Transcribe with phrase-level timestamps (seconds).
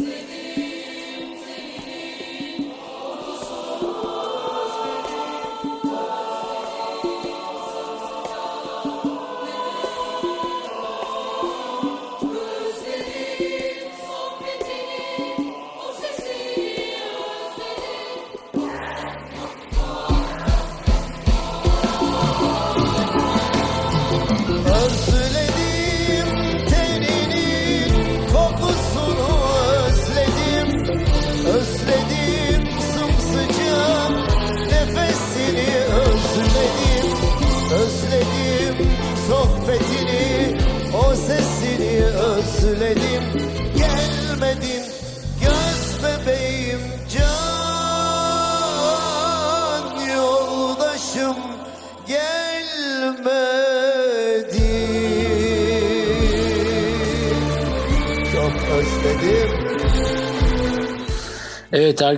[0.00, 0.41] Evet,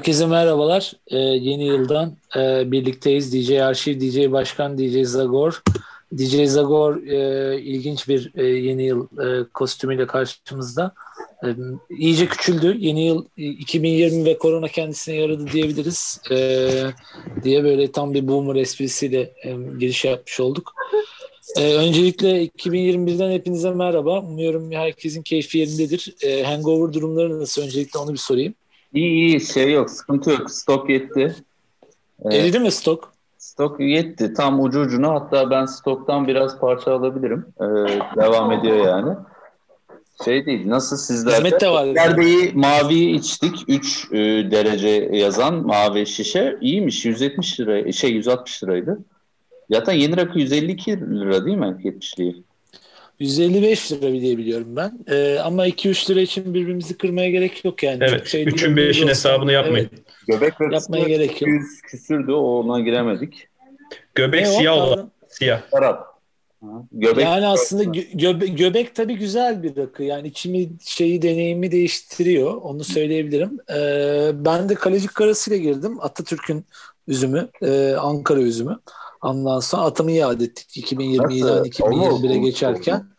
[0.05, 0.93] herkese merhabalar.
[1.07, 3.33] Ee, yeni yıldan e, birlikteyiz.
[3.33, 5.63] DJ Arşiv, DJ Başkan, DJ Zagor.
[6.16, 10.95] DJ Zagor e, ilginç bir e, yeni yıl e, kostümüyle karşımızda.
[11.45, 11.49] E,
[11.91, 12.77] iyice küçüldü.
[12.79, 16.21] Yeni yıl 2020 ve korona kendisine yaradı diyebiliriz.
[16.30, 16.68] E,
[17.43, 20.74] diye böyle tam bir boomer esprisiyle e, giriş yapmış olduk.
[21.57, 24.21] E, öncelikle 2021'den hepinize merhaba.
[24.21, 26.15] Umuyorum herkesin keyfi yerindedir.
[26.23, 27.63] E, hangover durumları nasıl?
[27.63, 28.55] Öncelikle onu bir sorayım.
[28.95, 31.34] İyi iyi şey yok sıkıntı yok stok yetti.
[32.24, 33.12] Ee, Eridi mi stok?
[33.38, 37.46] Stok yetti tam ucu ucuna hatta ben stoktan biraz parça alabilirim.
[37.60, 37.65] Ee,
[38.16, 39.16] devam ediyor yani.
[40.24, 41.37] Şey değil nasıl sizlerde?
[41.37, 41.95] Hizmet de var.
[41.95, 44.16] Derbeyi mavi içtik 3 e,
[44.50, 48.98] derece yazan mavi şişe iyiymiş 170 lira şey 160 liraydı.
[49.70, 52.42] Zaten yeni rakı 152 lira değil mi 70'liği?
[53.18, 54.98] 155 lira diye biliyorum ben.
[55.10, 57.98] Ee, ama 2-3 lira için birbirimizi kırmaya gerek yok yani.
[58.01, 58.26] Evet.
[58.26, 59.90] Şey 3'ün 5'in hesabını yapmayın.
[59.93, 60.04] Evet.
[60.26, 61.51] Göbek Yapmaya gerek yok.
[61.51, 63.48] 100 küsürdü ona giremedik.
[64.15, 65.11] Göbek ne siyah olan.
[65.28, 65.62] Siyah.
[65.72, 66.15] Arap.
[66.93, 67.84] Göbek yani aslında
[68.15, 70.03] göbe, göbek tabii güzel bir rakı.
[70.03, 72.55] Yani içimi şeyi deneyimi değiştiriyor.
[72.55, 73.59] Onu söyleyebilirim.
[73.71, 76.00] Ee, ben de Kalecik Karası'yla girdim.
[76.00, 76.65] Atatürk'ün
[77.09, 77.49] üzümü.
[77.62, 78.71] E, Ankara üzümü.
[78.71, 78.84] Ondan
[79.61, 83.15] sonra atımı iade ettik 2020'den 2021'e geçerken.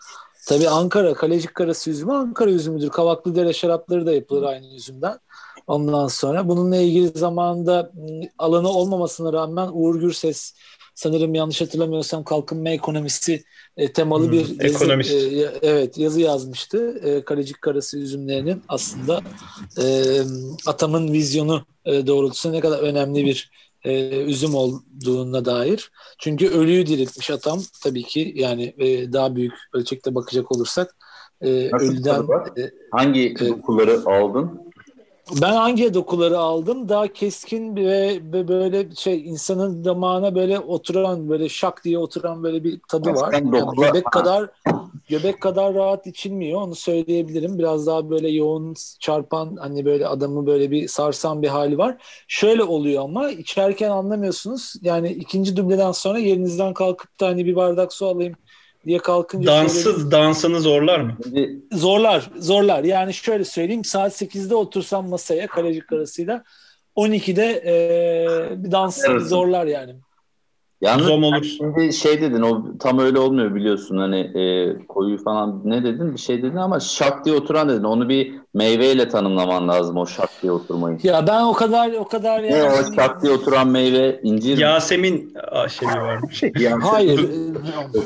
[0.48, 2.90] Tabii Ankara, Kalecik Karası üzümü Ankara üzümüdür.
[2.90, 5.20] Kavaklı Dere şarapları da yapılır aynı üzümden.
[5.68, 10.54] Ondan sonra bununla ilgili zamanında ıı, alanı olmamasına rağmen Uğur Gürses
[10.96, 13.44] sanırım yanlış hatırlamıyorsam kalkınma ekonomisi
[13.78, 17.02] e, temalı hmm, bir yazı, e, evet yazı yazmıştı.
[17.04, 19.22] E, Kalecik Karası üzümlerinin aslında
[19.82, 19.84] e,
[20.66, 23.52] Atam'ın vizyonu e, doğrultusunda ne kadar önemli bir
[23.86, 25.92] e, üzüm olduğuna dair.
[26.20, 30.96] Çünkü ölüyü diriltmiş atam tabii ki yani e, daha büyük ölçekte bakacak olursak
[31.42, 32.24] e, ölüden
[32.58, 34.66] e, hangi e, dokuları aldın?
[35.42, 36.90] Ben hangi dokuları aldım?
[36.90, 42.64] Daha keskin ve, ve böyle şey insanın damağına böyle oturan böyle şak diye oturan böyle
[42.64, 43.34] bir tadı var.
[43.34, 44.50] Yani göbek kadar
[45.10, 47.60] göbek kadar rahat içilmiyor onu söyleyebilirim.
[47.60, 51.98] Biraz daha böyle yoğun çarpan hani böyle adamı böyle bir sarsan bir hali var.
[52.28, 54.74] Şöyle oluyor ama içerken anlamıyorsunuz.
[54.82, 58.36] Yani ikinci dubleden sonra yerinizden kalkıp da hani bir bardak su alayım
[58.86, 60.12] diye kalkınca dansı şöyle...
[60.12, 61.18] dansını zorlar mı?
[61.72, 62.84] Zorlar, zorlar.
[62.84, 66.44] Yani şöyle söyleyeyim saat 8'de otursam masaya kalecik arasıyla
[66.96, 69.96] 12'de e, bir dans zorlar yani.
[70.86, 71.44] Yalnız Zom olur.
[71.44, 76.20] şimdi şey dedin o tam öyle olmuyor biliyorsun hani e, koyu falan ne dedin bir
[76.20, 80.52] şey dedin ama şak diye oturan dedin onu bir meyveyle tanımlaman lazım o şak diye
[80.52, 80.98] oturmayı.
[81.04, 82.60] Ya ben o kadar o kadar yani.
[82.60, 85.34] Ne o şak diye oturan meyve incir Yasemin
[85.70, 86.44] şeyi varmış.
[86.82, 87.30] Hayır.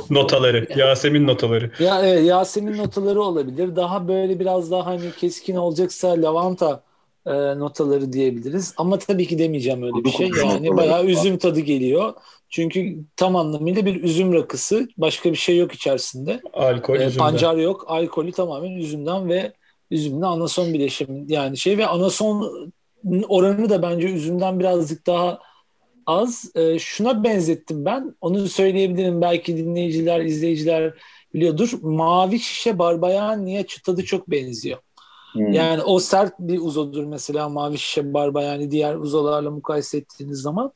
[0.10, 0.68] notaları.
[0.76, 1.72] Yasemin notaları.
[1.80, 3.76] Ya evet Yasemin notaları olabilir.
[3.76, 6.84] Daha böyle biraz daha hani keskin olacaksa lavanta
[7.26, 8.74] e, notaları diyebiliriz.
[8.78, 10.32] Ama tabii ki demeyeceğim öyle bir şey.
[10.46, 12.14] Yani bayağı üzüm tadı geliyor.
[12.50, 14.88] Çünkü tam anlamıyla bir üzüm rakısı.
[14.98, 16.42] Başka bir şey yok içerisinde.
[16.54, 17.86] Alkol, e, Pancar yok.
[17.88, 19.54] Alkolü tamamen üzümden ve
[19.92, 22.72] üzümle anason bileşimi yani şey ve anason
[23.28, 25.40] oranı da bence üzümden birazcık daha
[26.06, 26.52] az.
[26.56, 28.16] E, şuna benzettim ben.
[28.22, 29.22] Onu söyleyebilirim.
[29.22, 30.94] Belki dinleyiciler, izleyiciler
[31.34, 31.72] biliyordur.
[31.82, 34.80] Mavi şişe barbayan niye tadı çok benziyor.
[35.34, 35.54] Hmm.
[35.54, 40.72] Yani o sert bir uzodur mesela mavi şişe barba yani diğer uzolarla mukayese ettiğiniz zaman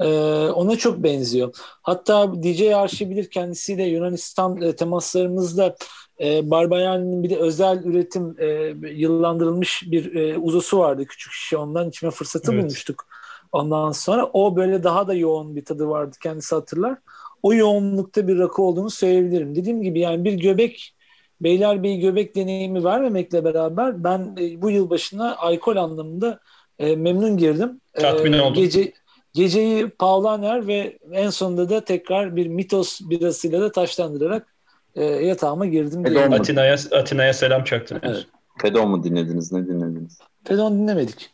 [0.00, 0.06] e,
[0.48, 1.54] ona çok benziyor.
[1.82, 5.76] Hatta DJ Arşi bilir kendisiyle Yunanistan e, temaslarımızda
[6.20, 11.88] e, Barbayan'ın bir de özel üretim e, yıllandırılmış bir e, uzosu vardı küçük şişe ondan
[11.88, 12.62] içme fırsatı evet.
[12.62, 13.06] bulmuştuk.
[13.52, 16.98] Ondan sonra o böyle daha da yoğun bir tadı vardı kendisi hatırlar.
[17.42, 19.54] O yoğunlukta bir rakı olduğunu söyleyebilirim.
[19.54, 20.94] Dediğim gibi yani bir göbek
[21.40, 26.40] Beylerbeyi göbek deneyimi vermemekle beraber ben e, bu yıl başına alkol anlamında
[26.78, 27.80] e, memnun girdim.
[27.92, 28.62] Tatmin e, oldum.
[28.62, 28.92] Gece,
[29.34, 34.46] geceyi Paulaner ve en sonunda da tekrar bir Mitos birasıyla da taşlandırarak
[34.94, 36.04] e, yatağıma girdim.
[36.04, 38.02] Fedon Atina'ya Atina'ya selam çaktınız.
[38.04, 38.26] Evet.
[38.62, 39.52] Fedon mu dinlediniz?
[39.52, 40.18] Ne dinlediniz?
[40.44, 41.30] Fedon dinlemedik.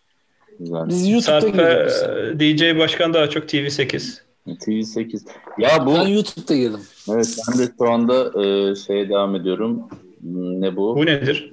[0.58, 0.88] Güzel.
[0.88, 4.18] Biz YouTube'da Sarp, DJ Başkan daha çok TV8.
[4.46, 5.20] TV8.
[5.58, 5.94] Ya bu...
[5.94, 6.80] Ben YouTube'da girdim.
[7.12, 9.88] Evet ben de şu anda e, şeye devam ediyorum.
[10.60, 10.96] Ne bu?
[10.96, 11.52] Bu nedir?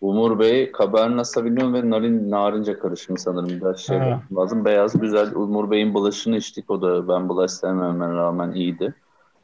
[0.00, 3.60] Umur Bey, Cabernet Sauvignon ve Narin Narince karışımı sanırım.
[3.60, 3.98] Biraz şey
[4.36, 4.64] lazım.
[4.64, 5.34] Beyaz güzel.
[5.34, 6.70] Umur Bey'in bulaşını içtik.
[6.70, 8.94] O da ben bulaş sevmememe rağmen iyiydi.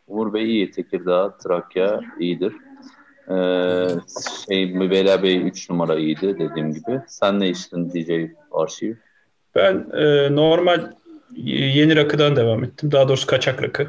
[0.09, 0.71] Umur Bey iyi.
[0.71, 2.53] Tekirdağ, Trakya iyidir.
[3.31, 3.89] Ee,
[4.49, 7.01] şey, Beyler Bey 3 numara iyiydi dediğim gibi.
[7.07, 8.95] Sen ne içtin DJ Arşiv?
[9.55, 10.93] Ben e, normal
[11.37, 12.93] yeni rakıdan devam ettim.
[12.93, 13.87] Daha doğrusu kaçak rakı.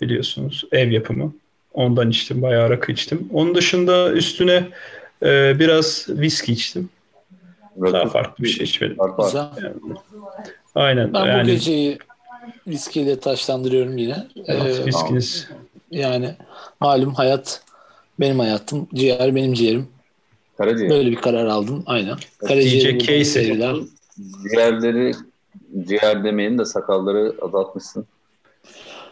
[0.00, 1.32] Biliyorsunuz ev yapımı.
[1.74, 2.42] Ondan içtim.
[2.42, 3.28] Bayağı rakı içtim.
[3.32, 4.68] Onun dışında üstüne
[5.22, 6.90] e, biraz viski içtim.
[7.82, 7.92] Rakı.
[7.92, 8.96] Daha farklı bir şey içmedim.
[9.18, 9.40] Güzel.
[9.62, 9.74] Yani,
[10.74, 11.14] aynen.
[11.14, 11.98] Ben yani, bu geceyi
[12.66, 14.26] viskiyle taşlandırıyorum yine.
[14.46, 15.48] Evet, ee, viskiniz.
[15.90, 16.34] Yani
[16.80, 17.62] malum hayat
[18.20, 19.88] benim hayatım, ciğer benim ciğerim.
[20.58, 20.90] Karaciğer.
[20.90, 21.82] Böyle bir karar aldım.
[21.86, 22.16] Aynen.
[22.38, 23.58] Karaciğer Casey.
[24.50, 25.12] Ciğerleri
[25.88, 28.06] ciğer demeyin de sakalları azaltmışsın.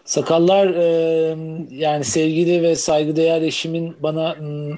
[0.05, 1.37] Sakallar e,
[1.71, 4.77] yani sevgili ve saygıdeğer eşimin bana m,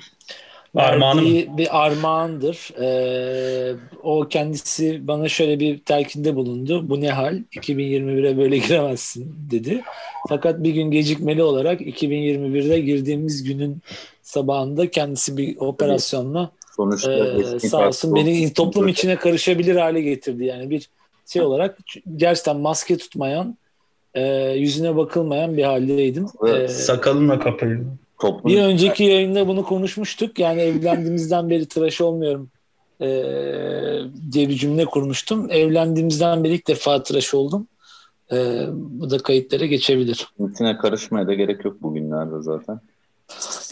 [0.74, 2.80] verdiği bir armağandır.
[2.80, 6.90] E, o kendisi bana şöyle bir telkinde bulundu.
[6.90, 7.38] Bu ne hal?
[7.52, 9.82] 2021'e böyle giremezsin dedi.
[10.28, 13.78] Fakat bir gün gecikmeli olarak 2021'de girdiğimiz günün
[14.22, 20.44] sabahında kendisi bir operasyonla Sonuçta e, sağ olsun beni toplum içine karışabilir hale getirdi.
[20.44, 20.88] Yani bir
[21.26, 21.78] şey olarak
[22.16, 23.56] gerçekten maske tutmayan,
[24.14, 26.26] e, yüzüne bakılmayan bir haldeydim.
[26.48, 27.98] E, Sakalınla kapalıydım.
[28.44, 30.38] Bir önceki yayında bunu konuşmuştuk.
[30.38, 32.50] Yani evlendiğimizden beri tıraş olmuyorum
[33.00, 33.06] e,
[34.32, 35.50] diye bir cümle kurmuştum.
[35.50, 37.66] Evlendiğimizden beri ilk defa tıraş oldum.
[38.32, 40.28] E, bu da kayıtlara geçebilir.
[40.40, 42.80] Rutine karışmaya da gerek yok bugünlerde zaten.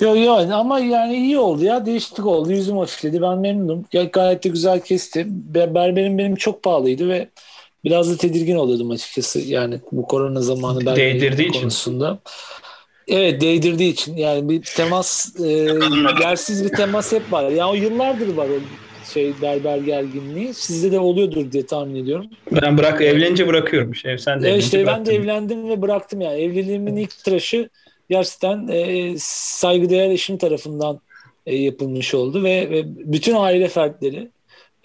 [0.01, 4.49] Yok yok ama yani iyi oldu ya değişiklik oldu yüzüm hafifledi ben memnunum gayet de
[4.49, 7.29] güzel kesti berberim benim çok pahalıydı ve
[7.85, 12.07] biraz da tedirgin oluyordum açıkçası yani bu korona zamanı değdirdiği konusunda.
[12.11, 12.21] için
[13.11, 14.17] evet değdirdiği için.
[14.17, 15.49] Yani bir temas e,
[16.23, 17.51] yersiz bir temas hep var.
[17.51, 18.61] Yani o yıllardır var o
[19.13, 20.55] şey berber gerginliği.
[20.55, 22.27] Sizde de oluyordur diye tahmin ediyorum.
[22.63, 26.41] Ben bırak evlenince bırakıyorum şey sen de evet, işte ben de evlendim ve bıraktım yani
[26.41, 27.69] evliliğimin ilk tıraşı
[28.11, 31.01] gerçekten e, saygıdeğer eşim tarafından
[31.47, 34.29] e, yapılmış oldu ve, ve bütün aile fertleri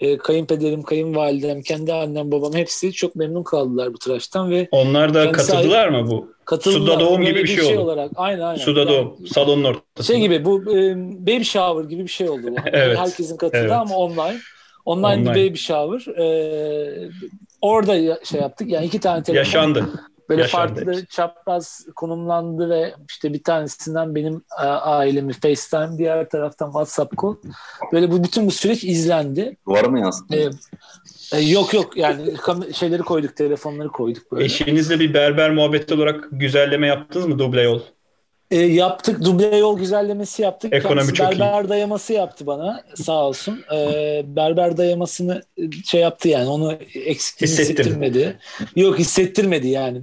[0.00, 5.32] e, kayınpederim, kayınvalidem, kendi annem, babam hepsi çok memnun kaldılar bu tıraştan ve onlar da
[5.32, 6.36] katıldılar mı bu?
[6.44, 6.80] Katıldılar.
[6.80, 7.84] Suda doğum gibi bir şey, şey oldu.
[7.84, 8.10] olarak.
[8.16, 8.64] Aynen aynen.
[8.64, 10.02] Suda yani, doğum, salonun ortasında.
[10.02, 12.46] Şey gibi bu e, baby shower gibi bir şey oldu.
[12.72, 12.98] Evet.
[12.98, 13.72] Herkesin katıldığı evet.
[13.72, 14.38] ama online.
[14.84, 15.34] Online, online.
[15.34, 16.16] bir baby shower.
[16.16, 17.08] E,
[17.60, 18.68] orada şey yaptık.
[18.70, 19.38] Yani iki tane telefon.
[19.38, 19.88] Yaşandı.
[20.28, 26.66] Böyle Yaşandı farklı çapraz konumlandı ve işte bir tanesinden benim e, ailemi FaceTime, diğer taraftan
[26.66, 27.34] WhatsApp call.
[27.92, 29.56] Böyle bu bütün bu süreç izlendi.
[29.68, 30.36] Duvara mı yansıttı?
[30.36, 30.50] Ee,
[31.38, 32.22] e, yok yok yani
[32.74, 34.44] şeyleri koyduk, telefonları koyduk böyle.
[34.44, 37.80] Eşinizle bir berber muhabbeti olarak güzelleme yaptınız mı duble yol?
[38.50, 39.24] E, yaptık.
[39.24, 40.72] Duble yol güzellemesi yaptık.
[40.72, 41.68] Ekonomi Kendisi çok berber iyi.
[41.68, 43.64] dayaması yaptı bana sağ olsun.
[43.74, 45.42] E, berber dayamasını
[45.84, 48.38] şey yaptı yani onu eksik hissettirmedi.
[48.76, 50.02] Yok hissettirmedi yani.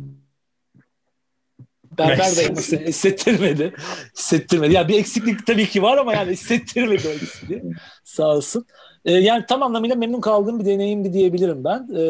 [1.98, 3.74] Berber dayamasını hissettirmedi.
[4.18, 4.74] Hissettirmedi.
[4.74, 7.64] Yani bir eksiklik tabii ki var ama yani hissettirmedi o eksikliği.
[8.04, 8.66] Sağ olsun.
[9.06, 11.88] E, yani tam anlamıyla memnun kaldığım bir deneyimdi diyebilirim ben.
[11.96, 12.04] E,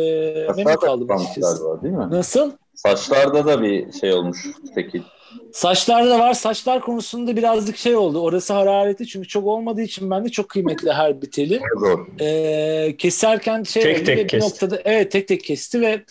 [0.57, 1.63] memnun kaldım açıkçası.
[1.83, 2.07] Değil mi?
[2.11, 2.51] Nasıl?
[2.75, 5.03] Saçlarda da bir şey olmuş peki.
[5.51, 6.33] Saçlarda da var.
[6.33, 8.19] Saçlar konusunda birazcık şey oldu.
[8.19, 11.61] Orası hararetli çünkü çok olmadığı için bende çok kıymetli her bir teli.
[12.21, 14.49] Ee, keserken şey tek oldu tek bir kesti.
[14.49, 16.03] noktada evet tek tek kesti ve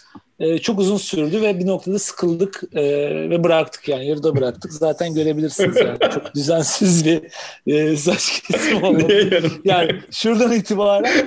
[0.43, 2.83] e, çok uzun sürdü ve bir noktada sıkıldık e,
[3.31, 4.73] ve bıraktık yani yarıda bıraktık.
[4.73, 7.23] Zaten görebilirsiniz yani çok düzensiz bir
[7.67, 9.13] e, saç kesimi oldu.
[9.65, 11.25] yani şuradan itibaren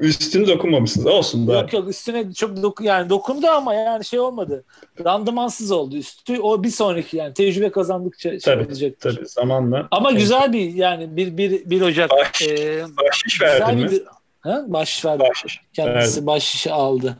[0.00, 1.52] üstünü dokunmamışsınız olsun da.
[1.52, 4.64] Yok yok üstüne çok doku yani dokundu ama yani şey olmadı.
[5.04, 6.40] Randımansız oldu üstü.
[6.40, 9.16] O bir sonraki yani tecrübe kazandıkça şey tabii, olacaktır.
[9.16, 9.88] Tabii zamanla.
[9.90, 13.90] Ama güzel bir yani bir bir bir Ocak Baş, e, bahşiş verdi mi?
[13.90, 14.02] Bir,
[14.46, 14.64] Ha?
[14.68, 15.20] Bahşiş verdi.
[15.20, 15.60] Bahşiş.
[15.72, 16.26] Kendisi evet.
[16.26, 17.16] bahşişi aldı.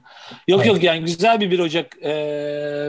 [0.49, 0.73] Yok Aynen.
[0.73, 2.11] yok yani güzel bir 1 Ocak e,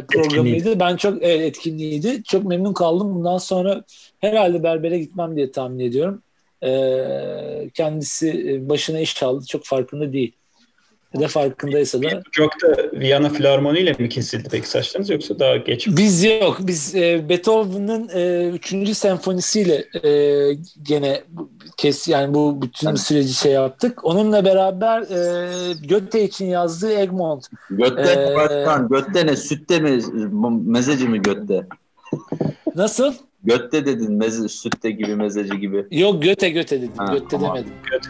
[0.07, 0.79] programıydı.
[0.79, 2.23] Ben çok evet, etkinliğiydi.
[2.23, 3.15] Çok memnun kaldım.
[3.15, 3.83] Bundan sonra
[4.19, 6.21] herhalde berbere gitmem diye tahmin ediyorum.
[6.63, 9.45] E, kendisi başına iş aldı.
[9.45, 10.31] Çok farkında değil.
[11.15, 12.07] De farkındaysa da.
[12.27, 15.97] Uçakta Viyana Filarmoni ile mi kesildi peki saçlarınız yoksa daha geç mi?
[15.97, 16.57] Biz yok.
[16.59, 18.97] Biz e, Beethoven'ın e, 3.
[18.97, 21.23] senfonisiyle e, gene
[21.77, 22.99] kes yani bu bütün evet.
[22.99, 24.05] süreci şey yaptık.
[24.05, 27.47] Onunla beraber e, Göte için yazdığı Egmont.
[27.69, 29.35] Götte ee, başkan, Götte ne?
[29.35, 29.99] Sütte mi?
[30.65, 31.65] Mezeci mi Götte?
[32.75, 33.13] Nasıl?
[33.43, 35.85] Götte dedin, meze, sütte gibi, mezeci gibi.
[35.91, 36.93] Yok Göte Göte dedim.
[36.97, 37.55] Ha, Götte tamam.
[37.55, 37.73] demedim.
[37.91, 38.09] Göte.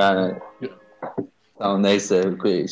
[0.00, 0.34] Yani
[1.60, 2.24] Tamam neyse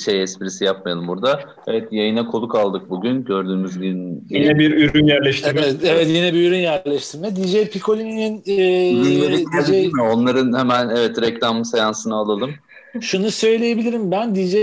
[0.04, 1.40] şey esprisi yapmayalım burada.
[1.66, 4.26] Evet yayına konuk aldık bugün gördüğümüz gün.
[4.30, 5.60] Yine bir ürün yerleştirme.
[5.60, 7.36] Evet, evet yine bir ürün yerleştirme.
[7.36, 8.58] DJ Piccoli'nin e,
[9.62, 9.92] DJ...
[10.00, 12.50] Onların hemen evet reklam seansını alalım.
[13.00, 14.56] Şunu söyleyebilirim ben DJ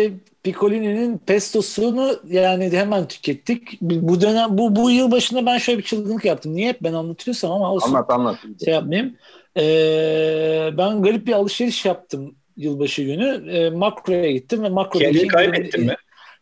[0.44, 3.82] Piccolini'nin pestosunu yani hemen tükettik.
[3.82, 6.56] Bu dönem bu bu yıl başında ben şöyle bir çılgınlık yaptım.
[6.56, 7.90] Niye hep ben anlatıyorsam ama olsun.
[7.90, 8.38] Anlat anlat.
[8.66, 9.16] Şey yapmayayım.
[9.58, 13.52] Ee, ben garip bir alışveriş yaptım yılbaşı günü.
[13.52, 15.96] E, makroya gittim ve makrodaki Kendini kaybettin mi?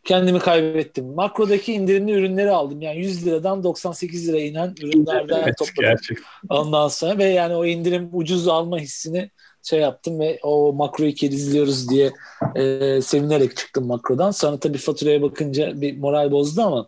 [0.03, 1.05] Kendimi kaybettim.
[1.05, 2.82] Makrodaki indirimli ürünleri aldım.
[2.82, 5.89] Yani 100 liradan 98 lira inen ürünlerden evet, topladım.
[5.89, 6.25] Gerçekten.
[6.50, 9.29] Ondan sonra ve yani o indirim ucuz alma hissini
[9.63, 12.12] şey yaptım ve o makroyu kerizliyoruz diye
[12.55, 14.32] e, sevinerek çıktım makrodan.
[14.32, 16.88] Sonra tabii faturaya bakınca bir moral bozdu ama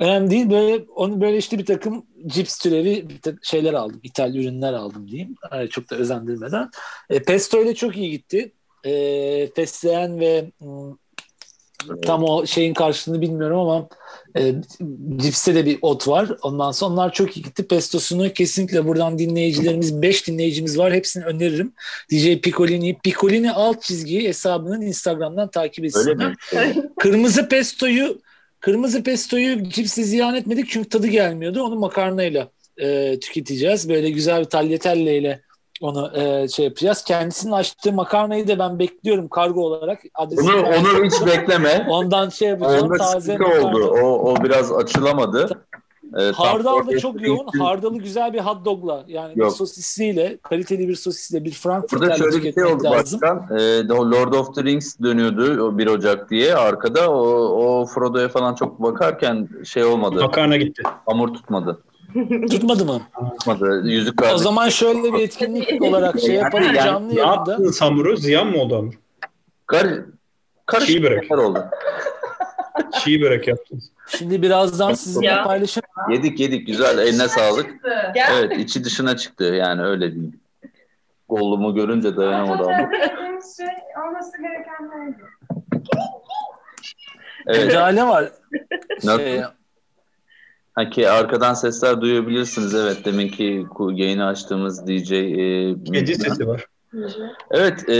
[0.00, 0.50] önemli değil.
[0.50, 4.00] Böyle onu böyle işte bir takım cips türevi bir şeyler aldım.
[4.02, 5.34] İthal ürünler aldım diyeyim.
[5.52, 6.70] Yani çok da özendirmeden.
[7.10, 8.52] E, pesto ile çok iyi gitti.
[8.84, 10.50] E, fesleğen ve
[12.02, 13.88] tam o şeyin karşılığını bilmiyorum ama
[14.36, 14.54] e,
[15.16, 16.28] cipste de bir ot var.
[16.42, 17.66] Ondan sonra onlar çok iyi gitti.
[17.66, 20.92] Pestosunu kesinlikle buradan dinleyicilerimiz 5 dinleyicimiz var.
[20.92, 21.72] Hepsini öneririm.
[22.10, 26.34] DJ Piccolini, Piccolini alt çizgi hesabının Instagram'dan takip etsinler.
[26.98, 28.18] Kırmızı pestoyu
[28.64, 31.62] Kırmızı pestoyu cipsi ziyan etmedik çünkü tadı gelmiyordu.
[31.62, 33.88] Onu makarnayla e, tüketeceğiz.
[33.88, 35.42] Böyle güzel bir tagliatelle ile
[35.80, 37.04] onu e, şey yapacağız.
[37.04, 40.02] Kendisinin açtığı makarnayı da ben bekliyorum kargo olarak.
[40.14, 41.86] Adresini onu, onu hiç bekleme.
[41.88, 42.84] Ondan şey yapacağım.
[42.84, 43.94] Onda taze oldu.
[44.02, 45.66] O, o biraz açılamadı.
[46.18, 47.48] E, Hardal da çok yoğun.
[47.48, 47.58] Için...
[47.58, 49.50] Hardalı güzel bir hot dogla yani Yok.
[49.50, 53.20] bir sosisiyle, kaliteli bir sosisle bir Frankfurt'la Burada şöyle bir şey oldu lazım.
[53.20, 53.58] başkan.
[53.58, 57.10] E, Lord of the Rings dönüyordu o 1 Ocak diye arkada.
[57.10, 60.20] O, o Frodo'ya falan çok bakarken şey olmadı.
[60.20, 60.82] Makarna gitti.
[61.06, 61.82] Hamur tutmadı.
[62.50, 63.00] Tutmadı mı?
[63.38, 63.82] Tutmadı.
[63.84, 67.44] Yüzük O zaman şöyle bir etkinlik olarak şey yapalım yani, canlı yani, yayında.
[67.44, 68.16] Ne yaptınız hamuru?
[68.16, 68.94] Ziyan mı oldu hamur?
[69.66, 69.86] Kar
[70.66, 71.32] karışık börek.
[71.32, 71.64] oldu.
[73.00, 73.93] Çiğ börek yaptınız.
[74.06, 75.88] Şimdi birazdan sizinle paylaşırım.
[76.10, 77.70] Yedik yedik güzel eline sağlık.
[78.32, 80.40] Evet içi dışına çıktı yani öyle diyeyim.
[81.28, 82.90] Kolumu görünce dayanamadı ama.
[83.56, 83.66] şey
[84.06, 85.24] olması gereken neydi?
[87.46, 87.66] Evet.
[87.66, 88.28] Müdahale var.
[89.02, 89.42] Şey,
[90.74, 92.74] Ha ki arkadan sesler duyabilirsiniz.
[92.74, 96.66] Evet deminki yayını açtığımız DJ e, Kedi sesi var.
[97.50, 97.96] Evet e,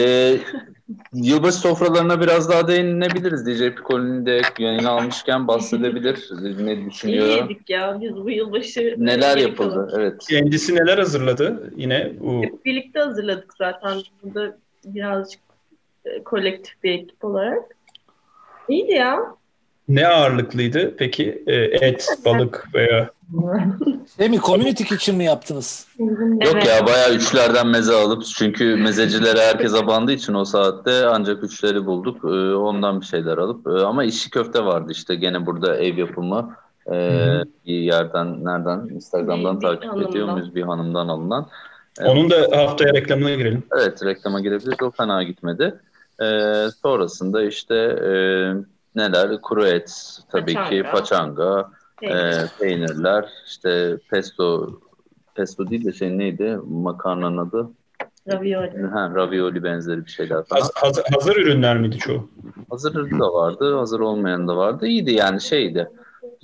[1.13, 3.47] Yılbaşı sofralarına biraz daha değinebiliriz.
[3.47, 6.31] DJ Piccolini de yayını almışken bahsedebilir.
[6.65, 7.27] Ne düşünüyor?
[7.27, 8.95] İyi yedik ya biz bu yılbaşı.
[8.99, 9.89] Neler yapıldı?
[9.91, 10.01] Kalır.
[10.01, 10.27] Evet.
[10.29, 11.73] Kendisi neler hazırladı?
[11.77, 12.43] Yine bu...
[12.43, 13.99] Hep birlikte hazırladık zaten.
[14.23, 15.41] Burada birazcık
[16.05, 17.63] e, kolektif bir ekip olarak.
[18.69, 19.37] İyiydi ya.
[19.89, 21.43] Ne ağırlıklıydı peki?
[21.47, 23.11] E, et, balık veya
[24.19, 24.41] Değil mi?
[24.41, 25.89] Community için mi yaptınız?
[26.45, 31.87] Yok ya bayağı üçlerden meze alıp çünkü mezecilere herkes abandığı için o saatte ancak üçleri
[31.87, 32.25] bulduk.
[32.25, 36.57] Ee, ondan bir şeyler alıp ee, ama işi köfte vardı işte gene burada ev yapımı
[37.67, 41.49] bir yerden nereden Instagram'dan bir, takip bir ediyor muyuz bir hanımdan alınan.
[42.03, 43.63] Onun da haftaya reklamına girelim.
[43.81, 44.83] Evet reklama girebiliriz.
[44.83, 45.75] O fena gitmedi.
[46.23, 48.11] Ee, sonrasında işte e,
[48.95, 49.41] neler?
[49.41, 50.71] Kuru et tabii paçanga.
[50.71, 51.71] ki, paçanga,
[52.01, 52.17] Peynir.
[52.17, 54.79] e, peynirler, işte pesto,
[55.35, 56.59] pesto değil de şey neydi?
[56.67, 57.71] Makarnanın adı?
[58.33, 58.87] Ravioli.
[58.87, 60.63] Ha, ravioli benzeri bir şeyler falan.
[60.75, 62.29] Hazır, hazır ürünler miydi çoğu?
[62.71, 64.87] Hazır da vardı, hazır olmayan da vardı.
[64.87, 65.91] İyiydi yani şeydi.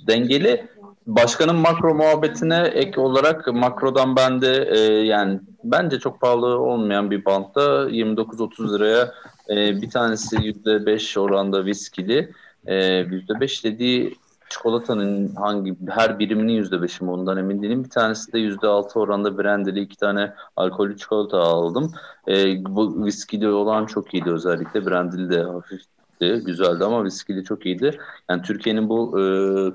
[0.07, 0.67] Dengeli.
[1.07, 7.25] Başkanın makro muhabbetine ek olarak makrodan ben de e, yani bence çok pahalı olmayan bir
[7.25, 9.11] bantta 29-30 liraya
[9.49, 12.31] e, bir tanesi %5 oranda viskili.
[12.65, 14.17] E, %5 dediği
[14.51, 17.83] çikolatanın hangi her biriminin yüzde beşi mi ondan emin değilim.
[17.83, 21.93] Bir tanesi de yüzde altı oranda brandeli iki tane alkollü çikolata aldım.
[22.27, 24.85] E, bu viskili olan çok iyiydi özellikle.
[24.85, 27.97] Brandeli de hafifti, güzeldi ama viskili çok iyiydi.
[28.29, 29.23] Yani Türkiye'nin bu e,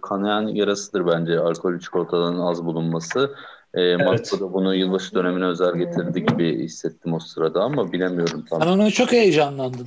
[0.01, 3.35] kanayan yarasıdır bence alkollü çikolataların az bulunması.
[3.75, 4.33] E, evet.
[4.41, 8.61] da bunu yılbaşı dönemine özel getirdi gibi hissettim o sırada ama bilemiyorum tam.
[8.61, 9.87] Ben ona çok heyecanlandım.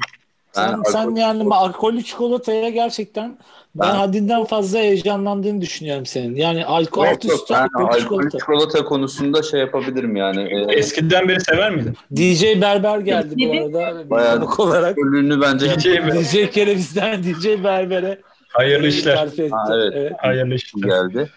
[0.51, 1.61] Sen, ben sen yani çikolata...
[1.61, 3.37] alkollü çikolataya gerçekten
[3.75, 6.35] ben, ben haddinden fazla heyecanlandığını düşünüyorum senin.
[6.35, 8.37] Yani alkol alt üstü alkollü çikolata.
[8.39, 10.41] çikolata konusunda şey yapabilirim yani.
[10.41, 11.97] E, Eskiden beri sever miydin?
[12.15, 14.09] DJ Berber geldi bu arada.
[14.09, 14.97] Bayağı olarak.
[15.41, 15.69] Bence.
[15.69, 18.21] DJ, DJ Kereviz'den DJ Berber'e.
[18.49, 19.15] Hayırlı işler.
[19.15, 19.25] Ha,
[19.73, 19.93] evet.
[19.95, 20.13] evet.
[20.17, 20.87] Hayırlı işler.
[20.87, 21.29] Geldi.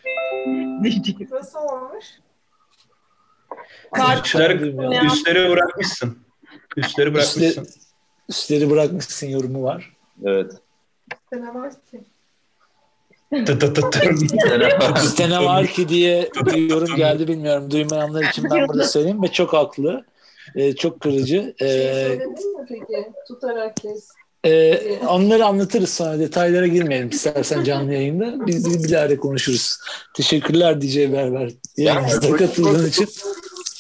[1.31, 2.07] Nasıl olmuş?
[4.25, 6.19] Üstleri, üstleri bırakmışsın.
[6.77, 7.41] Üstleri bırakmışsın.
[7.41, 7.82] Üstleri,
[8.29, 9.97] üstleri bırakmışsın yorumu var.
[10.25, 10.53] Evet.
[11.31, 12.01] Sene var ki.
[15.17, 17.71] Sene var ki diye bir yorum geldi bilmiyorum.
[17.71, 20.05] Duymayanlar için ben burada söyleyeyim ve çok haklı.
[20.55, 21.55] Ee, çok kırıcı.
[21.61, 23.13] Ee, şey söyledin mi peki?
[23.29, 24.09] Tutarak kes.
[24.45, 26.19] Ee, onları anlatırız sonra.
[26.19, 28.47] Detaylara girmeyelim istersen canlı yayında.
[28.47, 29.79] Biz bir bilahare konuşuruz.
[30.15, 31.51] Teşekkürler DJ Berber.
[31.77, 33.09] Yayınımızda yani, katıldığın için.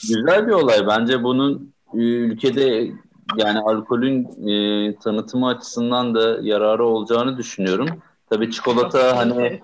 [0.02, 0.87] Güzel bir olay.
[0.87, 2.90] Bence bunun ülkede
[3.37, 7.88] yani alkolün e, tanıtımı açısından da yararı olacağını düşünüyorum.
[8.31, 9.61] Tabii çikolata hani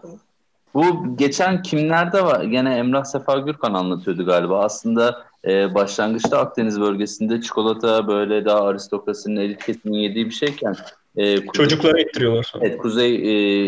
[0.74, 2.42] bu geçen kimlerde var?
[2.42, 4.64] Gene Emrah Sefa Gürkan anlatıyordu galiba.
[4.64, 10.74] Aslında e, başlangıçta Akdeniz bölgesinde çikolata böyle daha aristokrasinin elit kesimin yediği bir şeyken
[11.16, 12.52] e, kuzey, çocuklara ettiriyorlar.
[12.60, 13.14] Evet, Kuzey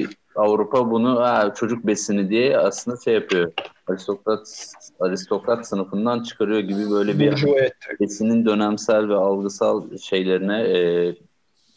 [0.01, 0.07] e,
[0.37, 3.53] Avrupa bunu ha, çocuk besini diye aslında şey yapıyor.
[3.87, 7.47] Aristokrat aristokrat sınıfından çıkarıyor gibi böyle bir
[8.01, 11.15] besinin dönemsel ve algısal şeylerine e,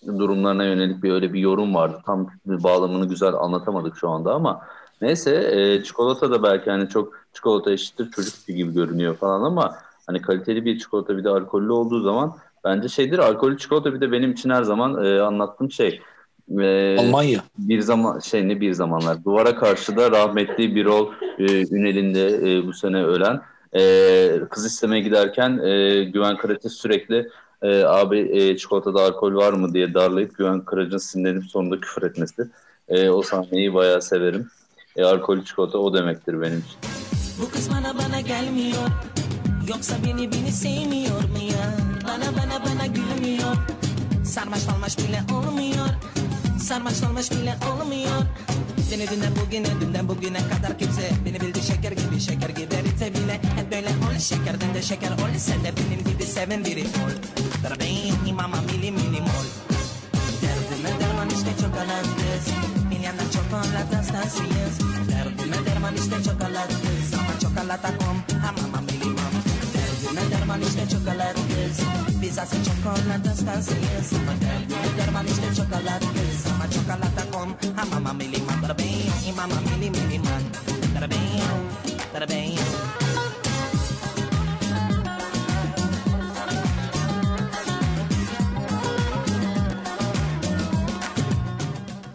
[0.08, 2.02] durumlarına yönelik bir öyle bir yorum vardı.
[2.06, 4.62] Tam bağlamını güzel anlatamadık şu anda ama
[5.02, 10.22] neyse e, çikolata da belki hani çok çikolata eşittir çocuk gibi görünüyor falan ama hani
[10.22, 14.32] kaliteli bir çikolata bir de alkollü olduğu zaman bence şeydir alkollü çikolata bir de benim
[14.32, 16.02] için her zaman e, anlattığım şey
[16.62, 17.44] ee, Almanya.
[17.58, 19.24] Bir zaman şey ne bir zamanlar.
[19.26, 23.42] Duvara karşı da rahmetli Birol e, Ünel'inde e, bu sene ölen
[23.76, 27.30] e, kız istemeye giderken e, Güven Karaca sürekli
[27.62, 32.44] e, abi e, çikolatada alkol var mı diye darlayıp Güven Karaca'nın sinirlenip sonunda küfür etmesi.
[32.90, 34.48] E, o sahneyi bayağı severim.
[34.96, 36.78] E, alkol çikolata o demektir benim için.
[37.42, 38.88] Bu kız bana bana gelmiyor.
[39.70, 41.78] Yoksa beni beni sevmiyor mu ya?
[42.08, 43.56] Bana bana bana gülmüyor.
[44.26, 45.88] Sarmaş falmaş bile olmuyor.
[46.64, 48.26] Sarmaş sarmaş bile olmuyor.
[48.92, 51.62] Denediğinden bugüne dünden bugüne kadar kimse Beni bildi.
[51.62, 54.20] Şeker gibi şeker gibi erite bile Hep böyle ol.
[54.20, 55.38] Şekerden de şeker ol.
[55.38, 57.12] Sen de benim gibi seven biri ol.
[57.64, 59.46] Bebeğim mama mili mili mol.
[60.42, 62.46] Derdime derman işte çok alandız
[62.90, 64.76] Milyonlar çokolata stansiyız
[65.10, 68.52] Derdime derman işte çokolat kız Ama çokolata kom ha
[70.54, 71.86] derman işte çokolat kız
[72.22, 78.38] Biz asıl çokolata stansiyız Derdime derman işte çokolat kız Ama çokolata kom ha mama mili
[78.38, 80.44] mom Bebeğim mama mili mili mom
[80.96, 82.60] Bebeğim Bebeğim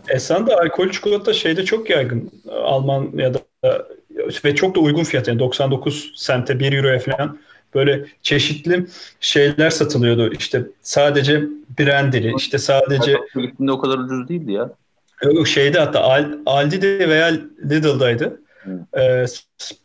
[0.09, 2.31] Esen de alkol çikolata şeyde çok yaygın.
[2.65, 3.39] Almanya'da
[4.45, 7.39] ve çok da uygun fiyat yani 99 sente 1 euroya falan
[7.75, 8.87] böyle çeşitli
[9.21, 10.33] şeyler satılıyordu.
[10.33, 11.45] İşte sadece
[11.79, 14.71] brandili, işte sadece Filipin'de o kadar ucuz değildi ya.
[15.47, 17.27] Şeyde hatta Aldi'de veya
[17.71, 18.41] Lidl'daydı.
[18.63, 19.01] Hmm.
[19.01, 19.25] Ee,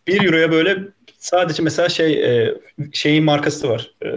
[0.07, 0.77] 1 euroya böyle
[1.23, 2.55] Sadece mesela şey e,
[2.93, 3.91] şeyin markası var.
[4.01, 4.09] E,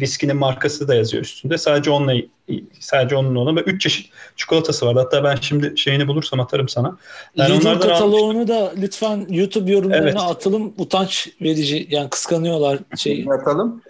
[0.00, 1.58] viskinin markası da yazıyor üstünde.
[1.58, 2.14] Sadece onunla
[2.80, 4.96] sadece onun olan ve üç çeşit çikolatası var.
[4.96, 6.96] Hatta ben şimdi şeyini bulursam atarım sana.
[7.38, 8.48] Ben Lidl kataloğunu almıştım.
[8.48, 10.20] da lütfen YouTube yorumlarına evet.
[10.20, 10.74] atalım.
[10.78, 13.30] Utanç verici yani kıskanıyorlar şeyi.
[13.30, 13.82] Atalım.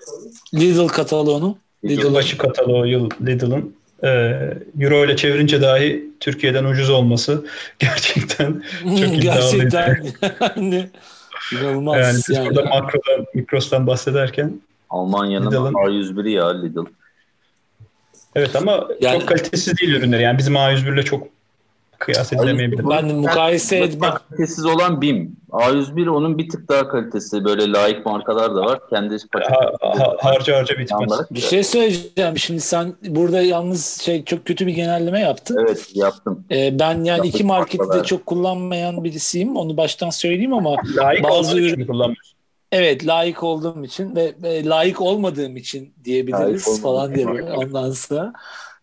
[0.55, 1.59] Lidl kataloğunu.
[1.83, 4.09] Yılbaşı kataloğu yıl Lidl'ın e,
[4.81, 7.45] Euro ile çevirince dahi Türkiye'den ucuz olması
[7.79, 9.69] gerçekten çok iddialıydı.
[9.71, 10.91] Gerçekten.
[11.53, 11.99] İnanılmaz.
[11.99, 12.47] Yani biz yani.
[12.47, 14.61] burada makrodan, mikrostan bahsederken
[14.91, 16.85] Almanya'nın A101'i ya Lidl.
[18.35, 20.21] Evet ama yani, çok kalitesiz değil ürünler.
[20.21, 21.27] Yani bizim A101 ile çok
[22.05, 22.89] kıyas edilemeyebilir.
[22.91, 24.15] Ben de mukayese etmem.
[24.29, 25.37] Kalitesiz olan BİM.
[25.51, 27.45] A101 onun bir tık daha kalitesi.
[27.45, 28.81] Böyle layık markalar da var.
[28.91, 31.11] Kendi ha, ha, harca harca bitmez.
[31.31, 32.39] Bir şey söyleyeceğim.
[32.39, 35.59] Şimdi sen burada yalnız şey çok kötü bir genelleme yaptın.
[35.61, 36.45] Evet yaptım.
[36.51, 39.57] Ee, ben yani Yaptık iki marketi de çok kullanmayan birisiyim.
[39.57, 42.39] Onu baştan söyleyeyim ama layık bazı ürün kullanmıyorsun.
[42.73, 48.33] Evet layık olduğum için ve, ve layık olmadığım için diyebiliriz layık falan diye ondan sonra.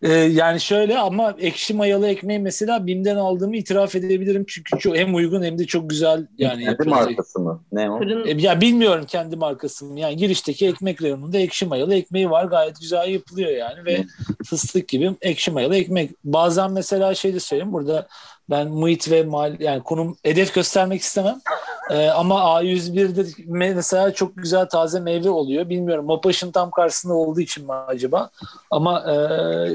[0.02, 4.44] Ee, yani şöyle ama ekşi mayalı ekmeği mesela BİM'den aldığımı itiraf edebilirim.
[4.48, 6.26] Çünkü çok hem uygun hem de çok güzel.
[6.38, 7.62] Yani kendi markası mı?
[7.72, 8.04] Ne o?
[8.26, 10.00] E, ya bilmiyorum kendi markası mı.
[10.00, 12.44] Yani girişteki ekmek reyonunda ekşi mayalı ekmeği var.
[12.44, 14.04] Gayet güzel yapılıyor yani ve
[14.46, 16.10] fıstık gibi ekşi mayalı ekmek.
[16.24, 18.06] Bazen mesela şey de söyleyeyim burada
[18.50, 21.40] ben muhit ve mal yani konum hedef göstermek istemem.
[21.90, 25.68] Ee, ama A101'de mesela çok güzel taze meyve oluyor.
[25.68, 28.30] Bilmiyorum Mopaş'ın tam karşısında olduğu için mi acaba?
[28.70, 29.10] Ama e,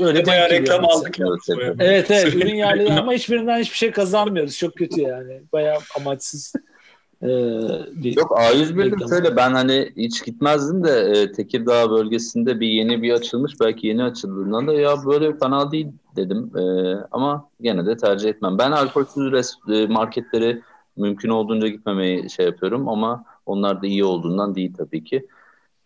[0.06, 1.18] öyle Bayağı reklam aldık.
[1.80, 4.58] Evet evet ürün yerli ama hiçbirinden hiçbir şey kazanmıyoruz.
[4.58, 5.42] Çok kötü yani.
[5.54, 6.54] Bayağı amaçsız.
[7.22, 7.28] Ee,
[8.16, 13.54] Yok A101'de şöyle ben hani hiç gitmezdim de e, Tekirdağ bölgesinde bir yeni bir açılmış
[13.62, 16.64] belki yeni açıldığından da ya böyle fena değil dedim e,
[17.12, 18.58] ama gene de tercih etmem.
[18.58, 20.62] Ben alkolsüz res- e, marketleri
[20.98, 25.28] mümkün olduğunca gitmemeyi şey yapıyorum ama onlar da iyi olduğundan değil tabii ki.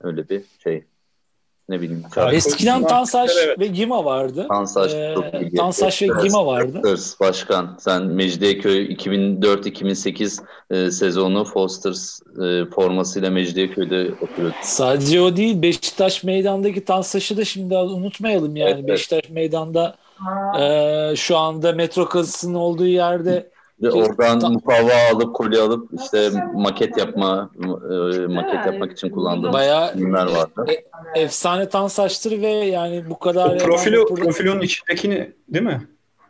[0.02, 0.84] Öyle bir şey
[1.70, 2.04] ne bileyim.
[2.32, 3.60] Eskiden Tansaş evet.
[3.60, 4.46] ve Gima vardı.
[4.50, 5.58] Tansaş ee, çok.
[5.58, 6.82] Tansaş ve Gima vardı.
[6.82, 7.78] Fosters başkan.
[7.80, 14.56] Sen Mecidiyeköy 2004-2008 e, sezonu Fosters e, formasıyla Mecidiyeköy'de oturuyordu.
[14.62, 15.62] Sadece o değil.
[15.62, 18.72] Beşiktaş meydandaki Tansaş'ı da şimdi unutmayalım yani.
[18.72, 19.32] Evet, Beşiktaş evet.
[19.32, 19.96] meydanda
[20.60, 23.50] e, şu anda metro kazısının olduğu yerde
[23.82, 29.94] ve oradan mukavva alıp kolye alıp işte maket yapma e, maket yapmak için kullandığım Bayağı
[29.96, 30.66] ürünler vardı.
[31.16, 34.24] E, efsane tan saçtır ve yani bu kadar o profilo burada...
[34.24, 35.88] profilonun içindekini değil mi?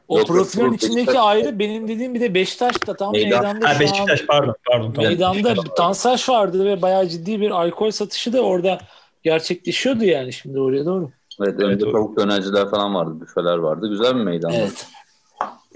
[0.08, 1.26] O Yok, profilin içindeki Beşiktaş.
[1.26, 3.44] ayrı benim dediğim bir de Beşiktaş'ta tam Meydan.
[3.44, 5.10] meydanda ha, Beşiktaş pardon pardon tamam.
[5.10, 8.80] Meydanda Tansaç vardı ve bayağı ciddi bir alkol satışı da orada
[9.24, 11.10] gerçekleşiyordu yani şimdi oraya doğru.
[11.42, 13.88] Evet önce evet, tavuk dönerciler falan vardı, büfeler vardı.
[13.90, 14.52] Güzel bir meydan.
[14.52, 14.88] Evet.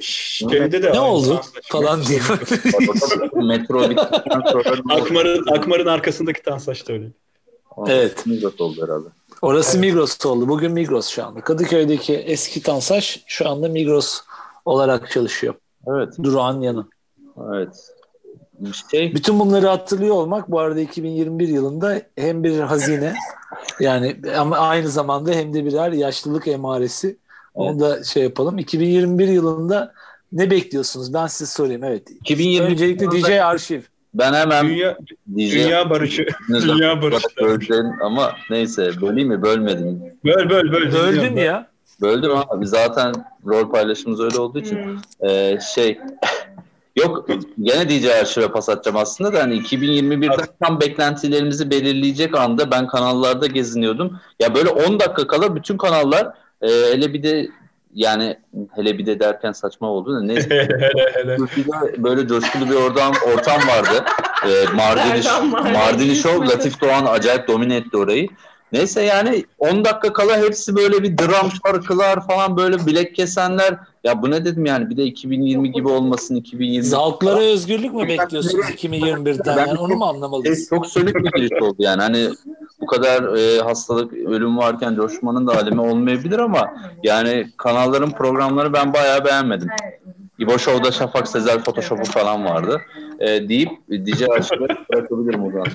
[0.04, 2.20] Şeyde de ne oldu falan diye.
[3.34, 7.08] Metro bittikten sonra Akmar'ın, Akmar'ın arkasındaki Tansaç da öyle.
[7.88, 8.26] Evet.
[8.26, 9.08] Migros oldu herhalde.
[9.42, 9.90] Orası evet.
[9.90, 10.48] Migros oldu.
[10.48, 11.42] Bugün Migros şu anda.
[11.42, 14.22] Kadıköy'deki eski Tansaç şu anda Migros
[14.66, 15.54] olarak çalışıyor.
[15.88, 16.14] Evet.
[16.24, 16.86] Durağan yanı.
[17.54, 17.94] Evet.
[18.92, 19.16] Şey...
[19.16, 23.14] Bütün bunları hatırlıyor olmak bu arada 2021 yılında hem bir hazine
[23.80, 27.18] yani ama aynı zamanda hem de birer yaşlılık emaresi
[27.54, 28.58] onu da şey yapalım.
[28.58, 29.94] 2021 yılında
[30.32, 31.14] ne bekliyorsunuz?
[31.14, 31.84] Ben size sorayım.
[31.84, 32.10] Evet.
[32.10, 33.82] 2020 Öncelikle DJ Arşiv.
[34.14, 34.98] Ben hemen dünya,
[35.38, 36.26] dünya barışı.
[36.50, 37.84] dünya barışı.
[38.02, 39.42] ama neyse böleyim mi?
[39.42, 40.04] Bölmedim.
[40.26, 40.94] Böl böl böl.
[40.94, 41.68] Böldün ya.
[42.02, 42.68] Böldüm abi.
[42.68, 43.14] Zaten
[43.46, 45.30] rol paylaşımımız öyle olduğu için hmm.
[45.30, 46.00] e, şey
[46.96, 47.28] Yok
[47.62, 53.48] gene DJ arşive pas atacağım aslında da hani 2021'de tam beklentilerimizi belirleyecek anda ben kanallarda
[53.48, 54.20] geziniyordum.
[54.40, 56.34] Ya böyle 10 dakika kala bütün kanallar
[56.64, 57.50] ee, hele bir de
[57.94, 58.38] yani
[58.76, 60.68] hele bir de derken saçma oldu da neyse.
[61.98, 64.06] böyle coşkulu bir ortam ortam vardı.
[64.46, 65.24] Ee, Mardini,
[65.74, 68.28] Mardini Show, Latif Doğan acayip domine etti orayı.
[68.74, 73.78] Neyse yani 10 dakika kala hepsi böyle bir dram şarkılar falan böyle bilek kesenler.
[74.04, 76.84] Ya bu ne dedim yani bir de 2020 gibi olmasın 2020.
[76.84, 79.58] Zavklara özgürlük mü bekliyorsunuz 2021'den?
[79.58, 80.70] Yani onu mu anlamalıyız?
[80.70, 82.02] Çok sönük bir giriş oldu yani.
[82.02, 82.30] Hani
[82.82, 88.94] bu kadar e, hastalık, ölüm varken coşmanın da alemi olmayabilir ama yani kanalların programları ben
[88.94, 89.70] bayağı beğenmedim.
[90.40, 92.82] İbo Show'da Şafak Sezer Photoshop'u falan vardı.
[93.20, 95.68] E, deyip DJ açıkları bırakabilirim o zaman.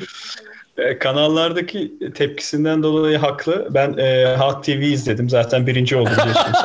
[0.78, 3.68] E, kanallardaki tepkisinden dolayı haklı.
[3.70, 5.28] Ben e, Halk TV izledim.
[5.30, 6.56] Zaten birinci oldum biliyorsunuz.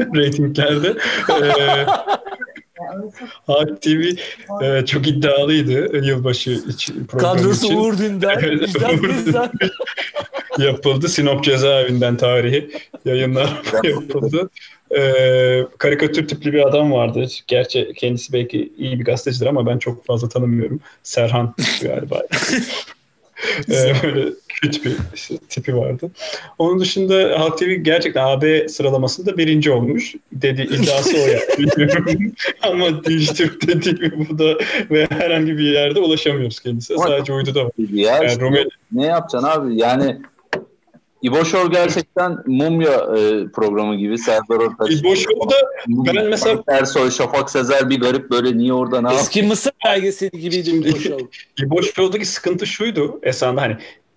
[0.16, 0.94] Ratinglerde.
[1.28, 1.46] E,
[3.80, 4.16] TV
[4.64, 7.76] e, çok iddialıydı yılbaşı için Kadrosu için.
[7.76, 8.44] Uğur Dündar.
[10.58, 11.08] yapıldı.
[11.08, 12.70] Sinop cezaevinden tarihi
[13.04, 14.50] yayınlar yapıldı.
[14.96, 17.26] Ee, karikatür tipli bir adam vardı.
[17.46, 20.80] Gerçi kendisi belki iyi bir gazetecidir ama ben çok fazla tanımıyorum.
[21.02, 22.20] Serhan galiba.
[23.70, 24.28] ee, böyle
[24.62, 24.96] kötü bir
[25.48, 26.10] tipi vardı.
[26.58, 30.14] Onun dışında Halk TV gerçekten AB sıralamasında birinci olmuş.
[30.32, 31.40] Dedi iddiası o ya.
[32.62, 34.58] Ama Dijitürk dediği bu da
[34.90, 36.98] ve herhangi bir yerde ulaşamıyoruz kendisine.
[36.98, 37.72] Sadece uydu da var.
[37.92, 38.68] Ya yani işte, Romel...
[38.92, 39.78] Ne yapacaksın abi?
[39.78, 40.16] Yani
[41.22, 44.18] İbo Show gerçekten mumya e, programı gibi.
[44.18, 44.90] Serdar Ortaç.
[44.90, 45.54] İbo Show'da
[45.88, 46.62] ben mesela...
[46.68, 51.26] Ersoy, Şafak Sezer bir garip böyle niye orada ne Eski Mısır belgeseli gibiydi İbo Show.
[51.62, 53.76] İbo Show'daki sıkıntı şuydu esasında hani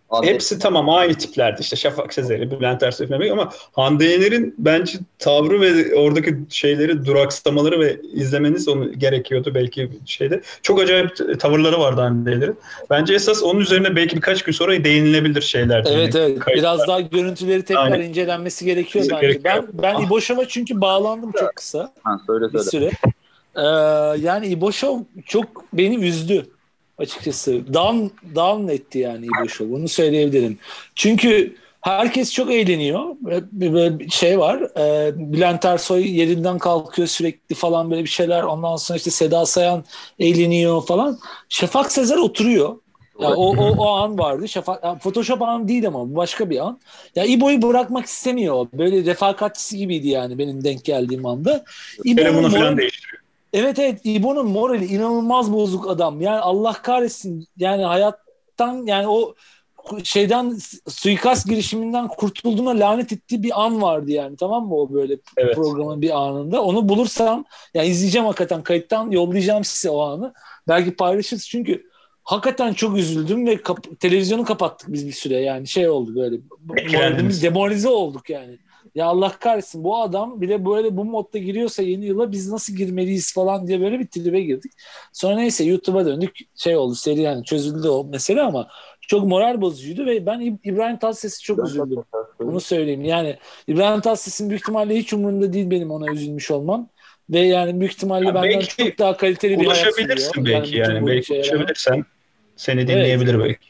[0.10, 0.28] Hande.
[0.28, 5.62] Hepsi tamam aynı tiplerdi işte Şafak Sezer'i, Bülent Ersoy falan ama Hande Yener'in bence tavrı
[5.62, 10.42] ve oradaki şeyleri duraksamaları ve izlemeniz onu gerekiyordu belki şeyde.
[10.62, 12.58] Çok acayip tavırları vardı Hande Yener'in.
[12.90, 15.80] Bence esas onun üzerine belki birkaç gün sonra değinilebilir şeyler.
[15.88, 16.26] Evet yani.
[16.26, 16.40] evet.
[16.40, 16.56] Kayıtlar.
[16.56, 18.02] Biraz daha görüntüleri tekrar Aynen.
[18.02, 19.28] incelenmesi gerekiyor bence.
[19.28, 19.64] Gerekiyor.
[19.74, 21.94] Ben ben İboşov'a çünkü bağlandım çok kısa.
[22.04, 22.64] Ha, söyle söyle.
[22.64, 22.92] Bir süre.
[23.56, 23.62] Ee,
[24.22, 26.46] yani İboşov çok beni üzdü
[27.00, 27.74] açıkçası.
[27.74, 29.72] Down, down etti yani İbo Show.
[29.72, 30.58] Bunu söyleyebilirim.
[30.96, 33.16] Çünkü Herkes çok eğleniyor.
[33.52, 34.62] Böyle bir şey var.
[34.78, 38.44] E, Bülent Ersoy yerinden kalkıyor sürekli falan böyle bir şeyler.
[38.44, 39.84] Ondan sonra işte Seda Sayan
[40.20, 41.20] eğleniyor falan.
[41.50, 42.76] Şafak Sezer oturuyor.
[43.20, 44.48] Ya o, o, o an vardı.
[44.48, 46.80] Şafak, yani Photoshop an değil ama bu başka bir an.
[47.16, 48.68] Ya İbo'yu bırakmak istemiyor.
[48.74, 51.64] Böyle refakatçisi gibiydi yani benim denk geldiğim anda.
[52.04, 53.29] İbo'nun falan değiştiriyor.
[53.54, 56.22] Evet evet İbo'nun morali inanılmaz bozuk adam.
[56.22, 57.48] Yani Allah kahretsin.
[57.58, 59.36] Yani hayattan yani o
[60.04, 60.58] şeyden
[60.88, 65.56] suikast girişiminden kurtulduğuna lanet ettiği bir an vardı yani tamam mı o böyle evet.
[65.56, 66.64] programın bir anında.
[66.64, 70.34] Onu bulursam yani izleyeceğim hakikaten kayıttan yollayacağım size o anı.
[70.68, 71.90] Belki paylaşırız çünkü
[72.24, 76.38] hakikaten çok üzüldüm ve kap- televizyonu kapattık biz bir süre yani şey oldu böyle.
[76.94, 78.60] Moralimiz demoralize olduk yani.
[78.96, 83.34] Ya Allah kahretsin bu adam bile böyle bu modda giriyorsa yeni yıla biz nasıl girmeliyiz
[83.34, 84.72] falan diye böyle bir tribe girdik.
[85.14, 88.68] Sonra neyse YouTube'a döndük şey oldu seri yani çözüldü o mesele ama
[89.02, 92.04] çok moral bozucuydu ve ben İbrahim Tatlıses'i çok üzüldüm.
[92.44, 93.04] Onu söyleyeyim.
[93.04, 96.90] Yani İbrahim Tatlıses'in büyük ihtimalle hiç umurunda değil benim ona üzülmüş olmam.
[97.30, 100.94] Ve yani büyük ihtimalle ya benden çok daha kaliteli bir hayat Ulaşabilirsin belki yani.
[100.94, 101.08] yani.
[101.08, 102.06] Belki ulaşabilirsen
[102.56, 103.46] seni dinleyebilir evet.
[103.46, 103.70] belki.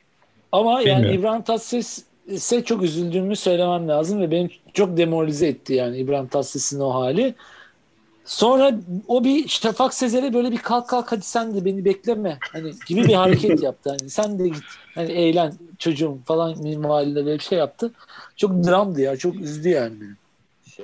[0.52, 1.04] Ama Bilmiyorum.
[1.04, 6.28] yani İbrahim Tatlıses ise çok üzüldüğümü söylemem lazım ve beni çok demoralize etti yani İbrahim
[6.28, 7.36] Tatlıses'in o hali.
[8.26, 12.72] Sonra o bir Şafak Sezer'e böyle bir kalk kalk hadi sen de beni bekleme hani
[12.88, 13.90] gibi bir hareket yaptı.
[14.00, 14.64] Hani sen de git
[14.96, 17.92] hani eğlen çocuğum falan minvalinde böyle bir şey yaptı.
[18.36, 20.12] Çok dramdı ya çok üzdü yani beni.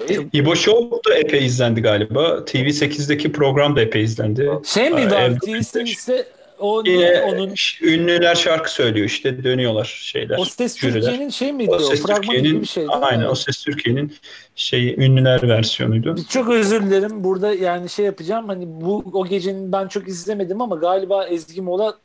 [0.08, 2.28] Şey, İbo Show da epey izlendi galiba.
[2.28, 4.52] TV8'deki program da epey izlendi.
[4.66, 5.36] Şey miydi abi?
[5.36, 6.28] TV8'de
[6.60, 10.38] o Yine onun ünlüler şarkı söylüyor işte dönüyorlar şeyler.
[10.38, 11.02] O Ses jüriler.
[11.02, 11.76] Türkiye'nin şey miydi o?
[11.76, 12.90] o Ses Türkiye'nin bir şeydi.
[12.90, 14.14] Aynen o Ses Türkiye'nin
[14.56, 16.16] şey ünlüler versiyonuydu.
[16.30, 17.24] Çok özür dilerim.
[17.24, 18.48] Burada yani şey yapacağım.
[18.48, 21.96] Hani bu o gecenin ben çok izlemedim ama galiba Ezgi Mola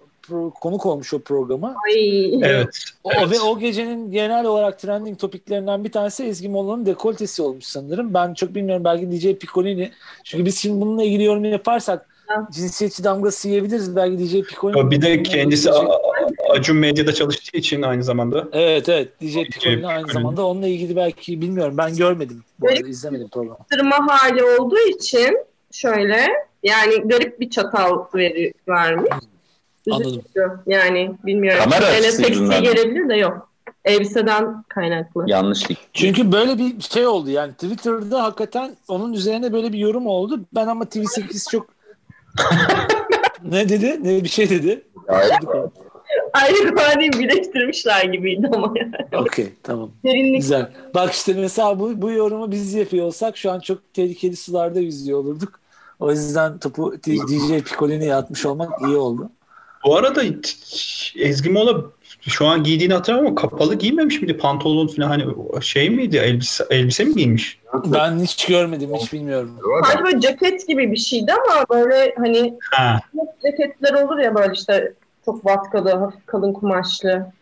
[0.61, 1.75] konuk olmuş o programa.
[1.87, 2.35] Ay.
[2.45, 2.69] Evet.
[3.05, 3.31] O, evet.
[3.31, 8.15] Ve o gecenin genel olarak trending topiklerinden bir tanesi Ezgi Mola'nın dekoltesi olmuş sanırım.
[8.15, 9.91] Ben çok bilmiyorum belki DJ Piccolini.
[10.25, 12.10] Çünkü biz şimdi bununla ilgili yorum yaparsak
[12.53, 13.97] cinsiyetçi damgası yiyebiliriz.
[13.97, 14.91] Belki DJ Piccolini.
[14.91, 15.71] Bir de kendisi
[16.51, 18.49] Acun Medya'da çalıştığı için aynı zamanda.
[18.53, 19.21] Evet evet.
[19.21, 20.47] DJ Piccolini aynı zamanda.
[20.47, 21.75] Onunla ilgili belki bilmiyorum.
[21.79, 22.45] Ben görmedim.
[22.61, 23.59] Bu arada izlemedim programı.
[23.73, 25.39] Sırma hali olduğu için
[25.73, 26.27] şöyle
[26.63, 29.13] yani garip bir çatal veri vermiş.
[29.91, 30.23] Anladım.
[30.67, 31.65] Yani bilmiyorum.
[31.65, 32.63] Kamera açısından.
[32.63, 33.51] gelebilir de yok.
[33.85, 35.25] Elbiseden kaynaklı.
[35.27, 35.79] Yanlışlık.
[35.93, 40.41] Çünkü böyle bir şey oldu yani Twitter'da hakikaten onun üzerine böyle bir yorum oldu.
[40.55, 41.80] Ben ama TV8 çok
[43.45, 43.99] ne dedi?
[44.03, 44.83] Ne bir şey dedi.
[46.33, 49.23] Ayrı ifadeyi birleştirmişler gibiydi ama yani.
[49.25, 49.91] Okey tamam.
[50.05, 50.41] Derinlik.
[50.41, 50.71] Güzel.
[50.95, 55.19] Bak işte mesela bu, bu yorumu biz yapıyor olsak şu an çok tehlikeli sularda yüzüyor
[55.19, 55.61] olurduk.
[56.01, 59.31] O yüzden topu DJ Piccolini'ye atmış olmak iyi oldu.
[59.85, 60.23] Bu arada
[61.17, 61.85] Ezgi Mola
[62.29, 64.37] şu an giydiğini hatırlamıyorum ama kapalı giymemiş miydi?
[64.37, 65.25] Pantolon falan hani
[65.63, 66.17] şey miydi?
[66.17, 67.59] Elbise, elbise mi giymiş?
[67.87, 69.59] Ben hiç görmedim, hiç bilmiyorum.
[69.85, 73.01] Sanki böyle ceket gibi bir şeydi ama böyle hani ha.
[73.43, 74.93] ceketler olur ya böyle işte
[75.25, 77.33] çok vatkalı, hafif kalın kumaşlı.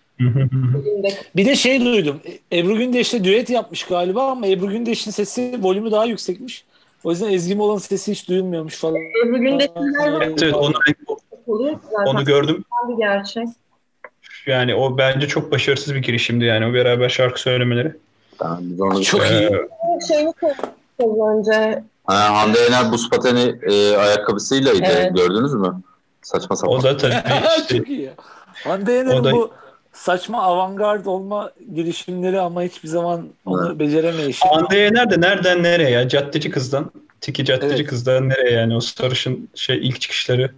[1.37, 2.21] bir de şey duydum.
[2.53, 6.65] Ebru Gündeş'le düet yapmış galiba ama Ebru Gündeş'in sesi volümü daha yüksekmiş.
[7.05, 8.97] O yüzden Ezgi Mola'nın sesi hiç duyulmuyormuş falan.
[9.25, 10.75] Ebru Gündeş'in evet, evet, onu,
[12.07, 12.65] onu gördüm.
[12.89, 13.49] Bir gerçek.
[14.49, 17.93] Yani o bence çok başarısız bir girişimdi yani o beraber şarkı söylemeleri.
[18.39, 19.51] Tamam, çok ee, iyi.
[20.09, 20.33] Şeyini
[21.03, 21.83] önce.
[22.07, 24.85] Ha, Hande Yener buz pateni e, ayakkabısıylaydı.
[24.85, 25.17] Evet.
[25.17, 25.81] Gördünüz mü?
[26.23, 26.75] Saçma sapan.
[26.75, 27.15] O da tabii
[27.59, 27.79] işte.
[27.79, 28.11] çok iyi.
[28.65, 29.33] Hande Yener'in da...
[29.33, 29.51] bu
[29.93, 33.79] saçma avantgard olma girişimleri ama hiçbir zaman onu evet.
[33.79, 34.41] beceremeyiş.
[34.43, 36.09] Hande Yener de nereden nereye ya?
[36.09, 36.91] Caddeci kızdan.
[37.21, 37.87] Tiki caddeci evet.
[37.87, 38.77] kızdan nereye yani?
[38.77, 40.51] O sarışın şey ilk çıkışları,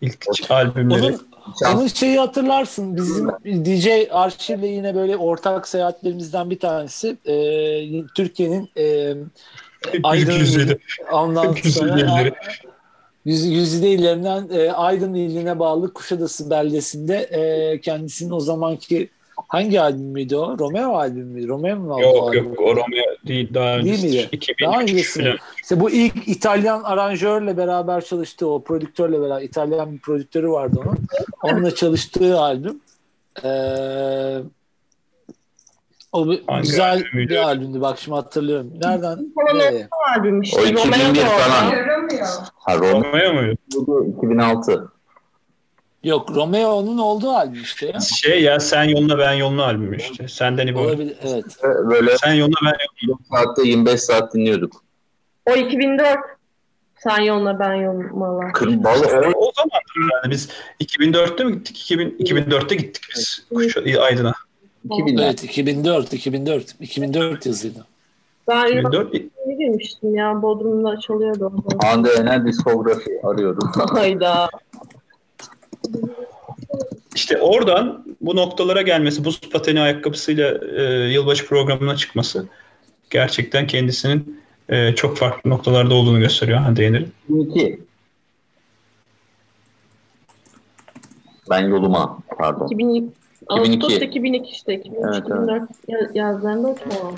[0.00, 0.50] ilk evet.
[0.50, 1.02] albümleri.
[1.02, 1.33] Onun
[1.74, 7.34] onun şeyi hatırlarsın bizim DJ arşivle yine böyle ortak seyahatlerimizden bir tanesi e,
[8.14, 9.14] Türkiye'nin e,
[10.02, 10.80] Aydın
[11.12, 12.32] ondan sonra
[13.24, 19.10] yüz, yüzde illerinden e, Aydın iline bağlı Kuşadası beldesinde e, kendisinin o zamanki
[19.48, 20.58] Hangi albümüydü o?
[20.58, 21.48] Romeo albümü müydü?
[21.48, 24.28] Romeo mu Yok yok o Romeo değil daha değil miydi?
[24.32, 29.98] 2003 daha öncesi İşte bu ilk İtalyan aranjörle beraber çalıştığı o prodüktörle beraber İtalyan bir
[29.98, 30.98] prodüktörü vardı onun.
[31.42, 32.80] Onunla çalıştığı albüm.
[33.44, 34.38] Ee,
[36.12, 37.30] o bir, güzel albümüydü?
[37.30, 37.80] bir albümdü.
[37.80, 38.72] Bak şimdi hatırlıyorum.
[38.82, 39.32] Nereden?
[39.54, 39.88] Nereye?
[40.16, 40.60] albüm işte.
[40.60, 41.72] O 2001 falan.
[42.54, 43.56] Ha, Romeo muydu?
[44.16, 44.93] 2006.
[46.04, 48.00] Yok Romeo'nun olduğu albüm işte ya.
[48.00, 50.28] Şey ya sen yoluna ben yoluna albüm işte.
[50.28, 50.80] Senden İbo.
[50.80, 51.44] Olabilir evet.
[51.90, 53.20] Böyle sen yoluna ben yoluna.
[53.30, 54.84] saatte 25 saat dinliyorduk.
[55.46, 56.18] O 2004.
[56.98, 58.52] Sen yoluna ben yoluna.
[58.52, 58.88] Kırmızı.
[58.88, 59.70] O, o zaman
[60.22, 60.48] yani biz
[60.80, 61.80] 2004'te mi gittik?
[61.80, 64.34] 2000, 2004'te gittik biz Kuşa, Aydın'a.
[64.84, 67.86] 2000 evet 2004 2004 2004 yazıydı.
[68.48, 69.12] Ben 2004
[69.58, 71.52] girmiştim ya Bodrum'da çalıyordu.
[71.82, 73.72] Hande Ener diskografi arıyordum.
[73.74, 74.48] Hayda.
[77.14, 82.48] İşte oradan bu noktalara gelmesi, buz pateni ayakkabısıyla e, yılbaşı programına çıkması
[83.10, 87.12] gerçekten kendisinin e, çok farklı noktalarda olduğunu gösteriyor Hande Yener'in.
[87.28, 87.80] 2002.
[91.50, 92.66] Ben yoluma pardon.
[92.66, 93.06] 2002.
[93.48, 94.74] Ağustos 2002 işte.
[94.74, 96.10] 2003, evet, 2004 evet.
[96.14, 97.14] yazlarında tamam.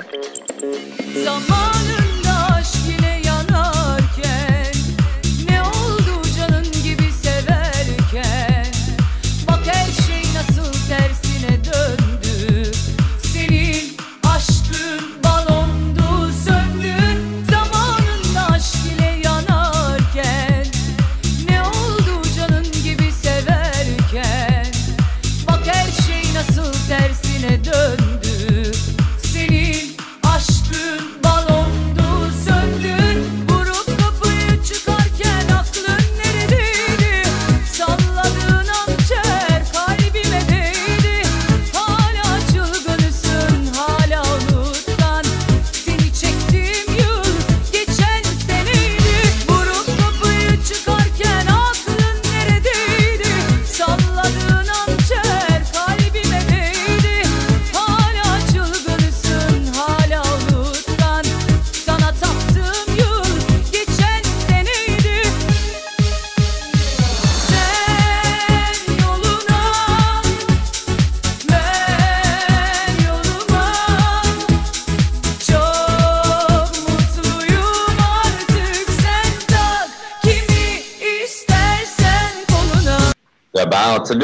[1.25, 2.06] Zamanında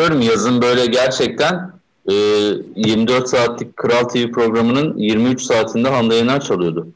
[0.02, 1.72] hatırlıyorum yazın böyle gerçekten
[2.08, 6.88] e, 24 saatlik Kral TV programının 23 saatinde Hande Yener çalıyordu.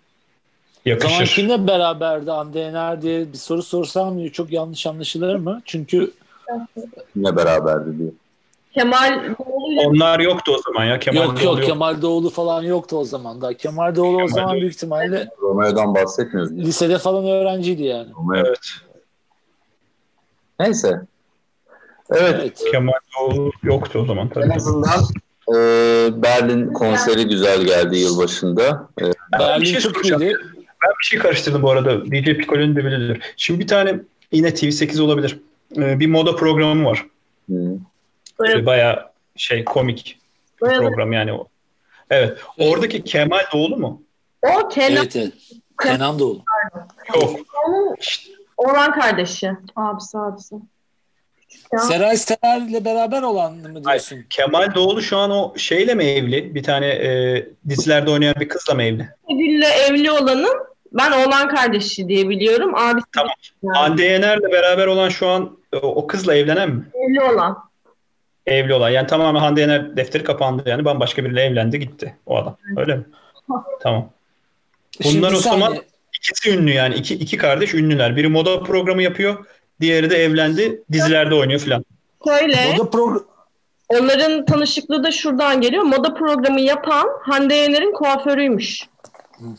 [0.84, 1.08] Yakışır.
[1.10, 5.62] Tamam kimle beraberdi Hande Yener diye bir soru sorsam çok yanlış anlaşılır mı?
[5.64, 6.10] Çünkü
[7.12, 8.10] Kimle beraberdi diye.
[8.74, 10.98] Kemal Doğulu'yla Onlar yoktu o zaman ya.
[10.98, 13.54] Kemal yok yok Kemal Doğulu falan yoktu o zaman da.
[13.54, 14.60] Kemal Doğulu o Kemal zaman Doğulu.
[14.60, 16.52] büyük ihtimalle Romeo'dan bahsetmiyoruz.
[16.52, 18.08] lisede falan öğrenciydi yani.
[18.16, 18.46] Romeo.
[18.46, 18.58] Evet.
[20.60, 21.00] Neyse.
[22.10, 22.34] Evet.
[22.40, 22.62] Evet.
[22.72, 24.54] Kemal Doğulu yoktu o zaman En tabii.
[24.54, 25.00] azından
[25.48, 25.54] e,
[26.22, 28.88] Berlin konseri güzel geldi yılbaşında.
[29.00, 29.04] E,
[29.38, 30.22] Berlin bir şey çok soracağım.
[30.22, 30.36] iyiydi.
[30.56, 32.06] Ben bir şey karıştırdım bu arada.
[32.06, 33.20] DJ Piccolo'nun da bilir.
[33.36, 34.00] Şimdi bir tane
[34.32, 35.40] yine TV8 olabilir.
[35.76, 37.06] Ee, bir moda programı var.
[37.50, 37.78] hı.
[38.40, 40.18] Böyle bayağı şey komik
[40.62, 41.46] bir Böyle- program yani o.
[42.10, 42.38] Evet.
[42.58, 44.02] Oradaki Kemal Doğulu mu?
[44.42, 45.32] o Kenan Evet, evet.
[45.82, 46.42] Kenan Doğulu.
[47.14, 47.30] Yok.
[47.66, 47.96] onun
[48.56, 49.50] oğlan kardeşi.
[49.76, 50.54] Abisi abisi.
[51.88, 54.24] Seray Sever'le beraber olan mı diyorsun?
[54.30, 56.54] Kemal Doğulu şu an o şeyle mi evli?
[56.54, 59.08] Bir tane e, dizilerde oynayan bir kızla mı evli?
[59.28, 60.52] Gül'le evli olanın
[60.92, 62.74] ben oğlan kardeşi diye biliyorum.
[62.74, 63.32] Abisi Tamam.
[63.62, 66.84] yani Hande Yener'le beraber olan şu an o, o kızla evlenen mi?
[66.94, 67.58] evli olan.
[68.46, 68.90] Evli olan.
[68.90, 72.56] Yani tamamen Hande Yener defteri kapandı yani bambaşka biriyle evlendi gitti o adam.
[72.76, 73.04] Öyle mi?
[73.80, 74.10] Tamam.
[75.04, 75.82] Bunlar Şimdi o zaman saniye.
[76.18, 76.94] ikisi ünlü yani.
[76.94, 78.16] iki, iki kardeş ünlüler.
[78.16, 79.44] Biri moda programı yapıyor.
[79.80, 80.82] Diğeri de evlendi.
[80.92, 81.84] Dizilerde oynuyor filan.
[82.28, 83.24] Şöyle Moda pro
[83.88, 85.82] onların tanışıklığı da şuradan geliyor.
[85.82, 88.82] Moda programı yapan Hande Yener'in kuaförüymüş.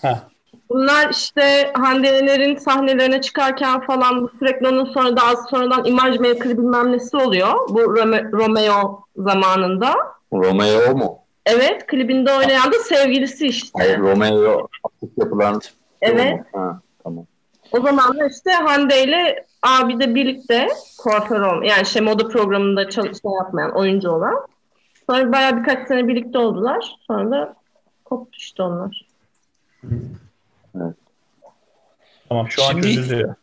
[0.02, 0.24] Ha.
[0.70, 6.20] Bunlar işte Hande Yener'in sahnelerine çıkarken falan bu sürekli onun sonra da az sonradan imaj
[6.20, 7.54] maker bilmem nesi oluyor.
[7.70, 9.96] Bu Rome- Romeo zamanında.
[10.34, 11.20] Romeo mu?
[11.46, 13.70] Evet klibinde oynayan da sevgilisi işte.
[13.78, 14.68] Hayır Romeo
[15.18, 15.62] yapılan
[16.02, 16.40] Evet.
[16.54, 17.26] Ha, tamam.
[17.72, 21.66] O zaman da işte Hande ile abi de birlikte kuaför olma.
[21.66, 24.48] Yani şey moda programında çalışma yapmayan oyuncu olan.
[25.10, 26.96] Sonra bayağı birkaç sene birlikte oldular.
[27.08, 27.56] Sonra da
[28.06, 29.08] koptu işte onlar.
[32.30, 33.36] Tamam şu an Şimdi- çözüldü.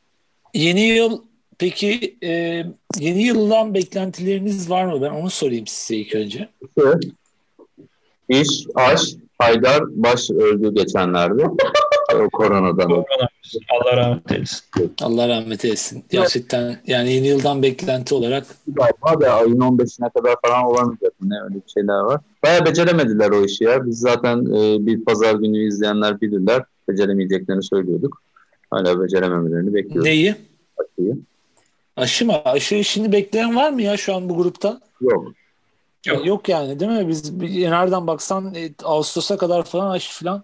[0.54, 1.22] yeni yıl
[1.58, 2.28] peki e,
[2.98, 5.02] yeni yıldan beklentileriniz var mı?
[5.02, 6.48] Ben onu sorayım size ilk önce.
[8.28, 9.08] İş, aşk,
[9.38, 11.42] Haydar baş öldü geçenlerde.
[12.14, 12.88] o koronadan.
[12.88, 13.28] Korona.
[13.70, 14.64] Allah rahmet eylesin.
[15.02, 16.04] Allah rahmet eylesin.
[16.10, 21.30] Gerçekten yani yeni yıldan beklenti olarak Galiba da ayın 15'ine kadar falan olamayacak mı?
[21.30, 22.20] Ne öyle bir şeyler var.
[22.42, 23.86] Baya beceremediler o işi ya.
[23.86, 26.62] Biz zaten e, bir pazar günü izleyenler bilirler.
[26.88, 28.22] Beceremeyeceklerini söylüyorduk.
[28.70, 30.04] Hala becerememelerini bekliyoruz.
[30.04, 30.34] neyi?
[30.78, 31.16] Aşıyı.
[31.96, 32.34] Aşı mı?
[32.44, 34.80] Aşı işini bekleyen var mı ya şu an bu grupta?
[35.00, 35.32] Yok.
[36.06, 36.26] Yok.
[36.26, 37.08] Yok yani değil mi?
[37.08, 40.42] Biz bir- nereden baksan e, Ağustos'a kadar falan aşı falan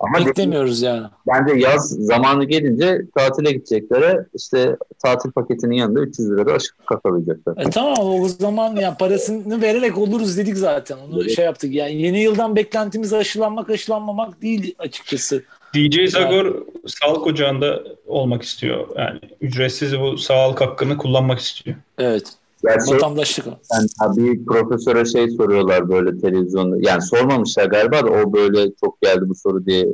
[0.00, 1.06] Ama Beklemiyoruz yani.
[1.28, 7.66] Bence yaz zamanı gelince tatile gideceklere işte tatil paketinin yanında 300 lira da aşık kakalayacaklar.
[7.66, 10.96] E tamam o zaman ya parasını vererek oluruz dedik zaten.
[11.08, 11.36] Onu evet.
[11.36, 11.74] şey yaptık.
[11.74, 15.42] Yani yeni yıldan beklentimiz aşılanmak aşılanmamak değil açıkçası.
[15.74, 16.64] DJ Zagor yani.
[16.86, 18.88] sağlık ocağında olmak istiyor.
[18.96, 21.76] Yani ücretsiz bu sağlık hakkını kullanmak istiyor.
[21.98, 22.37] Evet.
[22.64, 23.50] Yani Vatandaşlık o.
[23.72, 26.76] Yani bir profesöre şey soruyorlar böyle televizyonda.
[26.80, 29.86] Yani sormamışlar galiba da o böyle çok geldi bu soru diye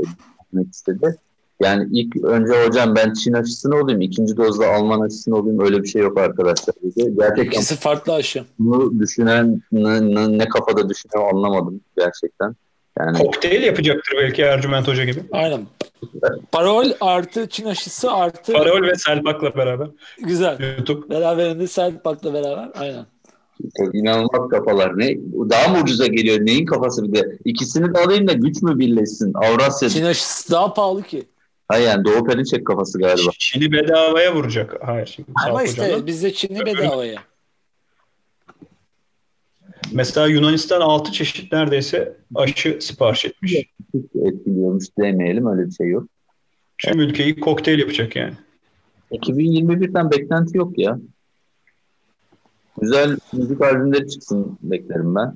[0.53, 1.17] demek istedi.
[1.61, 5.89] Yani ilk önce hocam ben Çin aşısını olayım, ikinci dozda Alman aşısını olayım öyle bir
[5.89, 7.15] şey yok arkadaşlar dedi.
[7.19, 8.45] Gerçekten İkisi farklı aşı.
[8.59, 12.57] Bunu düşünen ne, ne kafada düşünüyor anlamadım gerçekten.
[12.99, 13.19] Yani...
[13.19, 15.21] Kokteyl yapacaktır belki Ercüment Hoca gibi.
[15.33, 15.61] Aynen.
[16.53, 18.53] Parol artı Çin aşısı artı...
[18.53, 19.89] Parol ve Selpak'la beraber.
[20.19, 20.77] Güzel.
[20.77, 21.11] YouTube.
[21.11, 22.69] Beraberinde Selpak'la beraber.
[22.75, 23.07] Aynen.
[23.93, 24.99] İnanılmaz kafalar.
[24.99, 25.17] Ne
[25.51, 26.39] daha mı ucuza geliyor?
[26.41, 27.39] Neyin kafası bir de?
[27.45, 29.33] İkisini de alayım da güç mü birleşsin?
[29.35, 29.89] Avrasya.
[29.89, 31.23] Çin aşısı daha pahalı ki.
[31.69, 33.31] Hayır yani Doğu Perinçek kafası galiba.
[33.39, 34.77] Çin'i bedavaya vuracak.
[34.83, 35.07] Hayır.
[35.07, 37.21] Şimdi Ama işte bizde Çin'i bedavaya.
[39.95, 43.55] Mesela Yunanistan 6 çeşit neredeyse aşı sipariş etmiş.
[44.25, 46.05] Etkiliyormuş demeyelim öyle bir şey yok.
[46.79, 48.35] Tüm ülkeyi kokteyl yapacak yani.
[49.13, 50.99] 2021'den beklenti yok ya.
[52.81, 55.35] Güzel müzik albümleri çıksın beklerim ben.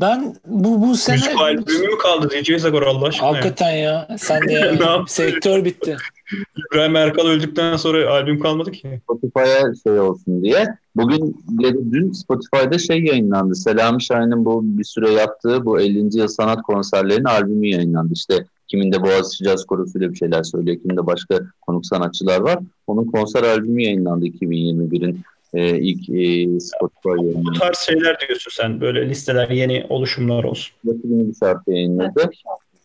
[0.00, 1.16] Ben bu bu sene...
[1.16, 4.06] Müzik albümü mü kaldı DJ Zagor Allah aşkına Hakikaten ya.
[4.10, 4.18] ya.
[4.18, 5.04] Sen de ya.
[5.06, 5.96] sektör bitti.
[6.72, 9.00] İbrahim Erkal öldükten sonra albüm kalmadı ki.
[9.02, 10.66] Spotify'a şey olsun diye.
[10.96, 13.54] Bugün ya da dün Spotify'da şey yayınlandı.
[13.54, 16.18] Selami Şahin'in bu bir süre yaptığı bu 50.
[16.18, 18.12] yıl sanat konserlerinin albümü yayınlandı.
[18.12, 22.58] İşte kiminde Boğaziçi Caz Korosu'yla bir şeyler söylüyor, kiminde başka konuk sanatçılar var.
[22.86, 25.20] Onun konser albümü yayınlandı 2021'in
[25.54, 27.54] e, ilk e, Spotify yayınladı.
[27.54, 28.80] Bu tarz şeyler diyorsun sen.
[28.80, 30.74] Böyle listeler yeni oluşumlar olsun.
[30.84, 32.30] Yeni bir şarkı yayınladı.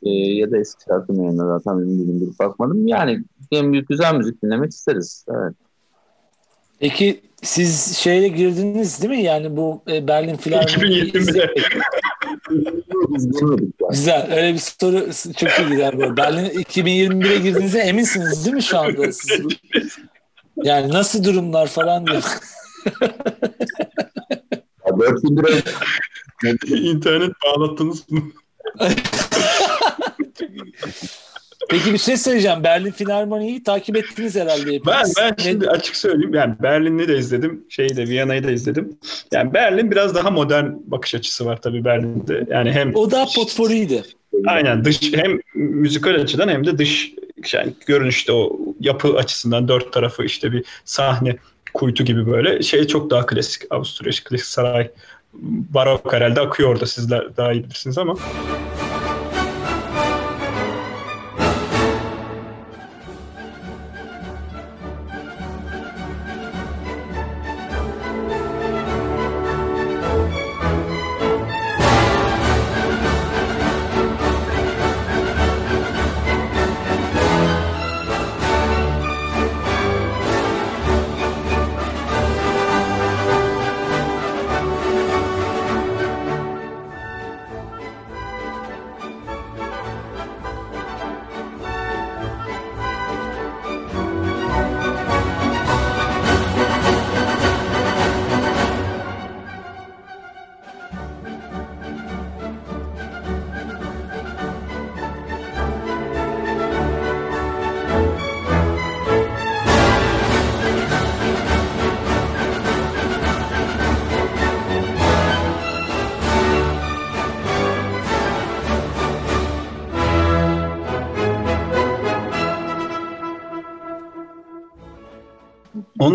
[0.03, 1.63] E, ya da eski şarkı mı yayınladı?
[1.63, 2.21] Tam emin değilim.
[2.21, 2.87] Bir bakmadım.
[2.87, 5.25] Yani en büyük güzel müzik dinlemek isteriz.
[5.29, 5.53] Evet.
[6.79, 9.23] Peki siz şeyle girdiniz değil mi?
[9.23, 11.53] Yani bu e, Berlin Filarmoni'de.
[13.89, 14.33] Güzel.
[14.35, 15.05] Öyle bir soru
[15.37, 16.17] çok iyi gider bu.
[16.17, 19.11] Berlin 2021'e girdiğinize eminsiniz değil mi şu anda?
[19.11, 19.41] Siz?
[20.63, 22.23] Yani nasıl durumlar falan diyor.
[24.99, 25.47] 4000 lira
[26.67, 28.21] İnternet bağlattınız mı?
[31.69, 32.63] Peki bir şey söyleyeceğim.
[32.63, 34.61] Berlin Filarmoni'yi takip ettiniz herhalde.
[34.61, 34.81] Hepiniz.
[34.87, 36.33] Ben, ben şimdi açık söyleyeyim.
[36.33, 37.65] Yani Berlin'i de izledim.
[37.69, 38.97] Şeyi de Viyana'yı da izledim.
[39.31, 42.45] Yani Berlin biraz daha modern bakış açısı var tabii Berlin'de.
[42.49, 44.03] Yani hem O da potporiydi.
[44.47, 47.13] Aynen dış hem müzikal açıdan hem de dış
[47.53, 51.37] yani görünüşte o yapı açısından dört tarafı işte bir sahne
[51.73, 54.91] kuytu gibi böyle şey çok daha klasik Avusturya klasik saray
[55.73, 58.15] barok herhalde akıyor orada sizler daha iyi bilirsiniz ama.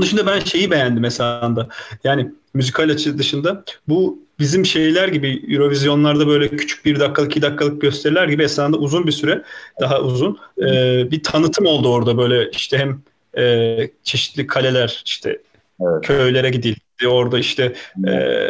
[0.04, 1.68] Dışında ben şeyi beğendim mesela da.
[2.04, 7.80] Yani müzikal açı dışında bu bizim şeyler gibi Eurovizyonlarda böyle küçük bir dakikalık iki dakikalık
[7.80, 9.42] gösteriler gibi esasında uzun bir süre
[9.80, 13.02] daha uzun e, bir tanıtım oldu orada böyle işte hem
[13.44, 15.38] e, çeşitli kaleler işte
[15.80, 16.06] evet.
[16.06, 17.74] köylere gidildi orada işte
[18.06, 18.46] e,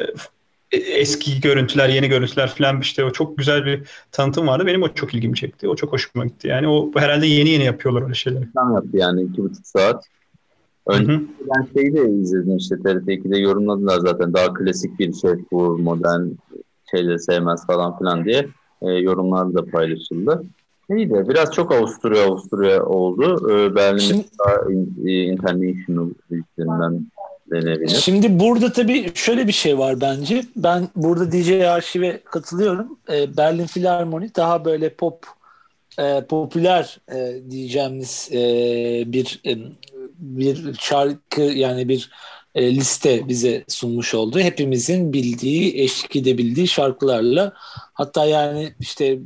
[0.73, 3.83] eski görüntüler yeni görüntüler falan işte o çok güzel bir
[4.13, 7.49] tanıtım vardı benim o çok ilgimi çekti o çok hoşuma gitti yani o herhalde yeni
[7.49, 8.45] yeni yapıyorlar öyle şeyleri.
[8.55, 10.05] Tam yaptı yani iki buçuk saat
[10.87, 16.23] Önce ben şeyi de izledim işte TRT2'de yorumladılar zaten daha klasik bir şey bu modern
[16.91, 18.49] şeyleri sevmez falan filan diye
[18.83, 20.43] e, yorumlar da paylaşıldı.
[20.91, 23.51] İyi biraz çok Avusturya Avusturya oldu.
[23.51, 24.57] E, Berlin Şimdi, daha
[25.07, 27.07] e, international ülkelerinden
[27.51, 27.89] denebilir.
[27.89, 30.45] Şimdi burada tabii şöyle bir şey var bence.
[30.57, 32.99] Ben burada DJ Arşiv'e katılıyorum.
[33.13, 35.27] E, Berlin Filarmoni daha böyle pop
[35.99, 38.39] e, popüler e, diyeceğimiz e,
[39.07, 39.59] bir e,
[40.25, 42.11] bir şarkı yani bir
[42.55, 44.39] e, liste bize sunmuş oldu.
[44.41, 47.53] Hepimizin bildiği, eşlik edebildiği şarkılarla
[47.95, 49.19] hatta yani işte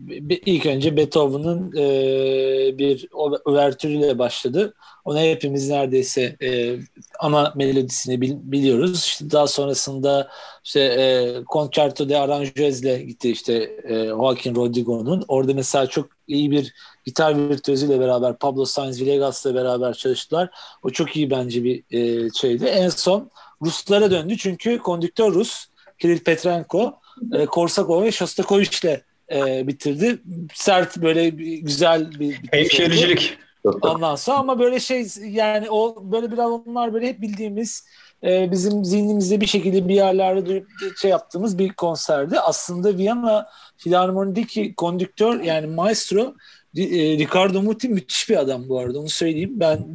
[0.47, 3.09] ilk önce Beethoven'ın e, bir
[3.45, 4.75] overtürüyle başladı.
[5.05, 6.77] Ona hepimiz neredeyse e,
[7.19, 9.05] ana melodisini bil, biliyoruz.
[9.05, 10.29] İşte daha sonrasında
[10.65, 13.55] işte e, Concerto de Aranjuez'le gitti işte
[13.89, 15.25] e, Joaquin Rodrigo'nun.
[15.29, 16.75] Orada mesela çok iyi bir
[17.09, 20.51] gitar virtüözüyle beraber Pablo Sainz Villegas'la beraber çalıştılar.
[20.83, 22.65] O çok iyi bence bir e, şeydi.
[22.65, 23.31] En son
[23.63, 25.67] Ruslara döndü çünkü kondüktör Rus
[25.99, 26.99] Kirill Petrenko
[27.33, 29.01] e, Korsakov ve Shostakovich'le
[29.33, 30.19] e, bitirdi.
[30.55, 31.29] Sert böyle
[31.61, 33.39] güzel bir, bir hemşericilik.
[33.65, 37.85] Ondan sonra ama böyle şey yani o böyle biraz onlar böyle hep bildiğimiz
[38.25, 40.65] e, bizim zihnimizde bir şekilde bir yerlerde
[41.01, 42.41] şey yaptığımız bir konserdi.
[42.41, 46.35] Aslında Viyana Filarmoni'deki kondüktör yani maestro
[46.77, 49.53] Ricardo Muti müthiş bir adam bu arada onu söyleyeyim.
[49.55, 49.87] Ben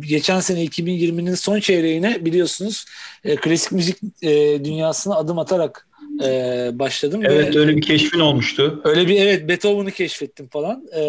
[0.00, 2.84] geçen sene 2020'nin son çeyreğine biliyorsunuz
[3.24, 5.86] e, klasik müzik e, dünyasına adım atarak
[6.24, 7.20] e, başladım.
[7.24, 8.80] Evet ve, öyle bir keşfin olmuştu.
[8.84, 10.86] Öyle bir evet Beethoven'ı keşfettim falan.
[10.96, 11.02] E,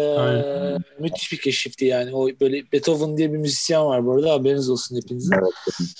[0.98, 2.14] müthiş bir keşifti yani.
[2.14, 5.32] O böyle Beethoven diye bir müzisyen var bu arada haberiniz olsun hepinizin.
[5.32, 5.52] Evet.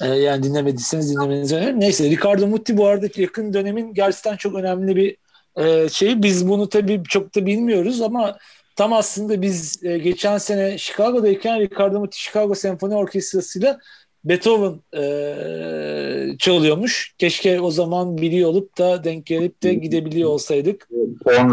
[0.03, 1.81] E, yani dinlemediyseniz dinlemenizi öneririm.
[1.81, 5.17] Neyse Ricardo Muti bu arada yakın dönemin gerçekten çok önemli bir
[5.65, 6.23] e, şey.
[6.23, 8.39] Biz bunu tabii çok da bilmiyoruz ama
[8.79, 13.79] tam aslında biz e, geçen sene Chicago'dayken Ricardo Muti Chicago Senfoni Orkestrası'yla
[14.25, 17.15] Beethoven e, çalıyormuş.
[17.19, 20.89] Keşke o zaman biliyor olup da denk gelip de gidebiliyor olsaydık.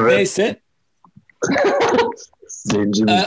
[0.07, 0.55] Neyse.
[3.09, 3.21] ee,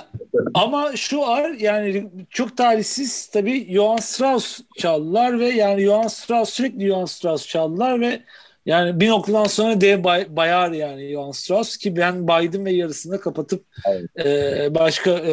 [0.55, 6.89] ama şu var yani çok talihsiz tabii Johann Strauss çaldılar ve yani Johann Strauss sürekli
[6.89, 8.21] Johann Strauss çaldılar ve
[8.69, 13.21] yani bir noktadan sonra D bay, bayar yani Johann Strauss ki ben baydım ve yarısını
[13.21, 14.27] kapatıp evet.
[14.27, 15.33] e, başka e,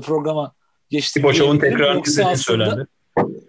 [0.00, 0.52] programa
[0.90, 1.22] geçtim.
[1.22, 2.04] Boşov'un tekrar
[2.36, 2.86] söylendi.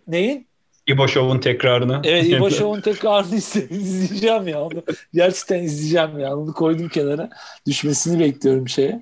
[0.08, 0.48] Neyin?
[0.88, 2.02] İboşov'un tekrarını.
[2.04, 3.36] Evet İboşov'un tekrarını
[3.70, 4.62] izleyeceğim ya.
[4.62, 6.38] Onu gerçekten izleyeceğim ya.
[6.38, 7.30] Onu koydum kenara.
[7.68, 9.02] Düşmesini bekliyorum şeye.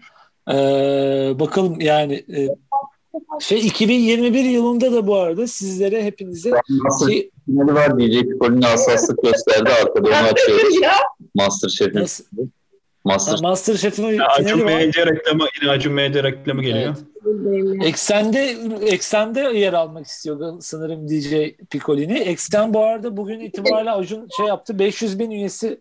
[0.52, 2.48] Ee, bakalım yani e,
[3.40, 6.52] şey 2021 yılında da bu arada sizlere hepinize
[7.08, 8.40] şey, finali var diyecek.
[8.40, 9.70] Kolini hassaslık gösterdi.
[9.70, 10.76] Arkada onu açıyoruz.
[11.36, 12.08] Masterchef'in.
[13.04, 16.96] Master, ha, Masterchef'in finali Acun Medya reklamı, yine Acun Medya reklamı geliyor.
[17.26, 17.86] Evet.
[17.86, 21.34] Eksende eksende yer almak istiyor sanırım DJ
[21.70, 22.20] Piccolini.
[22.20, 24.80] Eksen bu arada bugün itibariyle Acun şey yaptı.
[24.80, 25.80] 500 bin üyesi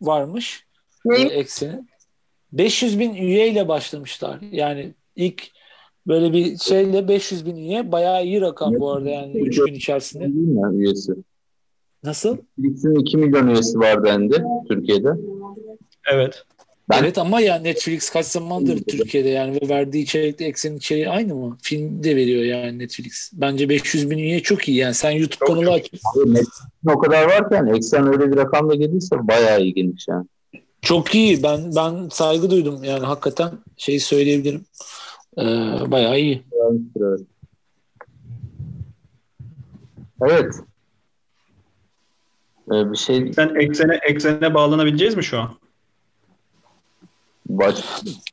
[0.00, 0.64] varmış.
[1.04, 1.20] Ne?
[1.20, 1.88] Eksen'in.
[2.52, 4.38] 500 bin üyeyle başlamışlar.
[4.50, 5.42] Yani ilk
[6.06, 10.26] böyle bir şeyle 500 bin üye bayağı iyi rakam bu arada yani 3 gün içerisinde.
[10.26, 11.12] Mi, üyesi.
[12.04, 12.36] Nasıl?
[12.58, 15.10] Netflix'in 2 milyon üyesi var dendi Türkiye'de.
[16.12, 16.44] Evet.
[16.90, 17.02] Ben...
[17.02, 21.58] Evet ama ya Netflix kaç zamandır Türkiye'de yani ve verdiği içerikte eksen içeriği aynı mı?
[21.62, 23.30] Film de veriyor yani Netflix.
[23.32, 24.94] Bence 500 bin üye çok iyi yani.
[24.94, 25.90] Sen YouTube kanalı aç.
[26.88, 30.26] o kadar varken eksen öyle bir rakamla gelirse bayağı ilginç yani.
[30.82, 31.42] Çok iyi.
[31.42, 34.64] Ben ben saygı duydum yani hakikaten şeyi söyleyebilirim.
[35.38, 35.42] Ee,
[35.90, 36.42] bayağı iyi.
[40.22, 40.54] Evet.
[42.72, 43.32] Ee, bir şey.
[43.32, 45.50] Sen eksene eksene bağlanabileceğiz mi şu an?
[47.46, 47.84] Baş...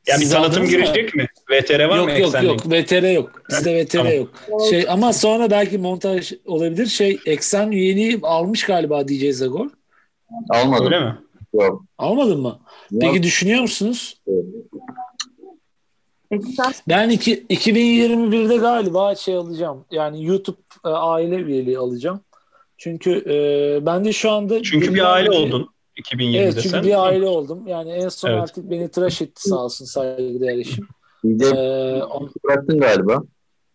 [0.06, 1.26] Yani bir tanıtım girecek mi?
[1.50, 2.18] VTR var yok, mı?
[2.18, 2.66] Yok yok yok.
[2.66, 3.42] VTR yok.
[3.50, 4.12] Bizde VTR tamam.
[4.12, 4.30] yok.
[4.70, 6.86] Şey ama sonra belki montaj olabilir.
[6.86, 9.70] Şey eksen üyeliği almış galiba DJ Zagor.
[10.50, 10.84] Almadım.
[10.86, 11.18] Öyle mi?
[11.54, 11.84] Yok.
[11.98, 12.60] Almadın mı?
[12.90, 13.02] Yok.
[13.02, 14.20] Peki düşünüyor musunuz?
[16.88, 19.84] Ben iki, 2021'de galiba şey alacağım.
[19.90, 22.20] Yani YouTube e, aile üyeliği alacağım.
[22.76, 24.62] Çünkü e, ben de şu anda...
[24.62, 25.68] Çünkü bir aile oldun.
[25.96, 26.84] 2020'de evet, çünkü sen.
[26.84, 27.66] bir aile oldum.
[27.66, 28.42] Yani en son evet.
[28.42, 30.88] artık beni tıraş etti sağ olsun saygıdeğer eşim.
[31.24, 32.30] Ee, on...
[32.44, 33.22] bıraktın galiba.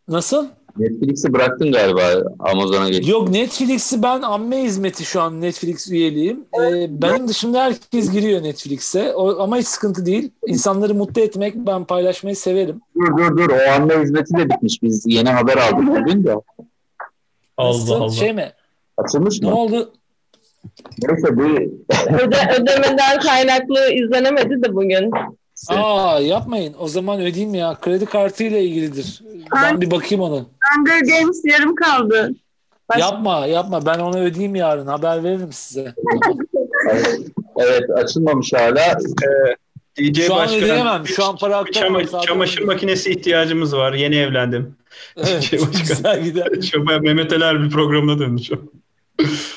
[0.07, 0.47] Nasıl?
[0.77, 3.11] Netflix'i bıraktın galiba Amazon'a geçtin.
[3.11, 6.45] Yok Netflix'i ben amme hizmeti şu an Netflix üyeliğim.
[6.61, 9.13] Ee, benim dışımda herkes giriyor Netflix'e.
[9.13, 10.31] O, ama hiç sıkıntı değil.
[10.47, 12.81] İnsanları mutlu etmek ben paylaşmayı severim.
[12.95, 14.83] Dur dur dur o amme hizmeti de bitmiş.
[14.83, 16.35] Biz yeni haber aldık bugün de.
[17.57, 17.95] Allah?
[17.95, 18.11] Allah.
[18.11, 18.51] Şey mi?
[18.97, 19.47] Açılmış mı?
[19.47, 19.93] Ne oldu?
[21.03, 21.43] Neyse bu
[22.13, 25.11] Öde, ödemeden kaynaklı izlenemedi de bugün.
[25.69, 26.75] Aa yapmayın.
[26.79, 27.77] O zaman ödeyeyim ya.
[27.81, 29.21] Kredi kartı ile ilgilidir.
[29.55, 30.49] Ben bir bakayım onu.
[30.75, 32.31] Hunger Games yarım kaldı.
[32.89, 33.05] Başka...
[33.05, 33.85] Yapma yapma.
[33.85, 34.87] Ben onu ödeyeyim yarın.
[34.87, 35.93] Haber veririm size.
[37.57, 38.97] evet açılmamış hala.
[39.97, 41.07] Ee, DJ Şu an ödeyemem.
[41.07, 42.05] Şu an para aktarmam.
[42.05, 43.93] Çama, çamaşır makinesi ihtiyacımız var.
[43.93, 44.75] Yeni evlendim.
[45.17, 45.51] Evet.
[45.87, 46.47] güzel gider.
[47.01, 48.71] Mehmet Ali bir programına döndü şu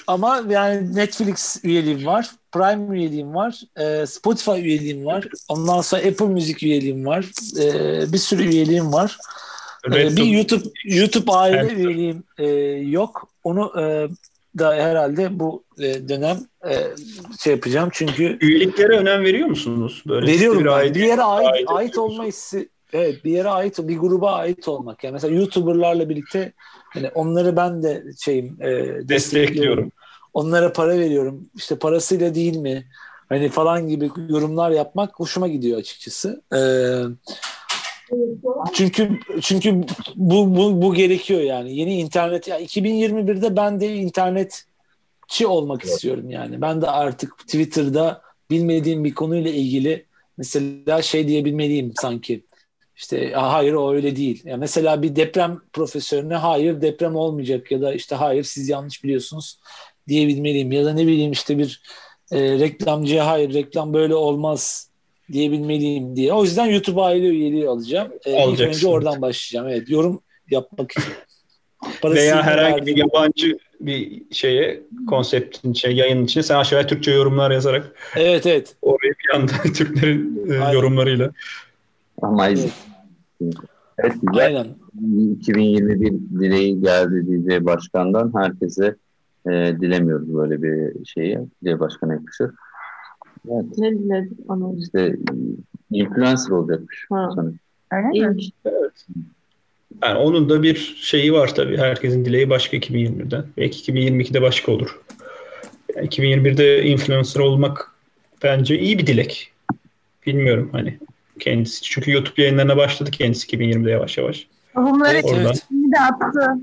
[0.06, 5.28] Ama yani Netflix üyeliğim var, Prime üyeliğim var, e, Spotify üyeliğim var.
[5.48, 7.24] Ondan sonra Apple Müzik üyeliğim var.
[7.60, 9.18] E, bir sürü üyeliğim var.
[9.86, 11.72] E, bir YouTube YouTube aile evet.
[11.72, 12.46] üyeliğim e,
[12.90, 13.28] yok.
[13.44, 14.08] Onu e,
[14.58, 16.38] da herhalde bu e, dönem
[16.68, 16.74] e,
[17.40, 20.02] şey yapacağım çünkü üyeliklere önem veriyor musunuz?
[20.06, 20.94] Böyle veriyorum bir, ben.
[20.94, 25.04] bir yere ait ait, ait olma hissi evet bir yere ait bir gruba ait olmak
[25.04, 26.52] yani mesela YouTuber'larla birlikte
[26.90, 29.08] hani onları ben de şeyim e, destekliyorum.
[29.08, 29.92] destekliyorum.
[30.34, 31.50] Onlara para veriyorum.
[31.56, 32.86] İşte parasıyla değil mi?
[33.28, 36.42] Hani falan gibi yorumlar yapmak hoşuma gidiyor açıkçası.
[36.54, 37.02] Ee,
[38.72, 39.80] çünkü çünkü
[40.16, 41.76] bu, bu bu gerekiyor yani.
[41.76, 45.94] Yeni internet ya 2021'de ben de internetçi olmak evet.
[45.94, 46.60] istiyorum yani.
[46.60, 50.06] Ben de artık Twitter'da bilmediğim bir konuyla ilgili
[50.38, 52.47] mesela şey diyebilmeliyim sanki.
[52.98, 54.42] İşte hayır o öyle değil.
[54.44, 59.58] Yani mesela bir deprem profesörüne hayır deprem olmayacak ya da işte hayır siz yanlış biliyorsunuz
[60.08, 60.72] diyebilmeliyim.
[60.72, 61.82] Ya da ne bileyim işte bir
[62.32, 64.90] e, reklamcıya hayır reklam böyle olmaz
[65.32, 66.32] diyebilmeliyim diye.
[66.32, 68.12] O yüzden YouTube aile üyeliği alacağım.
[68.24, 69.68] E, ilk önce oradan başlayacağım.
[69.68, 71.12] Evet yorum yapmak için.
[72.02, 77.50] Parası Veya herhangi bir yabancı bir şeye konseptin şey yayının içine sen aşağıya Türkçe yorumlar
[77.50, 78.76] yazarak Evet evet.
[78.82, 81.30] Oraya bir anda Türklerin e, yorumlarıyla.
[82.22, 82.72] Ama evet.
[83.98, 84.46] Evet güzel.
[84.46, 84.66] Aynen.
[85.32, 88.96] 2021 dileği geldi DJ Başkan'dan herkese
[89.46, 91.38] e, dilemiyoruz böyle bir şeyi.
[91.64, 92.50] DJ Başkan'a yakışır.
[93.50, 93.78] Evet.
[93.78, 94.76] Ne diledik onu?
[94.78, 95.16] İşte
[95.90, 97.06] influencer olacakmış.
[97.10, 97.30] Ha.
[97.92, 98.40] Öyle mi?
[98.64, 99.06] Evet.
[100.02, 101.76] Yani onun da bir şeyi var tabii.
[101.76, 103.44] Herkesin dileği başka 2021'den.
[103.56, 105.00] Belki 2022'de başka olur.
[105.96, 107.92] Yani 2021'de influencer olmak
[108.42, 109.52] bence iyi bir dilek.
[110.26, 110.98] Bilmiyorum hani
[111.38, 111.82] kendisi.
[111.82, 114.46] Çünkü YouTube yayınlarına başladı kendisi 2020'de yavaş yavaş.
[114.74, 115.66] Tohumları evet, evet.
[115.70, 116.58] de attı.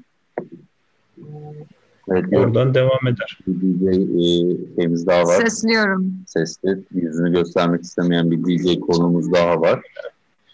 [2.11, 3.38] Evet, Oradan devam eder.
[3.47, 5.41] Bir DJ e, şeyimiz daha var.
[5.41, 6.13] Sesliyorum.
[6.28, 6.80] Sesli.
[6.91, 9.82] Yüzünü göstermek istemeyen bir DJ konumuz daha var.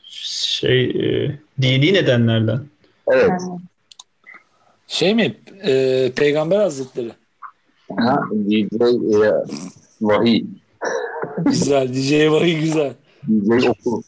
[0.05, 2.59] Şey, e, dini nedenlerden.
[3.07, 3.41] Evet.
[4.87, 5.35] Şey mi?
[5.63, 7.11] E, Peygamber Hazretleri.
[7.97, 9.31] Ha, DJ e,
[10.01, 10.45] Vahiy.
[11.45, 11.93] güzel.
[11.93, 12.93] DJ Vahiy güzel.
[13.27, 14.03] DJ Oku.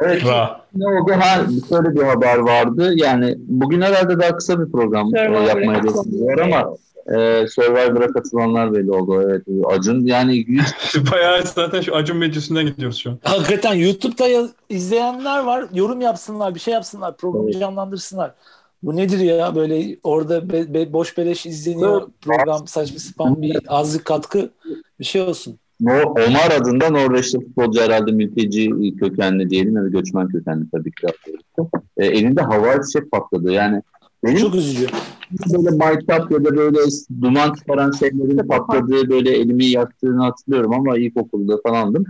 [0.00, 0.26] Evet.
[0.26, 0.60] Ra.
[0.74, 1.12] Ne oldu?
[1.12, 2.92] Ha, şöyle bir haber vardı.
[2.96, 8.90] Yani bugün herhalde daha kısa bir program Survivor'a yapmayı düşünüyor ama e, Survivor'a katılanlar belli
[8.90, 9.22] oldu.
[9.22, 9.42] Evet.
[9.66, 10.46] Acun yani
[11.12, 13.18] Bayağı zaten şu Acun meclisinden gidiyoruz şu an.
[13.22, 15.66] Hakikaten YouTube'da ya, izleyenler var.
[15.74, 17.60] Yorum yapsınlar, bir şey yapsınlar, programı evet.
[17.60, 18.34] canlandırsınlar.
[18.82, 22.10] Bu nedir ya böyle orada be, be, boş beleş izleniyor evet.
[22.20, 24.50] program saçma sapan bir azlık katkı
[25.00, 25.58] bir şey olsun.
[25.80, 28.70] No, Omar adında Norveçli futbolcu herhalde mülteci
[29.00, 31.06] kökenli diyelim ya da göçmen kökenli tabii ki.
[31.96, 33.52] E, elinde havai fişek patladı.
[33.52, 33.82] Yani
[34.24, 34.86] benim çok üzücü.
[35.52, 36.78] Böyle maytap ya da böyle
[37.22, 42.04] duman çıkaran şeylerin patladığı böyle elimi yaktığını hatırlıyorum ama ilkokulda falandım.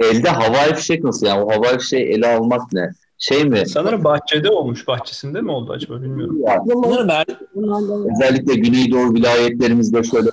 [0.00, 1.42] Elde havai fişek nasıl yani?
[1.42, 2.90] O havai fişeği ele almak ne?
[3.18, 3.62] Şey mi?
[3.66, 4.88] Sanırım bahçede olmuş.
[4.88, 6.38] Bahçesinde mi oldu acaba bilmiyorum.
[6.46, 6.64] Ya,
[8.14, 10.28] özellikle Güneydoğu vilayetlerimizde şöyle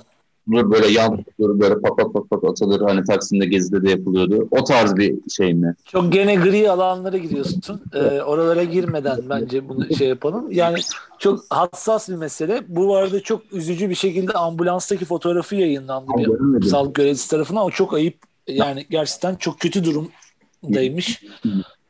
[0.52, 2.80] böyle yan dur böyle pat pat pat pat atılır.
[2.80, 4.48] Hani Taksim'de Gezi'de de yapılıyordu.
[4.50, 5.74] O tarz bir şey mi?
[5.84, 7.82] Çok gene gri alanlara giriyorsun.
[7.94, 10.50] Ee, oralara girmeden bence bunu şey yapalım.
[10.50, 10.78] Yani
[11.18, 12.62] çok hassas bir mesele.
[12.68, 17.64] Bu arada çok üzücü bir şekilde ambulanstaki fotoğrafı yayınlandı bir sağlık görevlisi tarafından.
[17.64, 18.14] O çok ayıp.
[18.46, 21.24] Yani gerçekten çok kötü durumdaymış.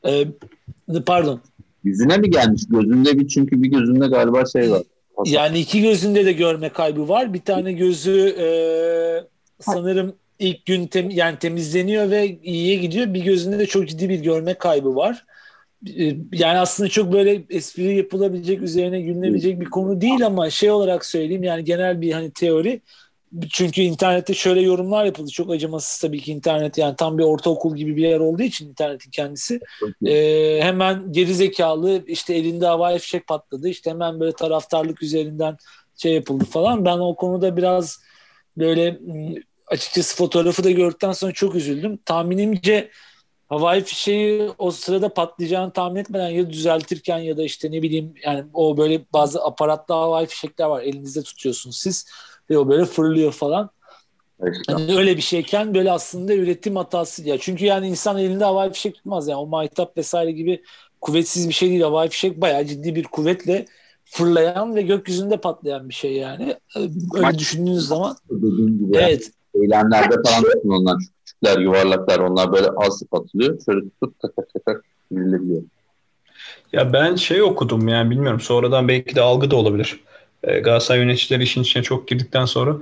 [0.06, 0.26] Ee,
[1.06, 1.40] pardon.
[1.84, 2.62] Yüzüne mi gelmiş?
[2.68, 4.82] Gözünde bir çünkü bir gözünde galiba şey var.
[5.26, 7.34] Yani iki gözünde de görme kaybı var.
[7.34, 8.46] Bir tane gözü e,
[9.60, 13.14] sanırım ilk gün tem, yani temizleniyor ve iyiye gidiyor.
[13.14, 15.24] Bir gözünde de çok ciddi bir görme kaybı var.
[15.86, 21.04] E, yani aslında çok böyle espri yapılabilecek, üzerine gülünebilecek bir konu değil ama şey olarak
[21.04, 22.80] söyleyeyim yani genel bir hani teori
[23.50, 25.30] çünkü internette şöyle yorumlar yapıldı.
[25.30, 29.10] Çok acımasız tabii ki internet yani tam bir ortaokul gibi bir yer olduğu için internetin
[29.10, 29.60] kendisi.
[30.06, 33.68] Ee, hemen geri zekalı işte elinde havai fişek patladı.
[33.68, 35.56] İşte hemen böyle taraftarlık üzerinden
[35.96, 36.84] şey yapıldı falan.
[36.84, 38.00] Ben o konuda biraz
[38.56, 38.98] böyle
[39.66, 41.96] açıkçası fotoğrafı da gördükten sonra çok üzüldüm.
[41.96, 42.90] Tahminimce
[43.48, 48.44] havai fişeği o sırada patlayacağını tahmin etmeden ya düzeltirken ya da işte ne bileyim yani
[48.54, 52.06] o böyle bazı aparatlı havai fişekler var elinizde tutuyorsunuz siz
[52.50, 53.70] ve o böyle fırlıyor falan.
[54.66, 57.38] Hani öyle bir şeyken böyle aslında üretim hatası ya.
[57.38, 60.62] Çünkü yani insan elinde havai fişek tutmaz yani o maytap vesaire gibi
[61.00, 61.80] kuvvetsiz bir şey değil.
[61.80, 63.66] Havai fişek bayağı ciddi bir kuvvetle
[64.04, 66.56] fırlayan ve gökyüzünde patlayan bir şey yani.
[67.14, 68.16] Öyle Bak, düşündüğünüz zaman.
[68.30, 69.30] Gibi evet.
[69.54, 70.96] Eylemlerde falan tutun onlar.
[71.24, 73.58] Küçükler, yuvarlaklar onlar böyle az atılıyor.
[73.64, 74.84] Şöyle tutup tak tak tak
[76.72, 80.00] Ya ben şey okudum yani bilmiyorum sonradan belki de algı da olabilir
[80.42, 82.76] Galatasaray yöneticileri işin içine çok girdikten sonra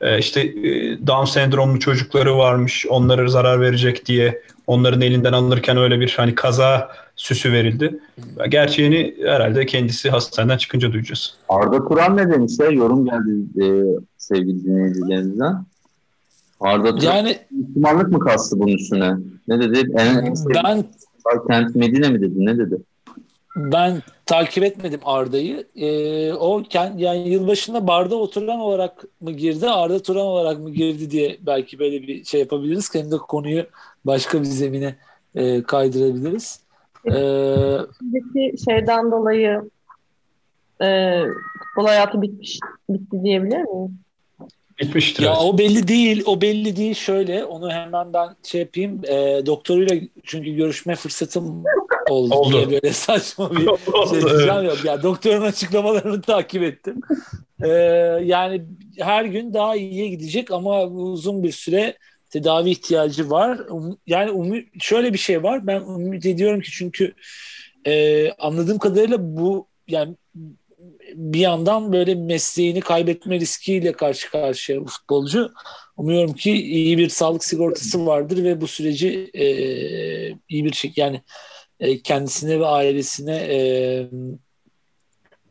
[0.00, 6.00] e, işte e, Down sendromlu çocukları varmış onlara zarar verecek diye onların elinden alınırken öyle
[6.00, 7.98] bir hani kaza süsü verildi.
[8.48, 11.34] Gerçeğini herhalde kendisi hastaneden çıkınca duyacağız.
[11.48, 12.70] Arda Turan ne demişler?
[12.70, 13.66] Yorum geldi e,
[14.18, 15.64] sevgili dinleyicilerimizden.
[16.60, 19.14] Arda Turan yani, Müslümanlık mı kastı bunun üstüne?
[19.48, 19.92] Ne dedi?
[19.98, 20.84] En ben
[21.50, 22.34] Kent Medine mi dedi?
[22.36, 22.76] Ne dedi?
[23.56, 25.66] Ben takip etmedim Arda'yı.
[25.76, 26.62] Ee, o
[26.98, 32.02] yani yılbaşında barda oturan olarak mı girdi, Arda Turan olarak mı girdi diye belki böyle
[32.02, 32.94] bir şey yapabiliriz.
[32.94, 33.66] Hem de konuyu
[34.04, 34.96] başka bir zemine
[35.34, 36.60] e, kaydırabiliriz.
[37.06, 37.78] Ee,
[38.64, 39.70] şeyden dolayı
[40.82, 41.20] e,
[41.58, 42.58] futbol hayatı bitmiş,
[42.90, 43.98] bitti diyebilir miyim?
[44.80, 45.22] Bitmiştir.
[45.22, 46.22] Ya o belli değil.
[46.26, 46.94] O belli değil.
[46.94, 49.00] Şöyle onu hemen ben şey yapayım.
[49.08, 51.64] E, doktoruyla çünkü görüşme fırsatım
[52.10, 52.52] oldu, oldu.
[52.52, 53.56] diye böyle saçma bir
[54.10, 54.84] şey diyeceğim yok.
[54.84, 57.00] Ya doktorun açıklamalarını takip ettim.
[57.62, 57.68] E,
[58.24, 58.64] yani
[58.98, 61.98] her gün daha iyiye gidecek ama uzun bir süre
[62.30, 63.58] tedavi ihtiyacı var.
[63.58, 65.66] Um, yani um, şöyle bir şey var.
[65.66, 67.14] Ben ümit ediyorum ki çünkü
[67.86, 70.16] e, anladığım kadarıyla bu yani
[71.14, 75.52] bir yandan böyle mesleğini kaybetme riskiyle karşı karşıya futbolcu.
[75.96, 79.46] Umuyorum ki iyi bir sağlık sigortası vardır ve bu süreci e,
[80.48, 81.22] iyi bir şey yani
[81.84, 84.08] e, kendisine ve ailesine e,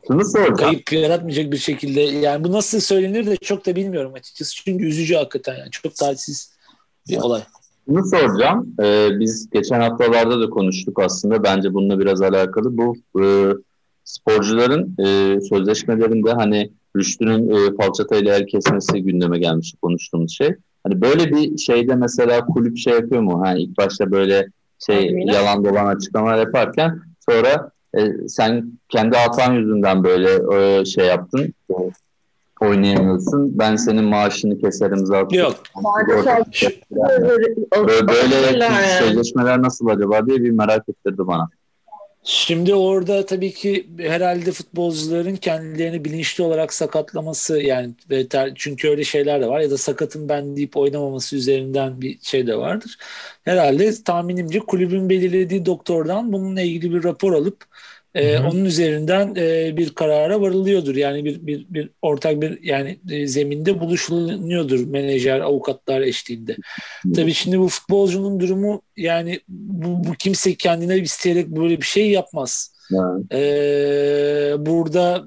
[0.06, 2.00] Şunu Kayıp yaratmayacak bir şekilde.
[2.00, 4.54] Yani bu nasıl söylenir de çok da bilmiyorum açıkçası.
[4.54, 5.70] Çünkü üzücü hakikaten yani.
[5.70, 6.54] Çok talihsiz
[7.08, 7.42] bir olay.
[7.86, 8.74] Şunu soracağım.
[8.82, 11.42] Ee, biz geçen haftalarda da konuştuk aslında.
[11.42, 12.76] Bence bununla biraz alakalı.
[12.76, 13.24] Bu e,
[14.04, 20.54] sporcuların e, sözleşmelerinde hani Rüştü'nün e, falçatayla el kesmesi gündeme gelmiş konuştuğumuz şey.
[20.84, 23.40] Hani böyle bir şeyde mesela kulüp şey yapıyor mu?
[23.44, 24.48] Hani ilk başta böyle
[24.86, 25.32] şey Aynen.
[25.32, 31.54] yalan dolan açıklamalar yaparken sonra e, sen kendi hatan yüzünden böyle e, şey yaptın.
[32.60, 33.58] Oynayamıyorsun.
[33.58, 35.38] Ben senin maaşını keserim zaten.
[35.38, 35.54] Yok.
[37.76, 38.68] Böyle, böyle
[38.98, 41.48] sözleşmeler nasıl acaba diye bir merak ettirdi bana.
[42.26, 49.04] Şimdi orada tabii ki herhalde futbolcuların kendilerini bilinçli olarak sakatlaması yani ve ter, çünkü öyle
[49.04, 52.98] şeyler de var ya da sakatın ben deyip oynamaması üzerinden bir şey de vardır.
[53.44, 57.64] Herhalde tahminimce kulübün belirlediği doktordan bununla ilgili bir rapor alıp
[58.14, 60.94] e, onun üzerinden e, bir karara varılıyordur.
[60.94, 66.56] Yani bir bir bir ortak bir yani e, zeminde buluşuluyordur menajer, avukatlar eşliğinde.
[67.14, 72.74] Tabii şimdi bu futbolcunun durumu yani bu, bu kimse kendine isteyerek böyle bir şey yapmaz.
[72.90, 73.24] Yani.
[73.32, 73.42] E,
[74.58, 75.24] burada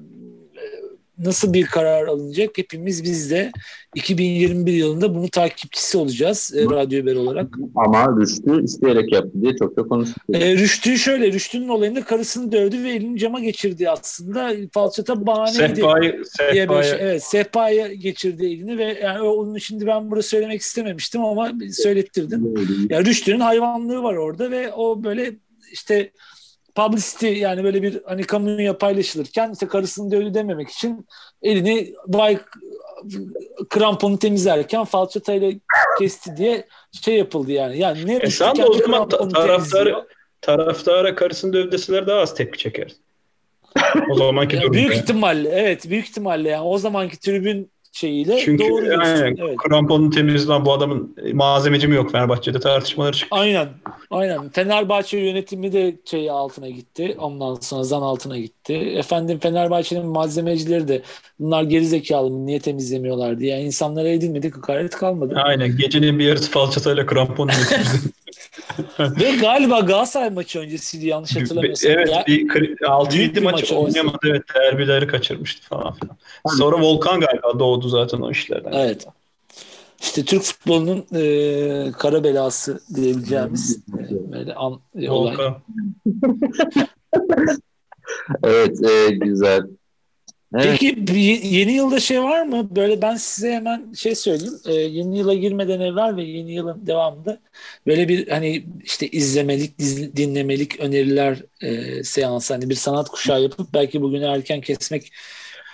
[1.18, 2.58] nasıl bir karar alınacak?
[2.58, 3.52] Hepimiz biz de
[3.94, 7.54] 2021 yılında bunu takipçisi olacağız e, Radyo Haber olarak.
[7.74, 10.22] Ama Rüştü isteyerek yaptı diye çok da konuştuk.
[10.32, 14.52] E, Rüştü şöyle, Rüştü'nün olayında karısını dövdü ve elini cama geçirdi aslında.
[14.72, 15.58] Falçata bahaneydi.
[15.58, 16.84] Sehpayı, sehpayı.
[16.84, 22.54] Şey, evet, sehpaya geçirdi elini ve yani onun şimdi ben burada söylemek istememiştim ama söylettirdim.
[22.90, 25.32] Yani Rüştü'nün hayvanlığı var orada ve o böyle
[25.72, 26.10] işte
[26.78, 31.06] publicity yani böyle bir hani kamuya paylaşılırken işte karısını dövdü dememek için
[31.42, 32.38] elini vay
[33.68, 35.52] kramponu temizlerken falçatayla
[35.98, 36.66] kesti diye
[37.04, 37.78] şey yapıldı yani.
[37.78, 40.06] Yani ne e sen de o zaman taraftarı,
[40.40, 42.92] taraftara karısını dövdeseler daha az tepki çeker.
[44.10, 48.86] O zamanki yani Büyük ihtimalle evet büyük ihtimalle yani o zamanki tribün şeyiyle Çünkü doğru
[48.86, 49.56] yani, evet.
[49.56, 53.36] kramponun temizliğinden bu adamın malzemeci mi yok Fenerbahçe'de tartışmaları çıktı.
[53.36, 53.68] Aynen.
[54.10, 54.48] Aynen.
[54.48, 57.16] Fenerbahçe yönetimi de şey altına gitti.
[57.18, 58.74] Ondan sonra zan altına gitti.
[58.74, 61.02] Efendim Fenerbahçe'nin malzemecileri de
[61.40, 65.34] bunlar gerizekalı mı niye temizlemiyorlar diye yani insanlara edilmedik hakaret kalmadı.
[65.44, 65.76] Aynen.
[65.76, 67.50] Gecenin bir yarısı falçatayla krampon
[68.98, 71.92] Ve galiba Galatasaray maçı öncesiydi yanlış hatırlamıyorsam.
[71.92, 74.18] Evet ya, bir 6-7 maç, maç oynayamadı.
[74.24, 76.16] Evet derbileri kaçırmıştı falan filan.
[76.58, 78.72] Sonra Volkan galiba doğdu zaten o işlerden.
[78.72, 79.06] Evet.
[80.00, 85.36] İşte Türk futbolunun e, kara belası diyebileceğimiz e, böyle an, e, olay.
[88.44, 89.62] evet e, güzel.
[90.54, 90.66] Evet.
[90.80, 91.04] Peki
[91.46, 92.76] yeni yılda şey var mı?
[92.76, 94.54] Böyle ben size hemen şey söyleyeyim.
[94.66, 97.38] Ee, yeni yıla girmeden evvel ve yeni yılın devamında
[97.86, 99.78] böyle bir hani işte izlemelik,
[100.16, 105.12] dinlemelik öneriler e, seansı hani bir sanat kuşağı yapıp belki bugünü erken kesmek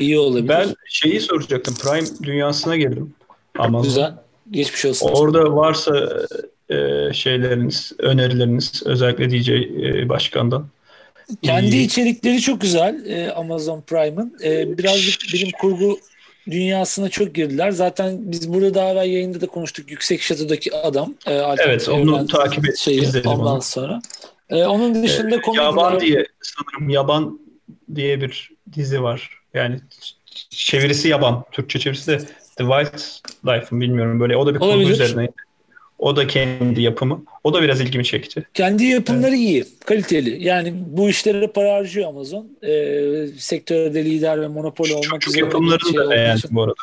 [0.00, 0.48] iyi olabilir.
[0.48, 1.74] Ben şeyi soracaktım.
[1.74, 3.14] Prime dünyasına girdim.
[3.58, 3.88] Amazon.
[3.88, 4.14] Güzel.
[4.50, 5.08] Geçmiş olsun.
[5.12, 6.26] Orada varsa
[6.68, 10.68] e, şeyleriniz, önerileriniz özellikle DJ e, başkandan
[11.42, 14.36] kendi içerikleri çok güzel e, Amazon Prime'ın.
[14.44, 15.98] E, birazcık bilim kurgu
[16.50, 17.70] dünyasına çok girdiler.
[17.70, 19.90] Zaten biz burada daha evvel yayında da konuştuk.
[19.90, 21.14] Yüksek Şato'daki adam.
[21.26, 23.62] E, evet onu takip et, şeyi, Ondan onu.
[23.62, 24.00] sonra.
[24.50, 25.64] E, onun dışında e, komediler...
[25.64, 27.40] Yaban diye sanırım Yaban
[27.94, 29.30] diye bir dizi var.
[29.54, 29.80] Yani
[30.50, 31.44] çevirisi yaban.
[31.52, 32.18] Türkçe çevirisi de
[32.56, 34.36] The Wildlife bilmiyorum böyle.
[34.36, 35.28] O da bir kurgu üzerine.
[36.04, 37.24] O da kendi yapımı.
[37.44, 38.46] O da biraz ilgimi çekti.
[38.54, 39.38] Kendi yapımları evet.
[39.38, 40.44] iyi, kaliteli.
[40.44, 42.48] Yani bu işlere para harcıyor Amazon.
[42.62, 45.44] Ee, sektörde lider ve monopoli olmak Çocuk üzere.
[45.44, 46.74] yapımlarını şey da beğendim bu arada.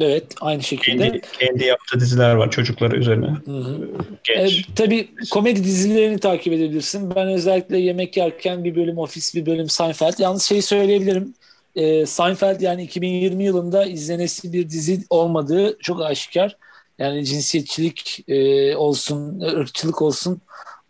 [0.00, 1.02] Evet, aynı şekilde.
[1.02, 3.26] Kendi, kendi yaptığı diziler var çocukları üzerine.
[3.44, 3.88] Hı hı.
[4.24, 4.58] Genç.
[4.58, 7.14] E, tabii komedi dizilerini takip edebilirsin.
[7.14, 10.18] Ben özellikle yemek yerken bir bölüm Office, bir bölüm Seinfeld.
[10.18, 11.34] Yalnız şeyi söyleyebilirim.
[11.76, 16.56] E, Seinfeld yani 2020 yılında izlenesi bir dizi olmadığı çok aşikar.
[16.98, 20.40] Yani cinsiyetçilik e, olsun, ırkçılık olsun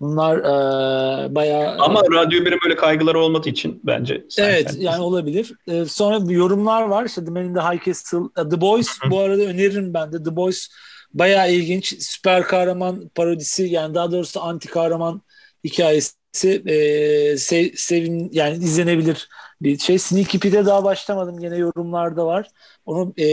[0.01, 1.79] bunlar e, bayağı...
[1.79, 4.25] Ama radyo birim böyle kaygıları olmadığı için bence.
[4.39, 5.53] Evet yani olabilir.
[5.69, 7.05] E, sonra yorumlar var.
[7.05, 10.23] İşte The Man in the High Castle, e, The Boys bu arada öneririm ben de.
[10.23, 10.69] The Boys
[11.15, 11.95] bayağı ilginç.
[12.03, 15.23] Süper kahraman parodisi yani daha doğrusu anti kahraman
[15.65, 19.29] hikayesi e, sev, sevin yani izlenebilir
[19.63, 19.99] bir şey.
[19.99, 21.39] Sneaky Pete'e daha başlamadım.
[21.39, 22.49] Yine yorumlarda var.
[22.87, 23.25] Onu e,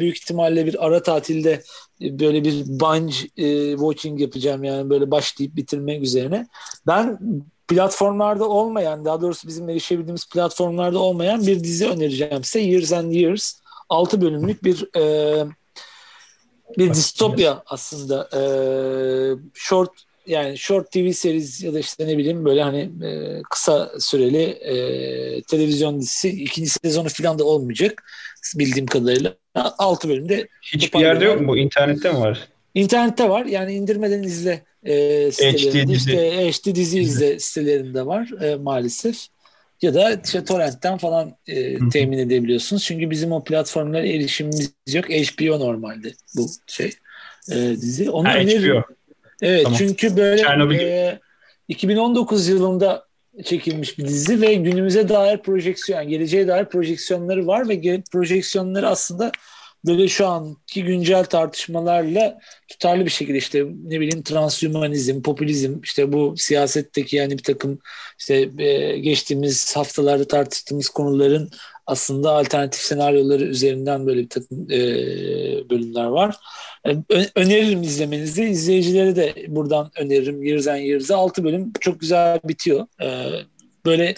[0.00, 5.56] büyük ihtimalle bir ara tatilde e, böyle bir binge e, watching yapacağım yani böyle başlayıp
[5.56, 6.46] bitirmek üzerine.
[6.86, 7.18] Ben
[7.68, 12.60] platformlarda olmayan daha doğrusu bizim erişebildiğimiz platformlarda olmayan bir dizi önereceğim size.
[12.60, 13.54] Years and Years
[13.88, 15.46] 6 bölümlük bir e,
[16.78, 18.28] bir distopya aslında.
[18.34, 18.42] E,
[19.54, 19.90] short
[20.26, 25.42] yani short TV series ya da işte ne bileyim böyle hani e, kısa süreli e,
[25.42, 28.04] televizyon dizisi ikinci sezonu falan da olmayacak
[28.54, 29.36] bildiğim kadarıyla.
[29.54, 30.48] Altı bölümde.
[30.62, 31.48] Hiçbir yerde yok mu?
[31.48, 32.48] Bu internette mi var?
[32.74, 33.44] İnternette var.
[33.44, 35.84] Yani indirmeden izle e, sitelerinde.
[35.84, 36.10] HD dizi.
[36.10, 39.26] İşte HD dizi izle sitelerinde var e, maalesef.
[39.82, 42.84] Ya da işte torrentten falan e, temin edebiliyorsunuz.
[42.84, 45.04] Çünkü bizim o platformlara erişimimiz yok.
[45.04, 46.90] HBO normalde bu şey
[47.50, 48.10] e, dizi.
[48.10, 48.72] Onu ha, öneririm.
[48.72, 48.82] HBO.
[49.42, 49.78] Evet tamam.
[49.78, 51.20] çünkü böyle e,
[51.68, 53.06] 2019 yılında
[53.44, 59.32] çekilmiş bir dizi ve günümüze dair projeksiyon, yani geleceğe dair projeksiyonları var ve projeksiyonları aslında
[59.86, 62.38] böyle şu anki güncel tartışmalarla
[62.68, 67.78] tutarlı bir şekilde işte ne bileyim transhumanizm, popülizm, işte bu siyasetteki yani bir takım
[68.18, 71.50] işte e, geçtiğimiz haftalarda tartıştığımız konuların
[71.86, 74.80] aslında alternatif senaryoları üzerinden böyle bir takım e,
[75.70, 76.36] bölümler var.
[76.86, 76.90] E,
[77.34, 78.44] öneririm izlemenizi.
[78.44, 81.16] İzleyicilere de buradan öneririm Years and Years'ı.
[81.16, 82.86] 6 bölüm çok güzel bitiyor.
[83.02, 83.30] E,
[83.84, 84.14] böyle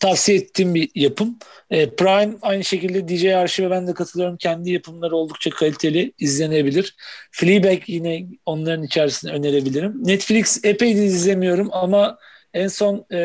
[0.00, 1.38] tavsiye ettiğim bir yapım.
[1.70, 4.36] E, Prime aynı şekilde DJ Arşiv'e ben de katılıyorum.
[4.36, 6.96] Kendi yapımları oldukça kaliteli, izlenebilir.
[7.30, 9.94] Fleabag yine onların içerisinde önerebilirim.
[10.04, 12.18] Netflix epeydir izlemiyorum ama
[12.54, 13.18] en son e,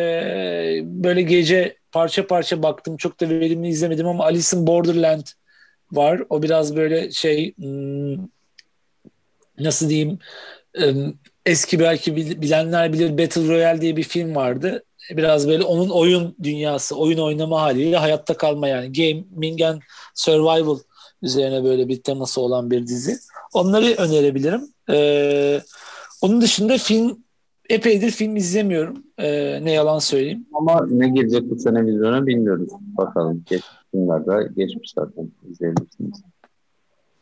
[0.83, 2.97] böyle gece parça parça baktım.
[2.97, 5.25] Çok da verimli izlemedim ama Alice in Borderland
[5.91, 6.21] var.
[6.29, 8.17] O biraz böyle şey hmm,
[9.59, 10.19] nasıl diyeyim
[11.45, 14.83] eski belki bilenler bilir Battle Royale diye bir film vardı.
[15.11, 19.81] Biraz böyle onun oyun dünyası, oyun oynama haliyle hayatta kalma yani gaming and
[20.15, 20.77] survival
[21.21, 23.17] üzerine böyle bir teması olan bir dizi.
[23.53, 24.73] Onları önerebilirim.
[24.89, 25.61] Ee,
[26.21, 27.22] onun dışında film
[27.69, 29.03] epeydir film izlemiyorum.
[29.17, 30.45] Ee, ne yalan söyleyeyim.
[30.53, 32.69] Ama ne gelecek bu sene vizyona bilmiyoruz.
[32.97, 33.43] Bakalım.
[33.49, 36.23] Geç filmlerde geçmiş zaten izleyebilirsiniz.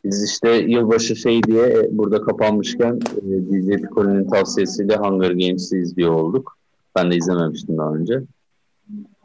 [0.06, 6.14] Biz işte yılbaşı şey diye e, burada kapanmışken e, DJ Picoli'nin tavsiyesiyle Hunger Games'i izliyor
[6.14, 6.58] olduk.
[6.96, 8.22] Ben de izlememiştim daha önce.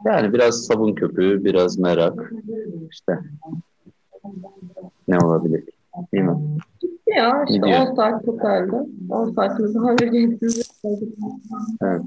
[0.05, 2.33] Yani biraz sabun köpüğü, biraz merak.
[2.91, 3.19] İşte
[5.07, 5.63] ne olabilir?
[6.13, 6.37] Değil mi?
[7.15, 7.79] Ya işte Gidiyor.
[7.79, 8.75] 10 saat totalde.
[9.09, 10.61] 10 saatimizi Games'i
[11.83, 12.01] Evet.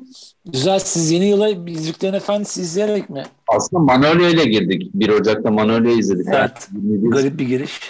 [0.53, 0.79] Güzel.
[0.79, 3.23] Siz yeni yıla Yüzüklerin Efendisi izleyerek mi?
[3.49, 4.91] Aslında Manolya ile girdik.
[4.95, 6.27] 1 Ocak'ta Manolya izledik.
[6.29, 6.69] Evet.
[6.75, 7.81] Yani, Garip bir giriş.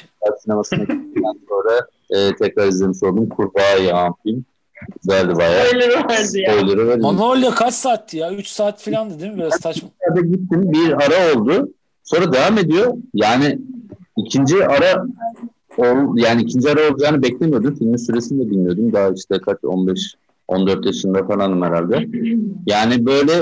[0.43, 3.29] Sinemasına gittikten sonra e, tekrar izlemiş oldum.
[3.29, 4.45] Kurbağa Yağan film.
[5.03, 5.67] Güzeldi bayağı.
[5.67, 6.53] Spoiler'ı verdi ya.
[6.53, 7.01] Spoiler'ı verdi.
[7.01, 8.33] Manolya kaç saatti ya?
[8.33, 9.39] 3 saat falandı değil mi?
[9.39, 9.89] Biraz saçma.
[10.15, 10.73] Gittim.
[10.73, 11.69] Bir ara oldu.
[12.05, 12.95] Sonra devam ediyor.
[13.15, 13.59] Yani
[14.17, 15.05] ikinci ara
[16.15, 17.75] yani ikinci ara olacağını beklemiyordum.
[17.75, 18.93] Filmin süresini de bilmiyordum.
[18.93, 20.15] Daha işte kaç 15
[20.49, 22.09] 14 yaşında falanım herhalde.
[22.67, 23.33] Yani böyle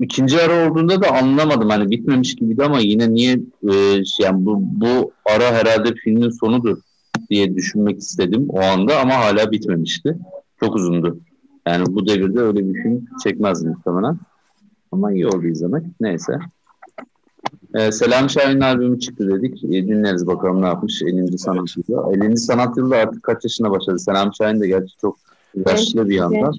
[0.00, 1.70] ikinci ara olduğunda da anlamadım.
[1.70, 3.32] Hani bitmemiş gibiydi ama yine niye
[3.70, 3.74] e,
[4.20, 6.78] yani bu, bu ara herhalde filmin sonudur
[7.30, 10.18] diye düşünmek istedim o anda ama hala bitmemişti.
[10.60, 11.18] Çok uzundu.
[11.66, 14.18] Yani bu devirde öyle bir film çekmezdim muhtemelen.
[14.92, 15.84] Ama iyi oldu izlemek.
[16.00, 16.38] Neyse.
[17.74, 19.64] Ee, Selam Şahin'in albümü çıktı dedik.
[19.64, 21.38] E, dinleriz bakalım ne yapmış 50.
[21.38, 22.16] sanat yılı.
[22.24, 22.36] 50.
[22.36, 23.98] sanat yılı artık kaç yaşına başladı?
[23.98, 25.16] Selam Şahin de gerçi çok
[25.66, 26.54] yaşlı bir yandan.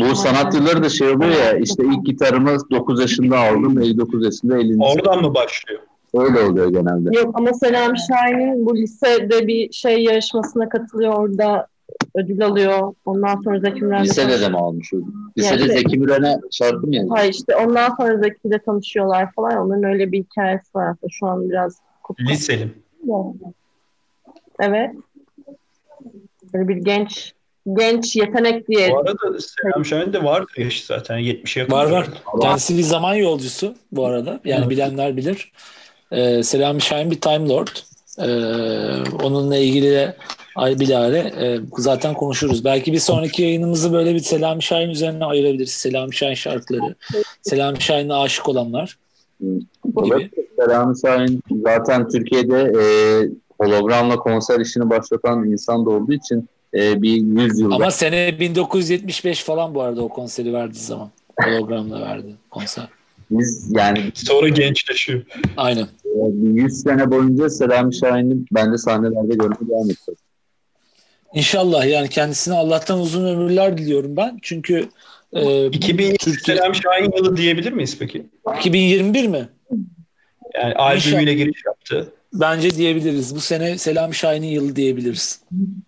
[0.00, 4.58] Bu sanat yılları da şey oluyor ya işte ilk gitarımı 9 yaşında aldım 59 yaşında
[4.58, 4.82] 50.
[4.82, 5.80] Oradan mı başlıyor?
[6.14, 7.16] Öyle oluyor genelde.
[7.18, 11.66] Yok ama Selam Şahin'in bu lisede bir şey yarışmasına katılıyor orada
[12.14, 12.94] ödül alıyor.
[13.04, 15.12] Ondan sonra Zeki Müren'le Lisede de mi almış ödül?
[15.38, 17.08] Lisede yani, Zeki Müren'e mı yazdı?
[17.10, 19.56] Hayır işte ondan sonra Zeki ile tanışıyorlar falan.
[19.56, 21.10] Onların öyle bir hikayesi var aslında.
[21.10, 21.80] Şu an biraz
[22.20, 22.74] Liselim.
[24.60, 24.90] Evet.
[26.54, 27.34] Böyle bir genç
[27.72, 28.90] genç yetenek diye.
[28.90, 31.74] Bu arada Selam Şahin de var yaşı zaten 70'e yakın.
[31.74, 32.06] Var var.
[32.40, 34.40] Kendisi bir zaman yolcusu bu arada.
[34.44, 34.70] Yani evet.
[34.70, 35.52] bilenler bilir.
[36.10, 37.68] Ee, Selam Şahin bir Time Lord.
[38.18, 38.24] Ee,
[39.22, 40.16] onunla ilgili de
[40.60, 42.64] ay bilare e, zaten konuşuruz.
[42.64, 45.70] Belki bir sonraki yayınımızı böyle bir Selam Şahin üzerine ayırabiliriz.
[45.70, 46.94] Selam Şahin şarkıları.
[47.42, 48.98] Selam Şahin'e aşık olanlar.
[50.04, 50.30] Gibi.
[50.56, 52.82] Selam Şahin zaten Türkiye'de e,
[53.60, 57.70] hologramla konser işini başlatan insan da olduğu için e, bir 100 yıl.
[57.70, 61.10] Ama sene 1975 falan bu arada o konseri verdiği zaman.
[61.44, 62.88] Hologramla verdi konser.
[63.30, 65.22] Biz yani sonra gençleşiyor.
[65.56, 65.86] Aynen.
[66.42, 70.14] 100 sene boyunca Selami Şahin'i ben de sahnelerde görmeye devam ettim.
[71.34, 74.38] İnşallah yani kendisine Allah'tan uzun ömürler diliyorum ben.
[74.42, 74.88] Çünkü
[75.32, 76.56] e, 2020 Türkiye...
[76.56, 78.26] Selam Şahin yılı diyebilir miyiz peki?
[78.58, 79.48] 2021 mi?
[80.54, 82.12] Yani albümüyle giriş yaptı.
[82.34, 83.34] Bence diyebiliriz.
[83.34, 85.40] Bu sene Selam Şahin'in yılı diyebiliriz.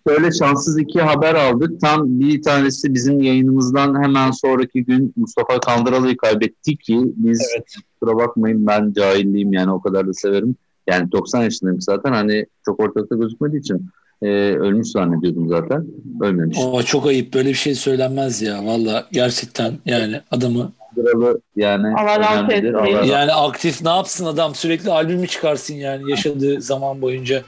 [0.07, 1.81] Böyle şanssız iki haber aldık.
[1.81, 7.75] Tam bir tanesi bizim yayınımızdan hemen sonraki gün Mustafa Kandıralı'yı kaybettik ki biz evet.
[7.99, 10.55] kusura bakmayın ben cahilliyim yani o kadar da severim.
[10.87, 13.89] Yani 90 yaşındayım zaten hani çok ortalıkta gözükmediği için
[14.21, 15.85] e, ölmüş zannediyordum zaten.
[16.21, 16.57] Ölmemiş.
[16.71, 21.95] O çok ayıp böyle bir şey söylenmez ya valla gerçekten yani adamı Gralı yani.
[21.97, 23.11] Allah rahmet eylesin.
[23.11, 27.41] Yani aktif ne yapsın adam sürekli albümü çıkarsın yani yaşadığı zaman boyunca.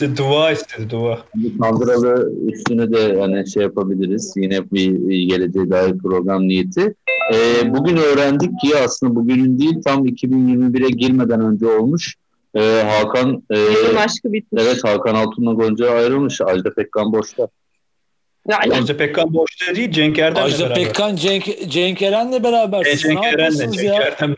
[0.00, 1.18] İşte dua istedi dua.
[1.60, 4.32] Kandıralı üstüne de hani şey yapabiliriz.
[4.36, 4.92] Yine bir
[5.28, 6.94] geleceğe dair program niyeti.
[7.34, 12.14] Ee, bugün öğrendik ki aslında bugünün değil tam 2021'e girmeden önce olmuş.
[12.54, 13.56] Ee, Hakan e,
[13.98, 14.62] aşkı bitmiş.
[14.64, 16.40] Evet Hakan Altun'la Gonca ayrılmış.
[16.40, 17.48] Ajda Pekkan boşta.
[18.48, 20.84] Yani, Ajda Pekkan boşta değil Cenk Erdem'le Ajda beraber.
[20.84, 22.86] Pekkan Cenk, Cenk Eren'le beraber.
[22.86, 24.36] E, Cenk Eren'le, Cenk Eren'le.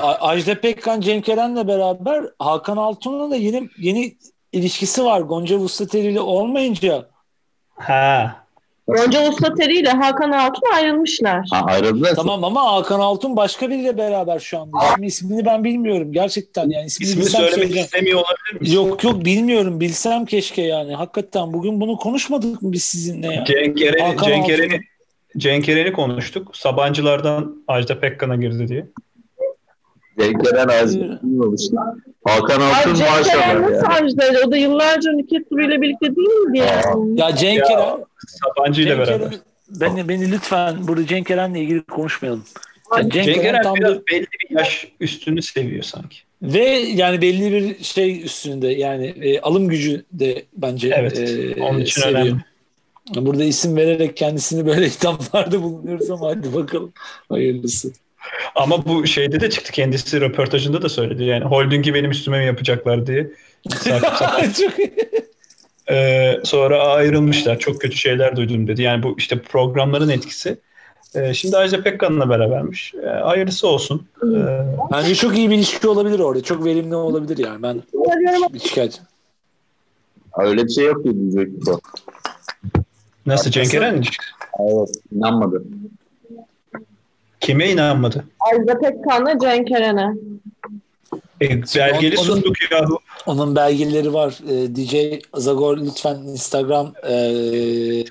[0.00, 4.16] Ajda Pekkan Cenk Eren'le beraber Hakan Altun'un da yeni yeni
[4.54, 5.20] ilişkisi var.
[5.20, 7.06] Gonca Vuslateri ile olmayınca.
[7.74, 8.36] Ha.
[8.88, 11.46] Gonca Vuslateri ile Hakan Altun ayrılmışlar.
[11.50, 12.14] Ha, ayrıldılar.
[12.14, 14.78] Tamam ama Hakan Altun başka biriyle beraber şu anda.
[14.92, 16.70] İsmi, ismini ben bilmiyorum gerçekten.
[16.70, 18.74] Yani ismini, ismini söylemek istemiyor olabilir misin?
[18.74, 19.80] Yok yok bilmiyorum.
[19.80, 20.94] Bilsem keşke yani.
[20.94, 23.44] Hakikaten bugün bunu konuşmadık mı biz sizinle ya?
[23.44, 24.80] Cenk Eren'i Cenk Eren'i
[25.36, 26.56] Cenk Eren'i konuştuk.
[26.56, 28.86] Sabancılardan Ajda Pekkan'a girdi diye.
[30.18, 30.68] Cenk Eren
[32.24, 33.60] Hakan Altun maşallah.
[33.60, 34.40] Nasıl Ajda'yla?
[34.46, 37.20] O da yıllarca Nükhet Turu ile birlikte değil miydi yani?
[37.20, 39.26] Ya Cenk Eren Sabancı ile beraber.
[39.26, 39.34] Eren,
[39.80, 42.44] beni, beni lütfen burada Cenk Eren'le ilgili konuşmayalım.
[42.96, 44.06] Yani Cenk, Cenk Eren, Eren biraz bir...
[44.12, 46.18] belli bir yaş üstünü seviyor sanki.
[46.42, 51.80] Ve yani belli bir şey üstünde yani e, alım gücü de bence evet, e, onun
[51.80, 52.20] için seviyor.
[52.20, 52.44] önemli.
[53.16, 56.92] Burada isim vererek kendisini böyle hitaplarda bulunuyoruz ama hadi bakalım
[57.28, 57.92] hayırlısı.
[58.54, 61.24] Ama bu şeyde de çıktı kendisi röportajında da söyledi.
[61.24, 63.30] Yani holdingi benim üstüme mi yapacaklar diye.
[63.84, 64.74] Çok
[65.90, 67.58] ee, sonra ayrılmışlar.
[67.58, 68.82] Çok kötü şeyler duydum dedi.
[68.82, 70.58] Yani bu işte programların etkisi.
[71.14, 72.94] Ee, şimdi Ajda Pekkan'la berabermiş.
[72.94, 74.06] Ee, hayırlısı olsun.
[74.22, 74.26] Ee,
[74.92, 76.42] Bence çok iyi bir ilişki olabilir orada.
[76.42, 77.62] Çok verimli olabilir yani.
[77.62, 77.82] Ben
[78.52, 79.02] bir şikayet.
[80.38, 81.80] Öyle bir şey yok ki diyecek bu.
[83.26, 84.04] Nasıl Cenk Eren?
[84.60, 84.90] Evet.
[85.12, 85.64] inanmadı.
[87.44, 88.24] Kime inanmadı?
[88.40, 90.14] Ajda Pekkan'la Cenk Eren'e.
[91.40, 92.86] E, belgeli onun, sunduk ya.
[93.26, 94.38] Onun belgeleri var.
[94.48, 97.14] E, DJ Zagor lütfen Instagram e,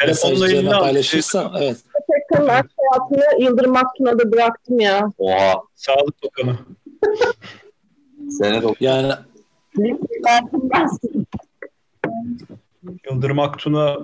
[0.08, 1.52] mesajlarına paylaşırsa.
[1.60, 1.78] Evet.
[2.12, 5.12] Pekkan'ın aşk hayatını Yıldırım Aktun'a bıraktım ya.
[5.18, 5.54] Oha.
[5.76, 6.58] Sağlık Bakanı.
[8.30, 9.14] Sene Yani
[13.10, 13.98] Yıldırım Aktun'a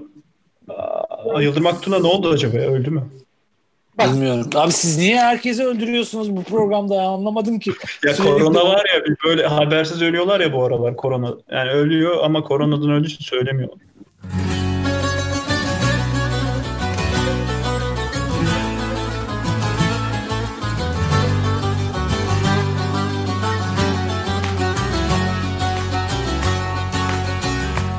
[1.41, 2.57] Yıldırım Aktun'a ne oldu acaba?
[2.57, 3.03] Öldü mü?
[3.99, 4.49] Bilmiyorum.
[4.55, 7.01] Abi siz niye herkesi öldürüyorsunuz bu programda ya?
[7.09, 7.71] Anlamadım ki.
[8.05, 11.33] Ya Sürekli korona var ya böyle habersiz ölüyorlar ya bu aralar korona.
[11.51, 13.69] Yani ölüyor ama koronadan öldüğü için söylemiyor.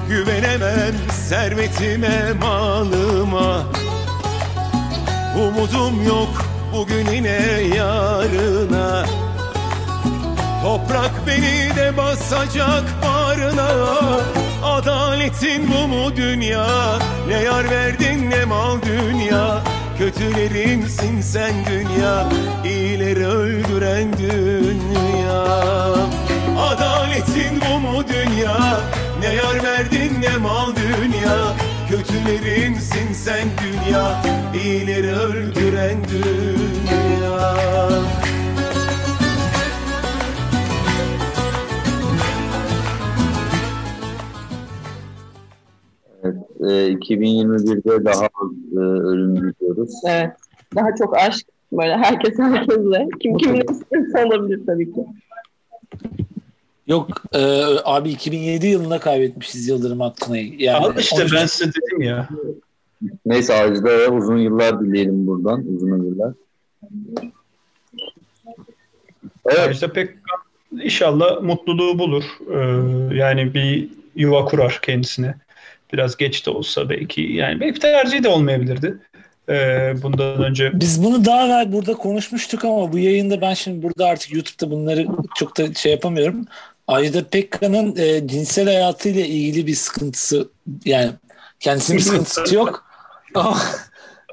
[0.09, 3.63] Güvenemem servetime malıma
[5.37, 7.41] Umudum yok bugününe
[7.77, 9.05] yarına.
[10.63, 13.69] Toprak beni de basacak bağrına.
[14.65, 16.67] Adaletin bu mu dünya?
[17.29, 19.63] Ne yar verdin ne mal dünya?
[19.99, 22.29] Kötülerimsin sen dünya.
[22.65, 25.43] İyileri öldüren dünya.
[26.59, 28.81] Adaletin bu mu dünya?
[29.21, 31.37] Ne yar verdin ne mal dünya?
[31.89, 37.51] Kötülerinsin sen dünya İyileri öldüren dünya
[46.25, 49.91] Evet, e, 2021'de daha az e, ölüm biliyoruz.
[50.07, 50.31] Evet.
[50.75, 51.47] Daha çok aşk.
[51.73, 53.09] Böyle herkes herkesle.
[53.21, 55.07] Kim kimin istiyorsa olabilir tabii ki.
[56.87, 57.41] Yok e,
[57.85, 60.55] abi 2007 yılında kaybetmişiz Yıldırım Aktuna'yı.
[60.59, 62.29] Yani Al işte ben size dedim ya.
[63.27, 65.65] Neyse Ajda uzun yıllar dileyelim buradan.
[65.75, 66.35] Uzun yıllar.
[69.47, 69.59] Evet.
[69.59, 70.11] Ajda pek
[70.83, 72.25] inşallah mutluluğu bulur.
[72.51, 75.35] Ee, yani bir yuva kurar kendisine.
[75.93, 78.99] Biraz geç de olsa belki yani belki tercih de olmayabilirdi.
[79.49, 80.71] Ee, bundan önce.
[80.75, 85.07] Biz bunu daha evvel burada konuşmuştuk ama bu yayında ben şimdi burada artık YouTube'da bunları
[85.35, 86.45] çok da şey yapamıyorum.
[86.89, 90.49] Ajda Pekkan'ın e, cinsel hayatıyla ilgili bir sıkıntısı
[90.85, 91.11] yani
[91.61, 92.90] kendisinin bir sıkıntısı yok
[93.35, 93.57] ama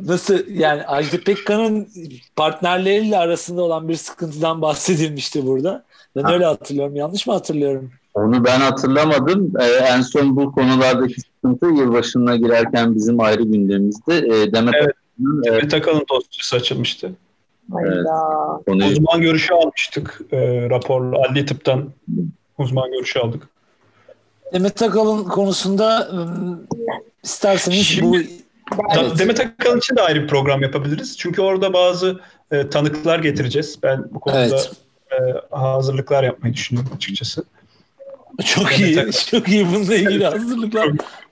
[0.02, 1.88] nasıl yani Ajda Pekkan'ın
[2.36, 5.84] partnerleriyle arasında olan bir sıkıntıdan bahsedilmişti burada.
[6.16, 6.34] Ben ha.
[6.34, 6.96] öyle hatırlıyorum.
[6.96, 7.92] Yanlış mı hatırlıyorum?
[8.14, 9.54] Onu ben hatırlamadım.
[9.60, 14.18] Ee, en son bu konulardaki sıkıntı yılbaşına girerken bizim ayrı gündemimizde.
[14.18, 14.96] Ee, Demet evet.
[15.46, 17.12] Demet Akalın dosyası açılmıştı.
[17.82, 18.06] Evet.
[18.66, 18.92] Konuyu...
[18.92, 21.22] Uzman görüşü almıştık e, raporlu.
[21.22, 21.90] Adli tıptan
[22.58, 23.48] uzman görüşü aldık.
[24.54, 26.12] Demet Akalın konusunda
[27.24, 28.47] isterseniz Şimdi, bu
[28.98, 29.20] evet.
[29.20, 31.18] Demet Akalın için de ayrı bir program yapabiliriz.
[31.18, 32.20] Çünkü orada bazı
[32.52, 33.80] e, tanıklar getireceğiz.
[33.84, 34.72] Ben bu konuda evet.
[35.12, 37.44] e, hazırlıklar yapmayı düşünüyorum açıkçası.
[38.46, 38.98] Çok Demet iyi.
[39.00, 39.12] Akalın.
[39.12, 40.90] Çok iyi bununla ilgili hazırlıklar.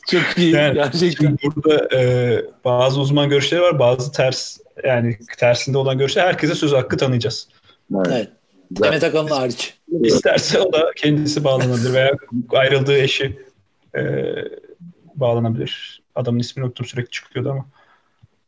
[0.07, 1.37] Çok iyi yani, gerçekten.
[1.43, 6.27] Burada e, bazı uzman görüşleri var, bazı ters yani tersinde olan görüşler.
[6.27, 7.47] Herkese söz hakkı tanıyacağız.
[7.95, 8.07] Evet.
[8.11, 8.29] evet.
[8.71, 9.73] Demet Akalın hariç.
[10.01, 12.11] İsterse o da kendisi bağlanabilir veya
[12.49, 13.39] ayrıldığı eşi
[13.97, 14.01] e,
[15.15, 16.01] bağlanabilir.
[16.15, 17.65] Adamın ismini unuttum sürekli çıkıyordu ama.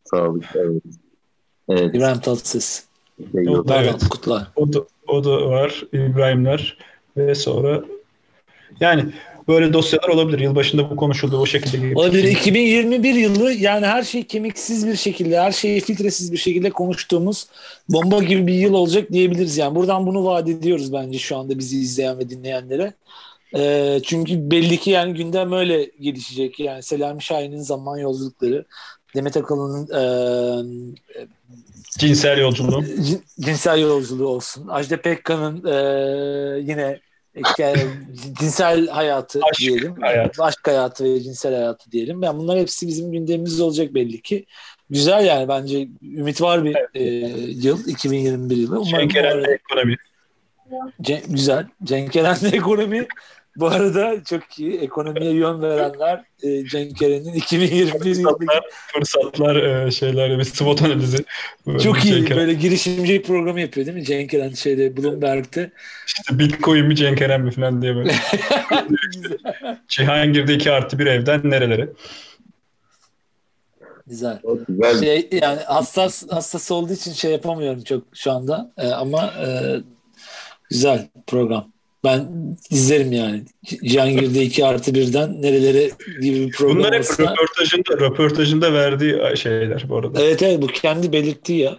[0.03, 0.44] Sağ olun.
[0.56, 0.84] Evet.
[1.69, 1.95] evet.
[1.95, 2.84] İbrahim Tatlıses.
[3.31, 4.10] Şey, o, da, evet.
[4.10, 4.48] Kutlar.
[4.56, 5.84] O da, o da var.
[5.94, 6.77] İbrahimler
[7.18, 7.84] ve sonra
[8.80, 9.06] yani
[9.48, 10.39] böyle dosyalar olabilir.
[10.39, 11.95] Yılbaşında bu konuşuldu o şekilde.
[11.95, 12.23] Olabilir.
[12.23, 17.48] 2021 yılı yani her şey kemiksiz bir şekilde, her şeyi filtresiz bir şekilde konuştuğumuz
[17.89, 19.57] bomba gibi bir yıl olacak diyebiliriz.
[19.57, 22.94] Yani buradan bunu vaat ediyoruz bence şu anda bizi izleyen ve dinleyenlere.
[23.56, 26.60] E, çünkü belli ki yani gündem öyle gelişecek.
[26.60, 28.65] Yani Selami Şahin'in zaman yolculukları,
[29.15, 30.03] Demet Akalın'ın e,
[31.98, 32.84] cinsel yolculuğu,
[33.40, 34.68] cinsel yolculuğu olsun.
[34.68, 35.76] Ajda Pekkan'ın e,
[36.60, 36.99] yine
[38.40, 40.02] cinsel hayatı aşk diyelim.
[40.02, 40.44] Hayatı.
[40.44, 42.24] Aşk hayatı ve cinsel hayatı diyelim.
[42.24, 44.45] Yani bunlar hepsi bizim gündemimiz olacak belli ki.
[44.90, 46.90] Güzel yani bence ümit var bir evet.
[46.94, 47.03] e,
[47.68, 48.80] yıl 2021 yılı.
[48.80, 49.98] Umarım Cenk Eren'le ekonomi.
[51.02, 51.68] Cen, güzel.
[51.84, 53.07] Cenk Eren'le ekonomi
[53.57, 54.79] bu arada çok iyi.
[54.79, 58.63] Ekonomiye yön verenler e, Cenk Eren'in 2021 fırsatlar,
[58.93, 61.17] fırsatlar e, şeyler bir SWOT analizi.
[61.84, 62.13] Çok iyi.
[62.13, 65.71] Cenk böyle girişimcilik programı yapıyor değil mi Cenk Eren şeyde Bloomberg'te.
[66.07, 68.11] İşte Bitcoin mi Cenk Eren mi falan diye böyle.
[69.88, 71.89] Cihangir'de iki artı bir evden nerelere?
[74.07, 74.39] Güzel.
[74.69, 74.99] güzel.
[74.99, 78.71] Şey, yani hassas hassas olduğu için şey yapamıyorum çok şu anda.
[78.77, 79.47] E, ama e,
[80.69, 81.76] güzel program.
[82.03, 82.28] Ben
[82.69, 83.44] izlerim yani.
[83.64, 85.90] Cihangir'de 2 artı birden nerelere
[86.22, 87.24] gibi bir program Bunlar hep olsa...
[87.24, 90.24] röportajında, röportajında verdiği şeyler bu arada.
[90.24, 91.78] Evet evet bu kendi belirttiği ya.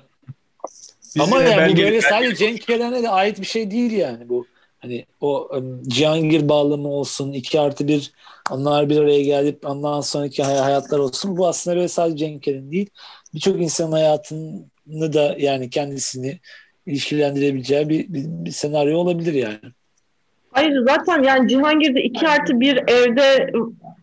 [1.16, 4.47] Biz Ama yani bu böyle sadece Cenk Eren'e de ait bir şey değil yani bu.
[4.78, 8.12] Hani o um, Cihangir bağlamı olsun, 2 artı bir
[8.51, 11.36] onlar bir araya gelip ondan sonraki hay- hayatlar olsun.
[11.36, 12.90] Bu aslında böyle sadece Cenk Eren değil.
[13.35, 16.40] Birçok insanın hayatını da yani kendisini
[16.86, 19.61] ilişkilendirebileceği bir, bir, bir senaryo olabilir yani.
[20.59, 23.52] Hayır zaten yani Cihangir'de iki artı bir evde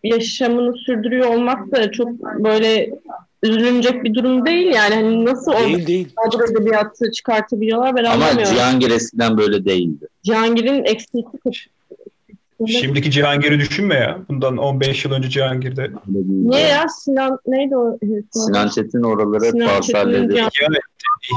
[0.04, 2.90] yaşamını sürdürüyor olmak da çok böyle
[3.42, 4.94] üzülünecek bir durum değil yani.
[4.94, 6.08] Hani nasıl değil, değil.
[6.16, 8.38] mağdur edebiyatı çıkartabiliyorlar ben Ama anlamıyorum.
[8.38, 10.06] Ama Cihangir eskiden böyle değildi.
[10.22, 11.24] Cihangir'in eksikliği
[12.66, 14.18] Şimdiki Cihangir'i düşünme ya.
[14.28, 15.90] Bundan 15 yıl önce Cihangir'de.
[16.06, 16.88] Niye ya?
[16.88, 17.98] Sinan neydi o?
[18.30, 19.82] Sinan Çetin oraları Sinan.
[19.82, 20.78] İhya etti,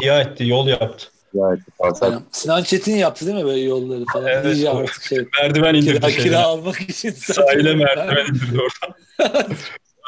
[0.02, 1.06] ihya etti, yol yaptı.
[1.34, 1.60] Yani,
[2.02, 4.28] yani, Sinan Çetin yaptı değil mi böyle yolları falan?
[4.28, 5.28] Evet, İyice artık şey.
[5.42, 6.00] Merdiven indirdi.
[6.00, 7.12] Kira, kira almak için.
[7.18, 8.96] Sahile merdiven indirdi oradan.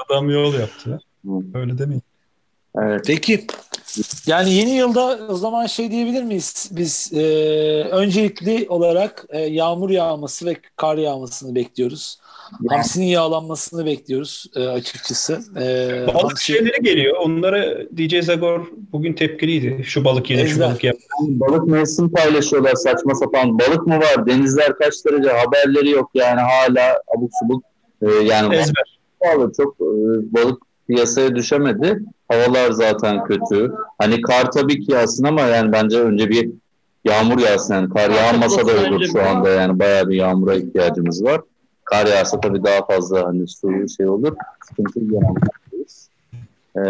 [0.06, 1.00] Adam yol yaptı.
[1.54, 2.04] Öyle demeyin.
[2.78, 3.04] Evet.
[3.08, 3.48] Peki.
[4.26, 6.70] Yani yeni yılda o zaman şey diyebilir miyiz?
[6.72, 7.24] Biz e,
[7.84, 12.18] öncelikli olarak e, yağmur yağması ve kar yağmasını bekliyoruz.
[12.70, 15.42] Hamsinin yağlanmasını bekliyoruz e, açıkçası.
[15.56, 16.44] E, balık hamsi...
[16.44, 17.18] şeyleri geliyor.
[17.18, 19.84] Onlara DJ Zagor bugün tepkiliydi.
[19.84, 20.96] Şu balık yedi, şu balık yap.
[21.22, 23.60] Balık mevsim paylaşıyorlar saçma sapan.
[23.60, 24.28] Balık mı var?
[24.28, 25.30] Denizler kaç derece?
[25.30, 27.64] Haberleri yok yani hala abuk subuk.
[28.02, 29.00] E, yani Ezber.
[29.22, 29.88] Balık, çok e,
[30.34, 32.00] balık piyasaya düşemedi.
[32.28, 33.72] Havalar zaten kötü.
[33.98, 36.50] Hani kar tabii ki yağsın ama yani bence önce bir
[37.06, 37.74] yağmur yağsın.
[37.74, 41.42] Yani kar yağmasa da olur şu anda yani bayağı bir yağmura ihtiyacımız var.
[41.92, 44.36] Kar yağsa tabii daha fazla hani su şey olur.
[44.68, 46.10] Sıkıntı yaşamayız.
[46.76, 46.82] Ee,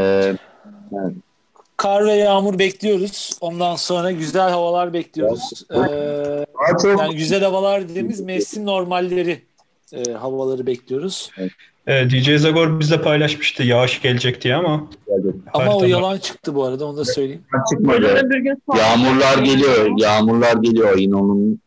[0.94, 1.16] evet.
[1.78, 3.38] Kar ve yağmur bekliyoruz.
[3.42, 5.66] Ondan sonra güzel havalar bekliyoruz.
[5.72, 6.46] Ee,
[6.86, 9.42] yani güzel havalar dediğimiz mevsim normalleri
[9.94, 11.32] e, havaları bekliyoruz.
[11.38, 11.52] Evet.
[11.88, 14.90] E, DJ Zagor bizle paylaşmıştı yağış gelecek diye ama.
[15.54, 17.44] Ama o yalan çıktı bu arada onu da söyleyeyim.
[17.70, 18.30] Çıkmadı.
[18.78, 19.90] Yağmurlar geliyor.
[19.98, 20.98] Yağmurlar geliyor.
[20.98, 21.62] Yine onun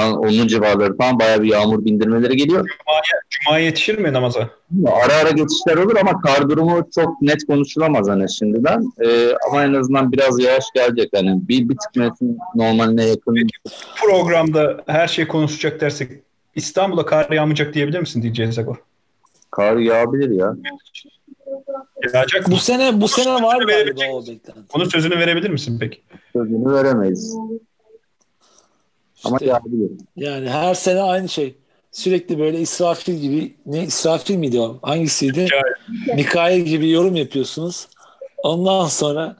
[0.00, 2.68] onun civarları falan bayağı bir yağmur bindirmeleri geliyor.
[2.68, 4.50] Cuma'ya, Cuma'ya yetişir mi namaza?
[4.86, 8.92] Ara ara geçişler olur ama kar durumu çok net konuşulamaz hani şimdiden.
[9.04, 11.10] Ee, ama en azından biraz yağış gelecek.
[11.14, 13.34] Hani bir, bir tık mevsim normaline yakın.
[13.34, 16.10] Peki, programda her şey konuşacak dersek
[16.54, 18.76] İstanbul'a kar yağmayacak diyebilir misin DJ Zagor?
[19.50, 20.56] Kar yağabilir ya.
[22.14, 24.52] Yağacak bu sene bu sene var galiba o beklenti.
[24.74, 26.00] Onun sözünü verebilir misin peki?
[26.32, 27.36] Sözünü veremeyiz.
[29.24, 29.90] Ama yağabilir.
[30.16, 31.54] Yani her sene aynı şey.
[31.92, 34.78] Sürekli böyle İsrafil gibi ne İsrafil miydi o?
[34.82, 35.40] Hangisiydi?
[35.42, 36.14] Mikail.
[36.14, 37.88] Mikail gibi yorum yapıyorsunuz.
[38.42, 39.36] Ondan sonra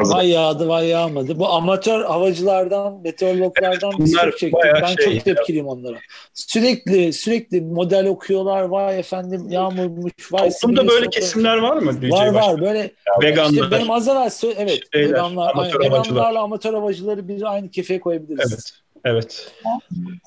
[0.00, 0.14] Ağzı.
[0.14, 1.38] Vay yağdı vay yağmadı.
[1.38, 4.70] Bu amatör havacılardan, meteorologlardan evet, bir çok çektim.
[4.82, 5.96] Ben şey çok tepkiliyim onlara.
[6.34, 8.62] Sürekli sürekli model okuyorlar.
[8.62, 10.12] Vay efendim yağmurmuş.
[10.32, 12.10] Vay Toplumda böyle kesimler var mı?
[12.10, 12.60] Var var.
[12.60, 12.90] Böyle
[13.22, 13.62] veganlar.
[13.62, 14.80] Işte benim az evvel evet.
[14.92, 18.52] Şeyler, veganlar, amatör veganlarla amatör havacıları bir aynı kefeye koyabiliriz.
[18.52, 18.81] Evet.
[19.04, 19.52] Evet.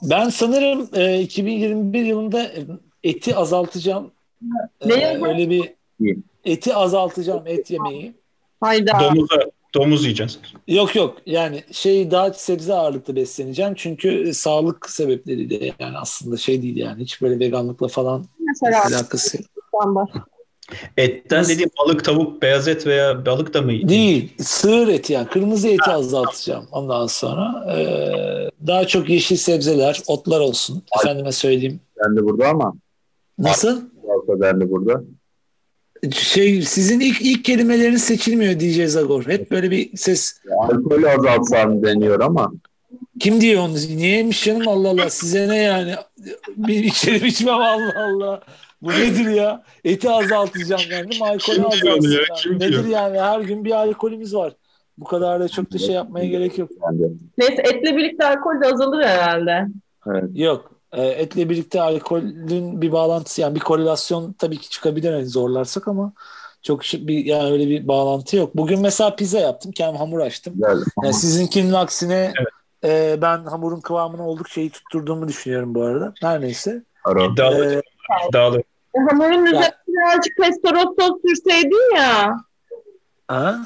[0.03, 2.51] Ben sanırım e, 2021 yılında
[3.03, 4.11] eti azaltacağım.
[4.81, 5.73] E, öyle bir
[6.45, 8.13] eti azaltacağım et yemeği.
[8.61, 8.99] Hayda.
[8.99, 9.35] Domuza,
[9.75, 10.39] domuz yiyeceğiz.
[10.67, 16.61] Yok yok yani şey daha sebze ağırlıklı besleneceğim çünkü sağlık sebepleri de yani aslında şey
[16.61, 19.45] değil yani hiç böyle veganlıkla falan Mesela, alakası yok.
[20.97, 21.53] Etten Nasıl?
[21.53, 23.71] dediğim balık, tavuk, beyaz et veya balık da mı?
[23.71, 24.33] Değil.
[24.39, 25.27] Sığır eti yani.
[25.27, 27.73] Kırmızı eti azaltacağım ondan sonra.
[27.77, 30.83] Ee, daha çok yeşil sebzeler, otlar olsun.
[30.91, 31.79] Ay, Efendime söyleyeyim.
[32.05, 32.73] Ben de burada ama.
[33.37, 33.81] Nasıl?
[34.29, 35.03] Ben de burada.
[36.13, 39.25] Şey sizin ilk ilk kelimeleriniz seçilmiyor DJ Zagor.
[39.27, 40.41] Hep böyle bir ses.
[40.59, 42.51] Alkolü azaltsam deniyor ama.
[43.19, 43.73] Kim diyor onu?
[43.73, 45.09] Niyeymiş canım Allah Allah.
[45.09, 45.93] Size ne yani?
[46.57, 48.41] Bir içerim içmem Allah Allah.
[48.85, 49.63] Bu nedir ya?
[49.83, 51.23] Eti azaltacağım dedim.
[51.23, 52.59] Alkolü azaltacağım.
[52.59, 53.19] Nedir yani?
[53.19, 54.53] Her gün bir alkolümüz var.
[54.97, 56.69] Bu kadar da çok da şey yapmaya gerek yok.
[57.37, 59.67] Neyse etle birlikte alkol de azalır herhalde.
[60.07, 60.23] Evet.
[60.33, 60.71] Yok.
[60.91, 66.13] E, etle birlikte alkolün bir bağlantısı yani bir korelasyon tabii ki çıkabilir hani zorlarsak ama
[66.61, 68.57] çok bir yani öyle bir bağlantı yok.
[68.57, 69.71] Bugün mesela pizza yaptım.
[69.71, 70.53] Kendim hamur açtım.
[70.53, 72.47] Güzel, yani sizinkinin aksine evet.
[72.83, 76.13] e, ben hamurun kıvamını oldukça iyi tutturduğumu düşünüyorum bu arada.
[76.21, 76.83] Her neyse.
[77.31, 77.73] İddialı.
[77.73, 77.81] Ee,
[78.29, 78.63] İddialı.
[78.95, 82.37] E, hamurun üzerine birazcık pestoros sos sürseydin ya.
[83.27, 83.59] Ha?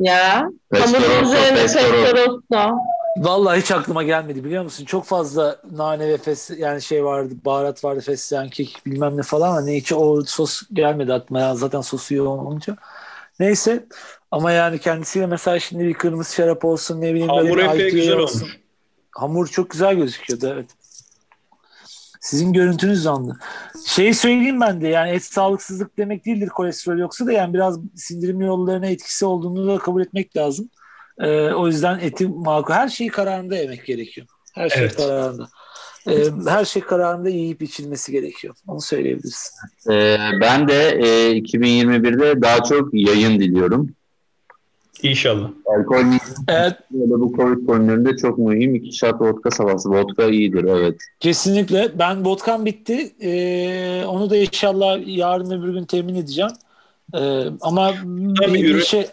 [0.00, 0.50] Ya.
[0.74, 2.74] Hamurun üzerine pestoros da.
[3.18, 4.84] Vallahi hiç aklıma gelmedi biliyor musun?
[4.84, 9.48] Çok fazla nane ve fes yani şey vardı, baharat vardı, fesleğen, kekik bilmem ne falan
[9.48, 11.40] ama ne hiç o sos gelmedi aklıma.
[11.40, 12.76] Yani zaten sosu yoğun olunca.
[13.40, 13.86] Neyse
[14.30, 18.16] ama yani kendisiyle mesela şimdi bir kırmızı şarap olsun ne bileyim Hamur böyle bir güzel
[18.16, 18.40] olsun.
[18.40, 18.58] olmuş.
[19.10, 20.66] Hamur çok güzel gözüküyordu evet.
[22.20, 23.36] Sizin görüntünüz zanlı.
[23.86, 28.40] Şeyi söyleyeyim ben de yani et sağlıksızlık demek değildir kolesterol yoksa da yani biraz sindirim
[28.40, 30.70] yollarına etkisi olduğunu da kabul etmek lazım.
[31.20, 32.74] Ee, o yüzden eti makul.
[32.74, 34.26] Her şeyi kararında yemek gerekiyor.
[34.54, 34.96] Her şey evet.
[34.96, 35.48] kararında.
[36.08, 38.54] Ee, her şey kararında yiyip içilmesi gerekiyor.
[38.66, 39.54] Onu söyleyebilirsin.
[39.90, 43.94] Ee, ben de e, 2021'de daha çok yayın diliyorum.
[45.02, 45.50] İnşallah.
[45.66, 46.04] Alkol
[46.48, 46.74] evet.
[46.90, 48.74] bu Covid konularında çok mühim.
[48.74, 49.90] İki şat vodka sabahsı.
[49.90, 51.00] Vodka iyidir evet.
[51.20, 51.98] Kesinlikle.
[51.98, 53.12] Ben vodkam bitti.
[53.22, 56.50] Ee, onu da inşallah yarın öbür gün temin edeceğim.
[57.14, 59.06] Ee, ama bir, bir ürün, şey...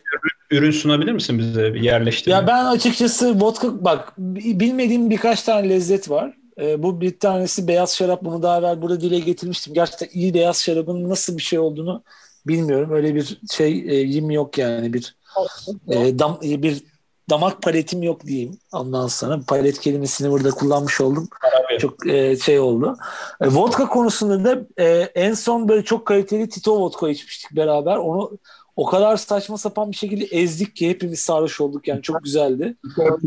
[0.52, 2.36] ürün sunabilir misin bize bir yerleştirme?
[2.36, 6.34] Ya ben açıkçası vodka bak bilmediğim birkaç tane lezzet var.
[6.62, 8.24] Ee, bu bir tanesi beyaz şarap.
[8.24, 9.74] Bunu daha evvel burada dile getirmiştim.
[9.74, 12.04] Gerçekten iyi beyaz şarabın nasıl bir şey olduğunu
[12.48, 12.90] bilmiyorum.
[12.92, 15.16] Öyle bir şey e, yim yok yani bir
[15.88, 16.84] e, dam, e, bir
[17.30, 18.58] damak paletim yok diyeyim.
[18.74, 21.30] Ondan sonra palet kelimesini burada kullanmış oldum.
[21.42, 21.80] Abi.
[21.80, 22.98] Çok e, şey oldu.
[23.42, 27.98] E, vodka konusunda da e, en son böyle çok kaliteli Tito vodka içmiştik beraber.
[27.98, 28.38] Onu
[28.76, 32.76] o kadar saçma sapan bir şekilde ezdik ki hepimiz sarhoş olduk yani çok güzeldi.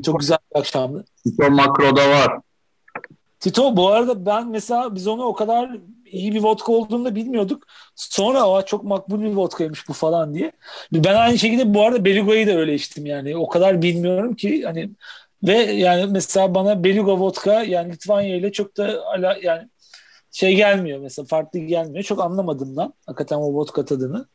[0.04, 1.04] çok güzel bir akşamdı.
[1.24, 2.38] Tito makroda var.
[3.40, 5.76] Tito bu arada ben mesela biz onu o kadar
[6.10, 7.66] iyi bir vodka olduğunu da bilmiyorduk.
[7.94, 10.52] Sonra o çok makbul bir vodkaymış bu falan diye.
[10.92, 13.36] Ben aynı şekilde bu arada Beluga'yı da öyle içtim yani.
[13.36, 14.90] O kadar bilmiyorum ki hani
[15.42, 19.68] ve yani mesela bana Beluga vodka yani Litvanya ile çok da ala, yani
[20.32, 22.04] şey gelmiyor mesela farklı gelmiyor.
[22.04, 24.26] Çok anlamadım lan hakikaten o vodka tadını.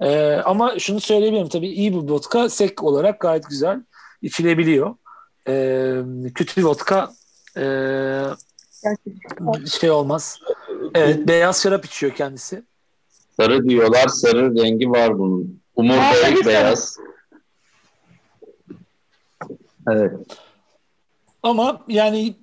[0.00, 3.80] Ee, ama şunu söyleyebilirim tabii iyi bir vodka sek olarak gayet güzel
[4.22, 4.94] içilebiliyor.
[5.48, 6.02] Ee,
[6.34, 7.10] kötü vodka
[7.56, 7.64] e,
[9.80, 10.38] şey olmaz.
[10.94, 12.62] Evet beyaz şarap içiyor kendisi.
[13.36, 15.60] Sarı diyorlar sarı rengi var bunun.
[15.76, 16.96] Umurtayı beyaz.
[19.88, 20.12] Evet.
[21.42, 22.34] Ama yani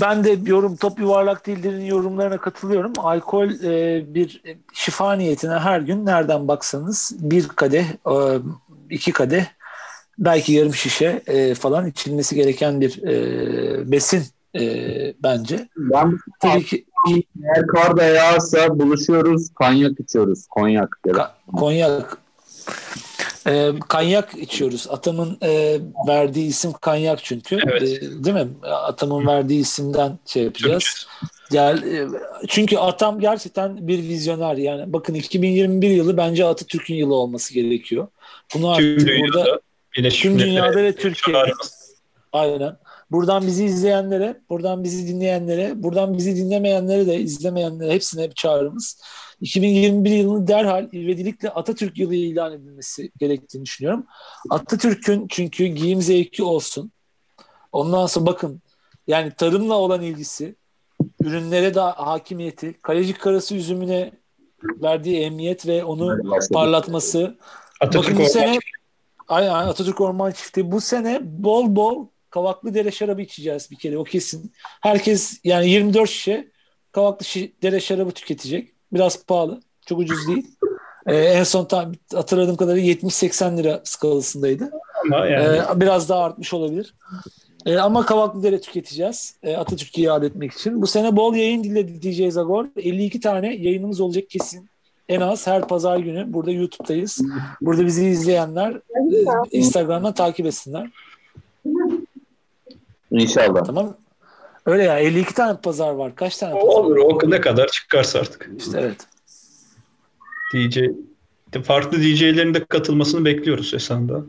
[0.00, 2.92] ben de yorum top yuvarlak değildirin yorumlarına katılıyorum.
[2.98, 8.38] Alkol e, bir şifa niyetine her gün nereden baksanız bir kadeh, e,
[8.90, 9.44] iki kadeh,
[10.18, 14.24] belki yarım şişe e, falan içilmesi gereken bir e, besin
[14.60, 15.68] e, bence.
[15.76, 20.46] Ben tabii ki eğer kar da yağarsa buluşuyoruz, kanyak içiyoruz.
[20.46, 20.98] Konyak.
[21.06, 22.18] Ka- konyak.
[23.46, 24.86] E, kanyak içiyoruz.
[24.90, 27.58] Atamın e, verdiği isim kanyak çünkü.
[27.66, 27.82] Evet.
[27.82, 28.48] E, değil mi?
[28.62, 31.06] Atamın verdiği isimden şey yapacağız.
[31.50, 32.08] Yani, e,
[32.48, 34.56] çünkü atam gerçekten bir vizyoner.
[34.56, 38.08] Yani bakın 2021 yılı bence Atatürk'ün yılı olması gerekiyor.
[38.54, 39.60] Bunu artık tüm burada
[40.10, 41.52] tüm dünyada ve Türkiye'de.
[42.32, 42.76] Aynen.
[43.12, 49.02] Buradan bizi izleyenlere, buradan bizi dinleyenlere, buradan bizi dinlemeyenlere de izlemeyenlere hepsine bir çağrımız.
[49.40, 54.06] 2021 yılını derhal ivedilikle Atatürk yılı ilan edilmesi gerektiğini düşünüyorum.
[54.50, 56.92] Atatürk'ün çünkü giyim zevki olsun.
[57.72, 58.62] Ondan sonra bakın
[59.06, 60.56] yani tarımla olan ilgisi,
[61.20, 64.12] ürünlere de hakimiyeti, kalecik karası üzümüne
[64.62, 66.18] verdiği emniyet ve onu
[66.52, 67.38] parlatması.
[67.80, 68.58] Atatürk bakın bu sene
[69.28, 74.04] Aynen Atatürk Orman Çiftliği bu sene bol bol kavaklı dere şarabı içeceğiz bir kere o
[74.04, 74.52] kesin.
[74.80, 76.48] Herkes yani 24 şişe
[76.92, 78.72] kavaklı şi, dere şarabı tüketecek.
[78.92, 79.60] Biraz pahalı.
[79.86, 80.46] Çok ucuz değil.
[81.06, 84.70] Ee, en son tam hatırladığım kadarıyla 70-80 lira skalasındaydı.
[85.04, 85.56] Ama yani.
[85.56, 86.94] Ee, biraz daha artmış olabilir.
[87.66, 89.36] Ee, ama kavaklı dere tüketeceğiz.
[89.42, 90.82] Ee, Atatürk'ü iade etmek için.
[90.82, 92.66] Bu sene bol yayın dinledi DJ Zagor.
[92.76, 94.68] 52 tane yayınımız olacak kesin.
[95.08, 97.20] en az her pazar günü burada YouTube'dayız.
[97.60, 100.90] Burada bizi izleyenler e, Instagram'dan takip etsinler.
[103.12, 103.64] İnşallah.
[103.64, 103.96] Tamam.
[104.66, 106.14] Öyle ya 52 tane pazar var.
[106.14, 106.66] Kaç tane pazar?
[106.66, 108.50] Olur o ne kadar çıkarsa artık.
[108.58, 109.06] İşte evet.
[110.54, 110.78] DJ
[111.60, 114.22] farklı DJ'lerin de katılmasını bekliyoruz esanda.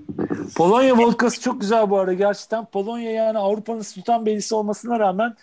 [0.55, 2.65] Polonya vodkası çok güzel bu arada gerçekten.
[2.65, 5.35] Polonya yani Avrupa'nın sultan belisi olmasına rağmen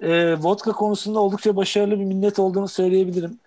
[0.00, 3.38] e, vodka konusunda oldukça başarılı bir millet olduğunu söyleyebilirim.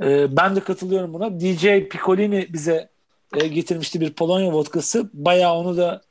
[0.00, 1.40] E, ben de katılıyorum buna.
[1.40, 2.88] DJ Piccolini bize
[3.34, 5.10] e, getirmişti bir Polonya vodkası.
[5.12, 6.02] Bayağı onu da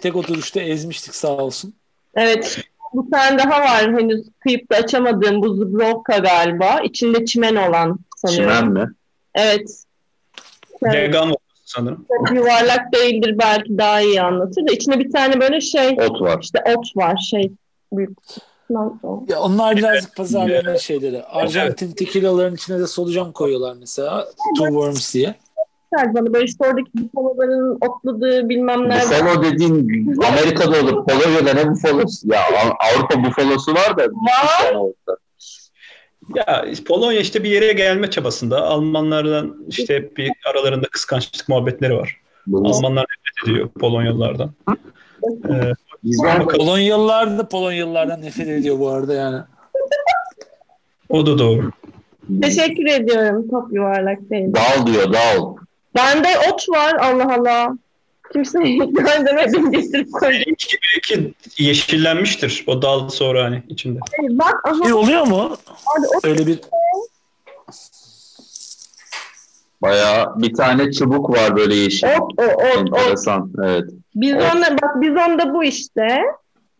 [0.00, 1.74] tek oturuşta ezmiştik sağ olsun.
[2.14, 2.60] Evet.
[2.94, 6.80] Bu tane daha var henüz kıyıp da açamadığım bu Zubrovka galiba.
[6.80, 8.56] İçinde çimen olan sanıyorum.
[8.56, 8.90] Çimen mi?
[9.34, 9.84] Evet.
[10.82, 11.34] Vegan
[11.64, 12.06] sanırım.
[12.18, 16.38] Çok yuvarlak değildir belki daha iyi anlatır da içinde bir tane böyle şey ot var.
[16.42, 17.52] İşte ot var şey
[17.92, 18.18] büyük.
[19.28, 21.24] Ya onlar birazcık pazarlama şeyleri.
[21.24, 24.24] Arjantin tequilaların içine de solucan koyuyorlar mesela.
[24.54, 25.34] Two Worms diye.
[25.92, 29.04] Bana böyle işte oradaki bufaloların otladığı bilmem nerede.
[29.04, 31.04] Bufalo dediğin Amerika'da olur.
[31.06, 32.28] Polonya'da ne bufalosu?
[32.28, 32.40] Ya
[32.78, 34.02] Avrupa bufalosu var da.
[34.02, 34.74] Var.
[36.34, 38.62] Ya Polonya işte bir yere gelme çabasında.
[38.62, 42.16] Almanlardan işte bir aralarında kıskançlık muhabbetleri var.
[42.46, 44.50] Bu Almanlar nefret ediyor Polonyalılardan.
[45.24, 45.72] Ee,
[46.56, 49.40] Polonyalılar da Polonyalılardan nefret ediyor bu arada yani.
[51.08, 51.70] O da doğru.
[52.42, 53.48] Teşekkür ediyorum.
[53.50, 54.54] Top yuvarlak değil.
[54.54, 55.56] Dal diyor dal.
[55.94, 57.72] Bende ot var Allah Allah.
[58.32, 60.40] Kimse göndermedim getirip koydum.
[60.46, 64.00] Benimki belki yeşillenmiştir o dal sonra hani içinde.
[64.18, 64.88] Hayır, bak aha.
[64.88, 65.56] E, oluyor mu?
[65.66, 66.58] Hadi, ot Öyle bir
[69.82, 72.06] Bayağı bir tane çubuk var böyle yeşil.
[72.06, 72.76] ot o ot ot.
[72.76, 73.52] Enteresan.
[73.64, 73.84] Evet.
[74.14, 76.22] Bizonla bak bizonda bu işte.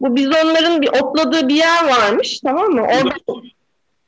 [0.01, 2.83] Bu bizonların bir otladığı bir yer varmış tamam mı?
[2.83, 3.15] Orada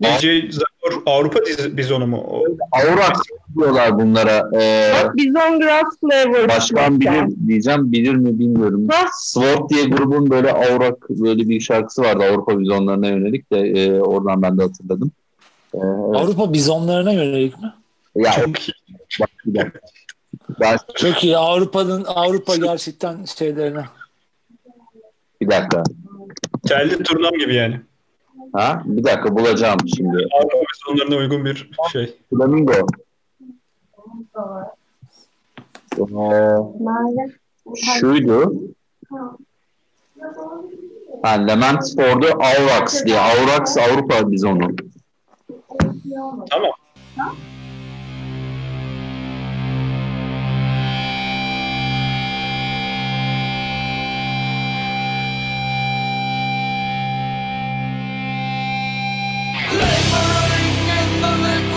[0.03, 1.41] DJ Zagor Avrupa
[1.77, 2.24] bizonu mu?
[2.31, 3.16] O, Aurak
[3.57, 4.51] diyorlar bunlara.
[4.62, 6.49] Ee, bak bizon grass flavor.
[6.49, 7.93] başkan bilir diyeceğim.
[7.93, 8.89] Bilir mi bilmiyorum.
[8.91, 9.07] Ha?
[9.20, 14.43] Sword diye grubun böyle Aurak böyle bir şarkısı vardı Avrupa vizonlarına yönelik de e, oradan
[14.43, 15.11] ben de hatırladım.
[15.74, 15.79] Ee.
[16.15, 17.73] Avrupa bizonlarına yönelik mi?
[18.16, 18.74] ya, çok iyi.
[19.47, 19.83] bak.
[20.61, 21.37] Ben, Çok iyi.
[21.37, 23.85] Avrupa'nın Avrupa gerçekten şeylerine.
[25.41, 25.83] bir dakika.
[26.69, 27.81] Telli turnam gibi yani.
[28.53, 28.83] Ha?
[28.85, 30.27] Bir dakika bulacağım şimdi.
[30.39, 32.16] Avrupa bizonlarına uygun bir şey.
[32.31, 32.73] Flamingo.
[35.99, 36.57] Ee,
[38.01, 38.55] şuydu.
[41.23, 43.19] Ha, Lament Ford'u Aurax diye.
[43.20, 44.77] Aurax Avrupa bizonu.
[46.51, 46.70] Tamam.
[61.33, 61.72] America.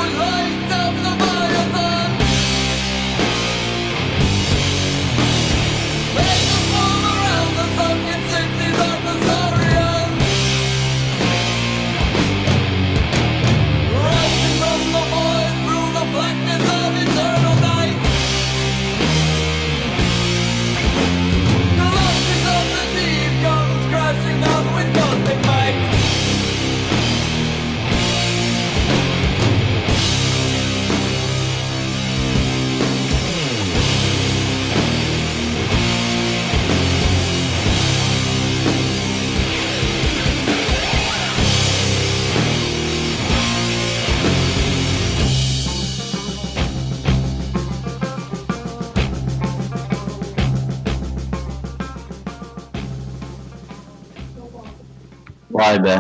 [55.55, 55.99] Vay be.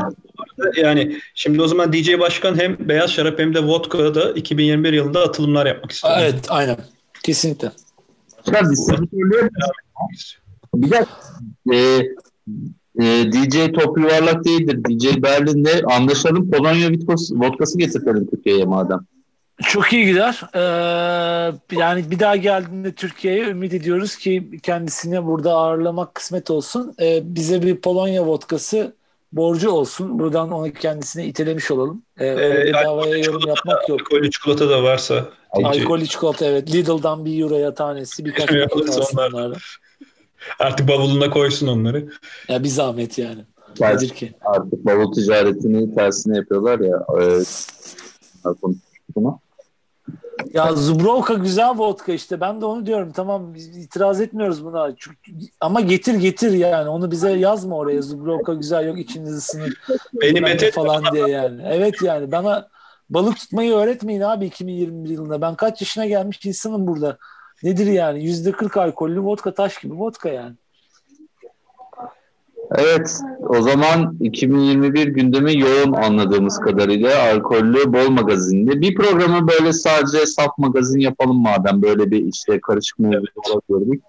[0.77, 5.65] Yani şimdi o zaman DJ Başkan hem beyaz şarap hem de vodka'da 2021 yılında atılımlar
[5.65, 6.17] yapmak istiyor.
[6.19, 6.77] Evet aynen.
[7.23, 7.71] Kesinlikle.
[8.37, 9.49] Başkan distribütörlüğe
[10.75, 11.15] bir dakika.
[11.73, 11.77] Ee,
[12.99, 14.79] e, DJ Top Yuvarlak değildir.
[14.89, 16.51] DJ Berlin'de anlaşalım.
[16.51, 18.99] Polonya vodkası, vodkası getirtelim Türkiye'ye madem.
[19.63, 20.41] Çok iyi gider.
[20.53, 20.59] Ee,
[21.71, 26.93] yani bir daha geldiğinde Türkiye'ye ümit ediyoruz ki kendisine burada ağırlamak kısmet olsun.
[27.01, 28.95] Ee, bize bir Polonya vodkası
[29.31, 30.19] borcu olsun.
[30.19, 32.03] Buradan onu kendisine itelemiş olalım.
[32.19, 34.01] Ee, Ee, bedavaya yorum yapmak yok.
[34.01, 35.29] Alkollü çikolata da varsa.
[35.51, 36.73] Alkollü çikolata evet.
[36.73, 38.73] Lidl'dan bir euroya tanesi birkaç paket
[39.13, 39.55] onlardan.
[40.59, 42.09] Artık bavuluna koysun onları.
[42.49, 43.45] Ya bir zahmet yani.
[43.75, 44.33] Ters- Nedir ki?
[44.45, 46.97] Artık bavul ticaretini tersine yapıyorlar ya.
[47.21, 47.23] E,
[48.61, 48.83] konuştuk
[49.15, 49.39] bunu.
[50.53, 52.41] Ya Zubrovka güzel vodka işte.
[52.41, 53.11] Ben de onu diyorum.
[53.11, 54.95] Tamam biz itiraz etmiyoruz buna.
[54.97, 55.31] Çünkü,
[55.61, 56.89] ama getir getir yani.
[56.89, 58.01] Onu bize yazma oraya.
[58.01, 59.73] Zubrovka güzel yok içiniz ısınır.
[60.13, 61.61] Ne etet falan diye yani.
[61.65, 62.67] Evet yani bana
[63.09, 65.41] balık tutmayı öğretmeyin abi 2021 yılında.
[65.41, 67.17] Ben kaç yaşına gelmiş insanım burada.
[67.63, 68.23] Nedir yani?
[68.23, 70.55] Yüzde 40 alkollü vodka taş gibi vodka yani.
[72.77, 73.19] Evet,
[73.49, 78.81] o zaman 2021 gündemi yoğun anladığımız kadarıyla alkollü bol magazinli.
[78.81, 84.03] Bir programı böyle sadece saf magazin yapalım madem böyle bir işte karışık mevzu gördük.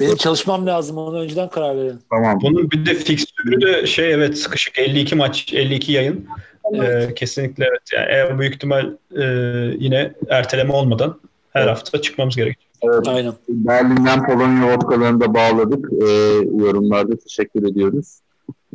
[0.00, 1.98] Benim çalışmam lazım onu önceden karar verelim.
[2.10, 2.38] Tamam.
[2.42, 6.26] Bunun bir de fikstürü de şey evet sıkışık 52 maç 52 yayın.
[6.74, 7.82] Ee, kesinlikle evet.
[7.92, 9.24] Yani eğer büyük ihtimal e,
[9.78, 11.20] yine erteleme olmadan
[11.52, 12.63] her hafta çıkmamız gerekiyor.
[12.92, 13.08] Evet.
[13.08, 13.32] Aynen.
[13.48, 15.92] Berlin'den Polonya vodkalarını da bağladık.
[15.92, 16.06] Ee,
[16.64, 18.18] yorumlarda teşekkür ediyoruz.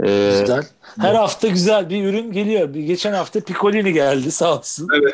[0.04, 0.64] Ee, Güzel.
[1.00, 2.74] Her hafta güzel bir ürün geliyor.
[2.74, 4.88] Bir geçen hafta Piccolini geldi sağ olsun.
[5.02, 5.14] Evet.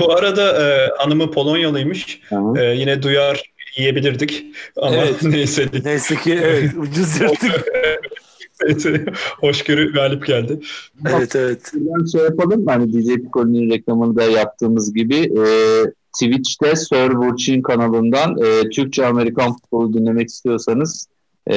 [0.00, 2.20] Bu, arada e, hanımı Polonyalıymış.
[2.28, 2.60] hı.
[2.60, 3.42] E, yine duyar
[3.76, 4.44] yiyebilirdik.
[4.76, 5.16] Ama Evet.
[5.22, 5.66] neyse.
[5.84, 7.64] Neyse ki evet ucuz yırttık.
[9.40, 10.60] Hoşgörü galip geldi.
[11.10, 11.72] evet evet.
[11.74, 12.66] Buradan şey yapalım.
[12.66, 15.44] Hani DJ Picoli'nin reklamını da yaptığımız gibi e,
[16.20, 21.08] Twitch'te Sir Burçin kanalından e, Türkçe Amerikan futbolu dinlemek istiyorsanız
[21.50, 21.56] e,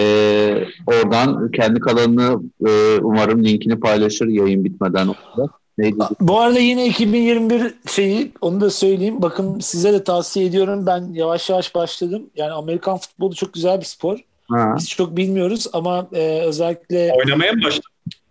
[0.87, 5.07] oradan kendi kanalını e, umarım linkini paylaşır yayın bitmeden.
[5.07, 5.51] Orada.
[5.77, 5.97] Neydi?
[6.21, 9.21] Bu arada yine 2021 şeyi onu da söyleyeyim.
[9.21, 10.85] Bakın size de tavsiye ediyorum.
[10.85, 12.23] Ben yavaş yavaş başladım.
[12.35, 14.19] Yani Amerikan futbolu çok güzel bir spor.
[14.49, 14.73] Ha.
[14.77, 17.89] Biz çok bilmiyoruz ama e, özellikle Oynamaya mı başladın?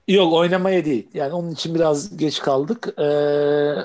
[0.09, 1.09] Yok oynamaya değil.
[1.15, 2.95] Yani onun için biraz geç kaldık.
[2.99, 3.05] Ee,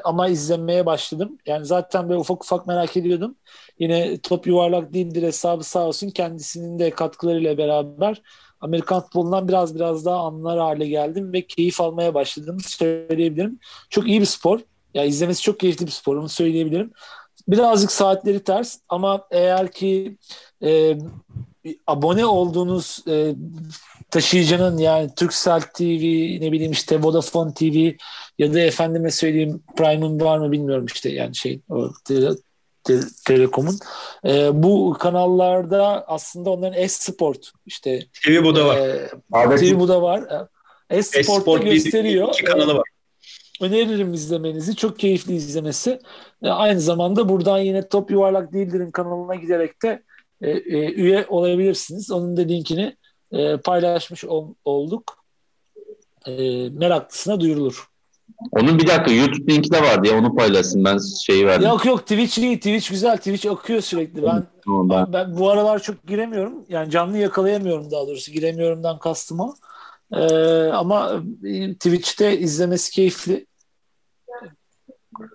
[0.04, 1.38] ama izlemeye başladım.
[1.45, 3.36] Yani zaten böyle ufak ufak merak ediyordum.
[3.80, 6.10] Yine top yuvarlak değildir hesabı sağ olsun.
[6.10, 8.22] Kendisinin de katkılarıyla beraber
[8.62, 13.60] Amerikan futbolundan biraz biraz daha anlar hale geldim ve keyif almaya başladığımı söyleyebilirim.
[13.90, 14.60] Çok iyi bir spor.
[14.94, 16.91] Ya izlemesi çok keyifli bir spor onu söyleyebilirim.
[17.48, 20.18] Birazcık saatleri ters ama eğer ki
[20.64, 20.98] e,
[21.88, 23.36] abone olduğunuz e,
[24.14, 25.81] taşıyıcının yani Turkcell TV
[26.41, 27.91] ne bileyim işte Vodafone TV
[28.38, 32.30] ya da efendime söyleyeyim Prime'ın var mı bilmiyorum işte yani şey o tele,
[32.84, 33.80] te, Telekom'un
[34.26, 38.77] e, bu kanallarda aslında onların S-Sport işte TV bu da var.
[38.77, 40.23] e, Abi, TV bu da var.
[40.90, 42.30] E, S-Sport'ta Esport bir- gösteriyor.
[42.34, 42.90] iki kanalı var.
[43.61, 44.76] Öneririm izlemenizi.
[44.76, 45.99] Çok keyifli izlemesi.
[46.44, 50.03] E, aynı zamanda buradan yine Top Yuvarlak Değildir'in kanalına giderek de
[50.41, 52.11] e, e, üye olabilirsiniz.
[52.11, 52.95] Onun da linkini
[53.34, 55.23] e, paylaşmış ol- olduk.
[56.27, 56.31] E,
[56.69, 57.88] meraklısına duyurulur.
[58.51, 61.68] Onun bir dakika YouTube linki de vardı ya onu paylaşsın ben şeyi verdim.
[61.68, 62.57] Yok yok Twitch iyi.
[62.57, 63.18] Twitch güzel.
[63.18, 64.23] Twitch akıyor sürekli.
[64.23, 66.65] Ben Tamam, ben- ben bu aralar çok giremiyorum.
[66.69, 68.31] Yani canlı yakalayamıyorum daha doğrusu.
[68.31, 69.55] Giremiyorumdan kastım o.
[70.14, 70.23] E,
[70.73, 71.11] ama
[71.45, 73.45] e, Twitch'te izlemesi keyifli.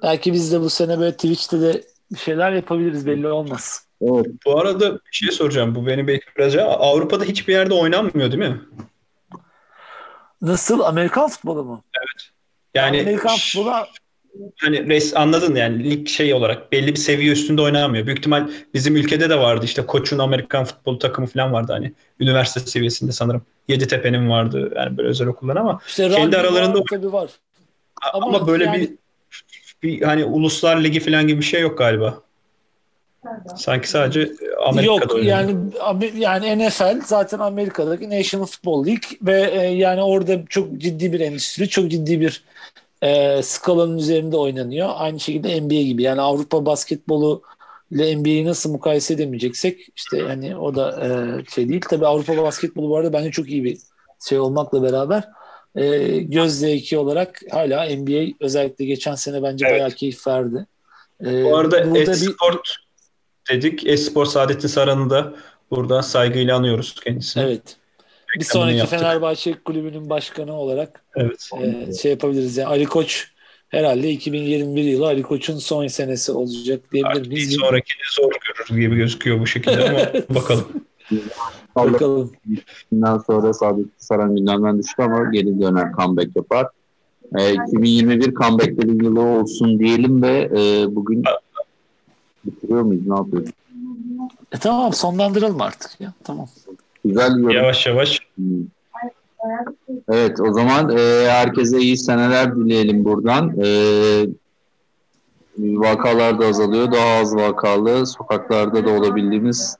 [0.02, 3.87] Belki biz de bu sene böyle Twitch'te de bir şeyler yapabiliriz belli olmaz.
[4.02, 4.26] Evet.
[4.46, 5.74] Bu arada bir şey soracağım.
[5.74, 8.60] Bu beni belki biraz Avrupa'da hiçbir yerde oynanmıyor değil mi?
[10.42, 10.80] Nasıl?
[10.80, 11.84] Amerikan futbolu mu?
[12.74, 13.72] Yani Amerikan futbolu
[14.60, 18.06] hani res anladın yani lig şey olarak belli bir seviye üstünde oynanmıyor.
[18.06, 22.60] Büyük ihtimal bizim ülkede de vardı işte Koç'un Amerikan futbolu takımı falan vardı hani üniversite
[22.60, 23.42] seviyesinde sanırım.
[23.68, 27.30] Yeditepe'nin vardı yani böyle özel okullar ama işte kendi aralarında var, tabii var.
[28.12, 28.90] ama, Ama böyle yani- bir
[29.82, 32.22] bir hani uluslar ligi falan gibi bir şey yok galiba.
[33.56, 34.32] Sanki sadece
[34.66, 35.56] Amerika'da Yok yani
[36.16, 41.68] yani NFL zaten Amerika'daki National Football League ve e, yani orada çok ciddi bir endüstri,
[41.68, 42.44] çok ciddi bir
[43.02, 44.88] e, skalanın üzerinde oynanıyor.
[44.94, 46.02] Aynı şekilde NBA gibi.
[46.02, 47.42] Yani Avrupa basketbolu
[47.90, 51.08] ile NBA'yi nasıl mukayese edemeyeceksek işte hani o da e,
[51.54, 51.80] şey değil.
[51.90, 53.78] Tabii Avrupa basketbolu bu arada bence çok iyi bir
[54.28, 55.28] şey olmakla beraber
[55.76, 59.74] e, göz zevki olarak hala NBA özellikle geçen sene bence Evet.
[59.74, 60.66] bayağı keyif verdi.
[61.26, 62.68] E, Bu arada burada bir- Esport
[63.50, 63.86] dedik.
[63.86, 65.34] Espor Saadettin Saran'ı da
[65.70, 67.42] buradan saygıyla anıyoruz kendisini.
[67.42, 67.76] Evet.
[68.38, 68.98] Bir sonraki yaptık.
[68.98, 71.50] Fenerbahçe kulübünün başkanı olarak Evet.
[71.88, 72.56] e, şey yapabiliriz.
[72.56, 73.26] Yani Ali Koç
[73.68, 77.56] herhalde 2021 yılı Ali Koç'un son senesi olacak diyebilir Artık bir miyiz?
[77.60, 80.66] sonrakini zor görür gibi gözüküyor bu şekilde ama bakalım.
[81.76, 82.32] Bakalım.
[82.92, 86.66] Bundan sonra Saadettin Saran gündemden düştü ama geri döner comeback yapar.
[87.38, 91.22] Ee, 2021 comebacklerin yılı olsun diyelim ve e, bugün
[92.44, 93.06] bitiriyor muyuz?
[93.06, 93.50] Ne yapıyoruz?
[94.52, 96.12] E, tamam sonlandıralım artık ya.
[96.24, 96.46] Tamam.
[97.04, 97.50] Güzel yorum.
[97.50, 98.20] Yavaş yavaş.
[100.08, 103.54] Evet o zaman e, herkese iyi seneler dileyelim buradan.
[103.64, 103.66] E,
[105.58, 106.92] vakalar da azalıyor.
[106.92, 109.76] Daha az vakalı sokaklarda da olabildiğimiz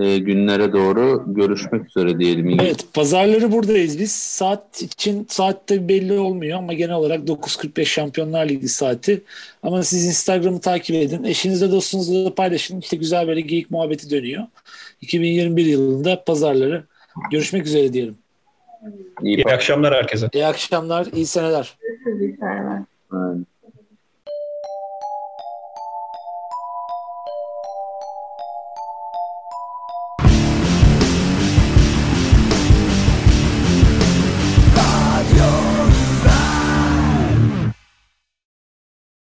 [0.00, 2.60] e, günlere doğru görüşmek üzere diyelim.
[2.60, 4.12] Evet pazarları buradayız biz.
[4.12, 9.22] Saat için saatte belli olmuyor ama genel olarak 9.45 Şampiyonlar Ligi saati.
[9.62, 11.24] Ama siz Instagram'ı takip edin.
[11.24, 12.80] Eşinizle dostunuzla da paylaşın.
[12.80, 14.42] İşte güzel böyle geyik muhabbeti dönüyor.
[15.00, 16.84] 2021 yılında pazarları
[17.30, 18.16] görüşmek üzere diyelim.
[19.22, 20.28] iyi İyi akşamlar herkese.
[20.32, 21.78] İyi akşamlar, iyi seneler.
[22.20, 22.82] İyi seneler.